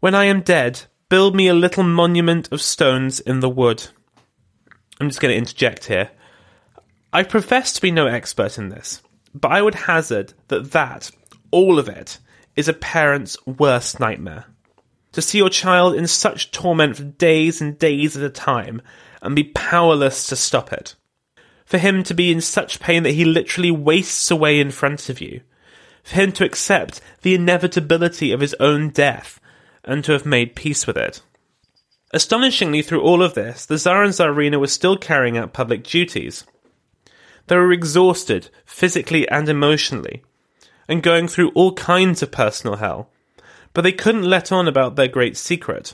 When 0.02 0.14
I 0.14 0.26
am 0.26 0.42
dead, 0.42 0.82
build 1.10 1.36
me 1.36 1.48
a 1.48 1.56
little 1.56 1.82
monument 1.84 2.48
of 2.52 2.62
stones 2.62 3.20
in 3.20 3.40
the 3.40 3.50
wood. 3.50 3.88
I'm 5.02 5.10
just 5.10 5.20
going 5.20 5.32
to 5.34 5.38
interject 5.40 5.86
here. 5.86 6.12
I 7.12 7.24
profess 7.24 7.74
to 7.74 7.82
be 7.82 7.92
no 7.92 8.08
expert 8.08 8.58
in 8.58 8.70
this, 8.70 9.02
but 9.34 9.52
I 9.52 9.62
would 9.62 9.76
hazard 9.76 10.34
that 10.50 10.72
that, 10.72 11.12
all 11.52 11.80
of 11.80 11.90
it, 11.90 12.20
is 12.56 12.68
a 12.68 12.74
parent's 12.74 13.38
worst 13.46 14.00
nightmare 14.00 14.46
to 15.12 15.22
see 15.22 15.38
your 15.38 15.50
child 15.50 15.96
in 15.96 16.08
such 16.08 16.52
torment 16.52 16.98
for 16.98 17.04
days 17.04 17.62
and 17.62 17.80
days 17.80 18.16
at 18.16 18.24
a 18.24 18.30
time 18.30 18.82
and 19.22 19.36
be 19.36 19.44
powerless 19.44 20.28
to 20.28 20.36
stop 20.36 20.72
it. 20.72 20.96
For 21.66 21.78
him 21.78 22.04
to 22.04 22.14
be 22.14 22.32
in 22.32 22.42
such 22.42 22.80
pain 22.80 23.04
that 23.04 23.12
he 23.12 23.26
literally 23.26 23.72
wastes 23.72 24.32
away 24.32 24.60
in 24.60 24.72
front 24.72 25.10
of 25.10 25.22
you. 25.22 25.42
For 26.04 26.16
him 26.16 26.32
to 26.34 26.46
accept 26.46 27.02
the 27.22 27.36
inevitability 27.36 28.32
of 28.32 28.40
his 28.40 28.56
own 28.60 28.90
death 28.90 29.40
and 29.84 30.04
to 30.04 30.12
have 30.14 30.26
made 30.26 30.56
peace 30.56 30.88
with 30.88 30.98
it. 30.98 31.22
Astonishingly, 32.12 32.82
through 32.82 33.02
all 33.02 33.22
of 33.22 33.36
this, 33.36 33.66
the 33.66 33.78
Tsar 33.78 34.04
and 34.04 34.14
Tsarina 34.14 34.60
were 34.60 34.68
still 34.68 34.98
carrying 34.98 35.38
out 35.38 35.54
public 35.54 35.84
duties. 35.84 36.44
They 37.50 37.58
were 37.58 37.74
exhausted, 37.74 38.50
physically 38.66 39.28
and 39.28 39.50
emotionally, 39.50 40.24
and 40.88 41.04
going 41.04 41.28
through 41.28 41.50
all 41.50 41.74
kinds 41.74 42.24
of 42.24 42.32
personal 42.32 42.78
hell 42.78 43.12
but 43.74 43.82
they 43.82 43.92
couldn't 43.92 44.24
let 44.24 44.52
on 44.52 44.68
about 44.68 44.96
their 44.96 45.08
great 45.08 45.38
secret. 45.38 45.94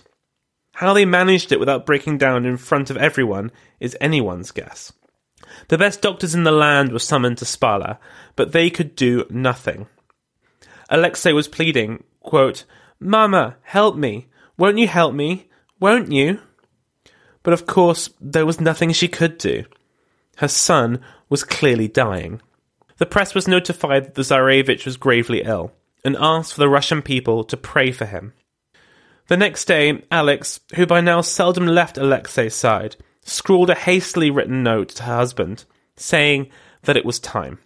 How 0.74 0.94
they 0.94 1.06
managed 1.06 1.52
it 1.52 1.60
without 1.60 1.86
breaking 1.86 2.18
down 2.18 2.46
in 2.46 2.58
front 2.58 2.90
of 2.90 2.98
everyone 2.98 3.52
is 3.80 3.98
anyone's 4.02 4.52
guess. 4.52 4.92
The 5.68 5.78
best 5.78 6.02
doctors 6.02 6.36
in 6.36 6.44
the 6.44 6.52
land 6.52 6.92
were 6.92 7.00
summoned 7.00 7.38
to 7.40 7.46
Spala, 7.46 8.00
but 8.36 8.52
they 8.52 8.70
could 8.70 8.96
do 8.96 9.26
nothing. 9.30 9.88
Alexei 10.90 11.32
was 11.32 11.48
pleading, 11.48 12.04
quote, 12.22 12.66
Mama, 13.00 13.58
help 13.62 13.96
me. 13.96 14.28
Won't 14.58 14.78
you 14.78 14.88
help 14.88 15.14
me? 15.14 15.48
Won't 15.80 16.12
you? 16.12 16.40
But 17.44 17.54
of 17.54 17.66
course, 17.66 18.10
there 18.20 18.46
was 18.46 18.60
nothing 18.60 18.92
she 18.92 19.08
could 19.08 19.38
do. 19.38 19.66
Her 20.38 20.48
son 20.48 21.02
was 21.30 21.44
clearly 21.44 21.88
dying. 21.88 22.42
The 22.98 23.06
press 23.06 23.36
was 23.36 23.48
notified 23.48 24.06
that 24.06 24.16
the 24.16 24.22
Tsarevich 24.22 24.86
was 24.86 24.98
gravely 24.98 25.42
ill 25.42 25.74
and 26.04 26.16
asked 26.20 26.54
for 26.54 26.60
the 26.60 26.70
Russian 26.70 27.02
people 27.02 27.44
to 27.44 27.58
pray 27.58 27.92
for 27.92 28.06
him. 28.06 28.34
The 29.28 29.38
next 29.38 29.66
day, 29.66 30.04
Alix, 30.12 30.60
who 30.76 30.86
by 30.86 31.02
now 31.02 31.22
seldom 31.22 31.66
left 31.66 31.98
Alexei's 31.98 32.54
side, 32.54 32.96
scrawled 33.24 33.72
a 33.72 33.76
hastily 33.76 34.30
written 34.30 34.62
note 34.62 34.90
to 34.90 35.04
her 35.04 35.16
husband, 35.16 35.66
saying 35.98 36.50
that 36.84 36.96
it 36.96 37.06
was 37.06 37.20
time. 37.20 37.58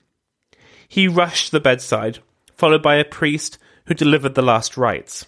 He 0.87 1.07
rushed 1.07 1.47
to 1.47 1.51
the 1.51 1.59
bedside, 1.59 2.19
followed 2.55 2.81
by 2.81 2.95
a 2.95 3.05
priest 3.05 3.59
who 3.85 3.93
delivered 3.93 4.35
the 4.35 4.41
last 4.41 4.77
rites. 4.77 5.25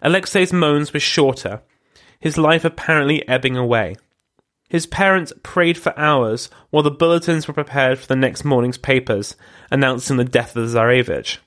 Alexei's 0.00 0.52
moans 0.52 0.92
were 0.92 1.00
shorter, 1.00 1.62
his 2.20 2.38
life 2.38 2.64
apparently 2.64 3.26
ebbing 3.28 3.56
away. 3.56 3.96
His 4.68 4.86
parents 4.86 5.32
prayed 5.42 5.78
for 5.78 5.96
hours 5.98 6.50
while 6.70 6.82
the 6.82 6.90
bulletins 6.90 7.46
were 7.46 7.54
prepared 7.54 7.98
for 7.98 8.06
the 8.06 8.16
next 8.16 8.44
morning's 8.44 8.78
papers 8.78 9.36
announcing 9.70 10.16
the 10.16 10.24
death 10.24 10.56
of 10.56 10.70
the 10.70 10.78
Tsarevich. 10.78 11.38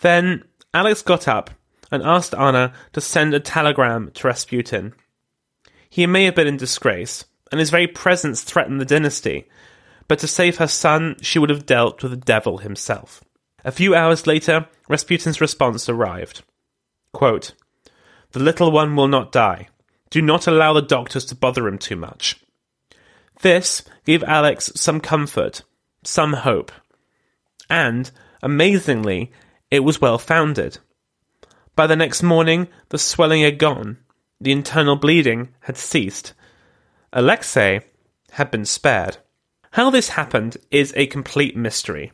Then 0.00 0.44
Alix 0.74 1.02
got 1.02 1.28
up 1.28 1.50
and 1.90 2.02
asked 2.02 2.34
Anna 2.34 2.72
to 2.92 3.00
send 3.00 3.32
a 3.32 3.40
telegram 3.40 4.10
to 4.14 4.26
Rasputin. 4.26 4.92
He 5.88 6.06
may 6.06 6.24
have 6.24 6.34
been 6.34 6.48
in 6.48 6.56
disgrace, 6.56 7.24
and 7.50 7.60
his 7.60 7.70
very 7.70 7.86
presence 7.86 8.42
threatened 8.42 8.80
the 8.80 8.84
dynasty, 8.84 9.48
but 10.08 10.18
to 10.18 10.26
save 10.26 10.58
her 10.58 10.66
son, 10.66 11.16
she 11.22 11.38
would 11.38 11.50
have 11.50 11.66
dealt 11.66 12.02
with 12.02 12.10
the 12.10 12.16
devil 12.16 12.58
himself. 12.58 13.22
A 13.64 13.72
few 13.72 13.94
hours 13.94 14.26
later, 14.26 14.68
Rasputin's 14.88 15.40
response 15.40 15.88
arrived. 15.88 16.42
Quote, 17.12 17.54
the 18.32 18.40
little 18.40 18.70
one 18.70 18.96
will 18.96 19.08
not 19.08 19.32
die. 19.32 19.68
Do 20.10 20.22
not 20.22 20.46
allow 20.46 20.72
the 20.72 20.82
doctors 20.82 21.24
to 21.26 21.34
bother 21.34 21.66
him 21.66 21.78
too 21.78 21.96
much. 21.96 22.40
This 23.42 23.82
gave 24.04 24.22
Alix 24.24 24.72
some 24.74 25.00
comfort, 25.00 25.62
some 26.02 26.32
hope. 26.32 26.72
And, 27.68 28.10
amazingly, 28.42 29.32
it 29.70 29.80
was 29.80 30.00
well 30.00 30.18
founded. 30.18 30.78
By 31.74 31.86
the 31.86 31.96
next 31.96 32.22
morning, 32.22 32.68
the 32.88 32.98
swelling 32.98 33.42
had 33.42 33.58
gone, 33.58 33.98
the 34.40 34.52
internal 34.52 34.96
bleeding 34.96 35.48
had 35.60 35.76
ceased. 35.76 36.32
Alexei 37.12 37.80
had 38.32 38.50
been 38.50 38.64
spared. 38.64 39.18
How 39.72 39.90
this 39.90 40.10
happened 40.10 40.56
is 40.70 40.94
a 40.96 41.06
complete 41.06 41.56
mystery. 41.56 42.12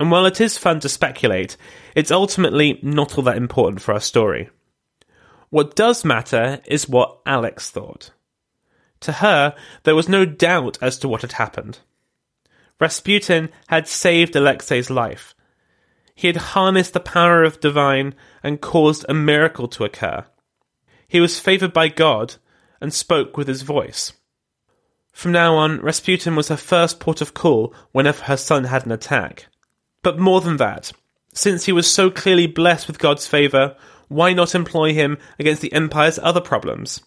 And 0.00 0.10
while 0.10 0.26
it 0.26 0.40
is 0.40 0.58
fun 0.58 0.80
to 0.80 0.88
speculate, 0.88 1.56
it's 1.94 2.10
ultimately 2.10 2.78
not 2.82 3.16
all 3.16 3.24
that 3.24 3.36
important 3.36 3.80
for 3.80 3.92
our 3.94 4.00
story. 4.00 4.50
What 5.56 5.74
does 5.74 6.04
matter 6.04 6.60
is 6.66 6.86
what 6.86 7.20
Alix 7.24 7.70
thought. 7.70 8.10
To 9.00 9.12
her, 9.12 9.56
there 9.84 9.94
was 9.94 10.06
no 10.06 10.26
doubt 10.26 10.76
as 10.82 10.98
to 10.98 11.08
what 11.08 11.22
had 11.22 11.32
happened. 11.32 11.78
Rasputin 12.78 13.48
had 13.68 13.88
saved 13.88 14.36
Alexei's 14.36 14.90
life. 14.90 15.34
He 16.14 16.26
had 16.26 16.52
harnessed 16.52 16.92
the 16.92 17.00
power 17.00 17.42
of 17.42 17.58
divine 17.58 18.14
and 18.42 18.60
caused 18.60 19.06
a 19.08 19.14
miracle 19.14 19.66
to 19.68 19.84
occur. 19.84 20.26
He 21.08 21.20
was 21.20 21.40
favored 21.40 21.72
by 21.72 21.88
God 21.88 22.34
and 22.78 22.92
spoke 22.92 23.38
with 23.38 23.48
his 23.48 23.62
voice. 23.62 24.12
From 25.14 25.32
now 25.32 25.54
on, 25.54 25.80
Rasputin 25.80 26.36
was 26.36 26.48
her 26.48 26.58
first 26.58 27.00
port 27.00 27.22
of 27.22 27.32
call 27.32 27.72
whenever 27.92 28.24
her 28.24 28.36
son 28.36 28.64
had 28.64 28.84
an 28.84 28.92
attack. 28.92 29.46
But 30.02 30.18
more 30.18 30.42
than 30.42 30.58
that, 30.58 30.92
since 31.32 31.64
he 31.64 31.72
was 31.72 31.90
so 31.90 32.10
clearly 32.10 32.46
blessed 32.46 32.86
with 32.88 32.98
God's 32.98 33.26
favour, 33.26 33.74
why 34.08 34.32
not 34.32 34.54
employ 34.54 34.92
him 34.92 35.18
against 35.38 35.62
the 35.62 35.72
Empire's 35.72 36.18
other 36.18 36.40
problems? 36.40 37.02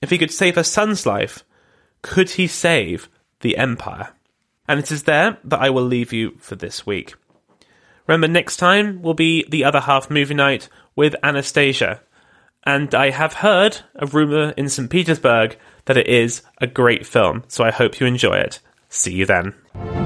If 0.00 0.10
he 0.10 0.18
could 0.18 0.32
save 0.32 0.56
her 0.56 0.64
son's 0.64 1.06
life, 1.06 1.44
could 2.02 2.30
he 2.30 2.46
save 2.46 3.08
the 3.40 3.56
Empire? 3.56 4.10
And 4.68 4.80
it 4.80 4.90
is 4.90 5.04
there 5.04 5.38
that 5.44 5.60
I 5.60 5.70
will 5.70 5.84
leave 5.84 6.12
you 6.12 6.36
for 6.38 6.56
this 6.56 6.86
week. 6.86 7.14
Remember, 8.06 8.28
next 8.28 8.56
time 8.56 9.02
will 9.02 9.14
be 9.14 9.44
the 9.48 9.64
other 9.64 9.80
half 9.80 10.10
movie 10.10 10.34
night 10.34 10.68
with 10.96 11.14
Anastasia. 11.22 12.00
And 12.64 12.94
I 12.94 13.10
have 13.10 13.34
heard 13.34 13.78
a 13.94 14.06
rumour 14.06 14.50
in 14.56 14.68
St. 14.68 14.90
Petersburg 14.90 15.56
that 15.86 15.96
it 15.96 16.06
is 16.06 16.42
a 16.58 16.66
great 16.66 17.06
film, 17.06 17.44
so 17.48 17.64
I 17.64 17.70
hope 17.70 18.00
you 18.00 18.06
enjoy 18.06 18.36
it. 18.36 18.60
See 18.88 19.12
you 19.14 19.26
then. 19.26 20.01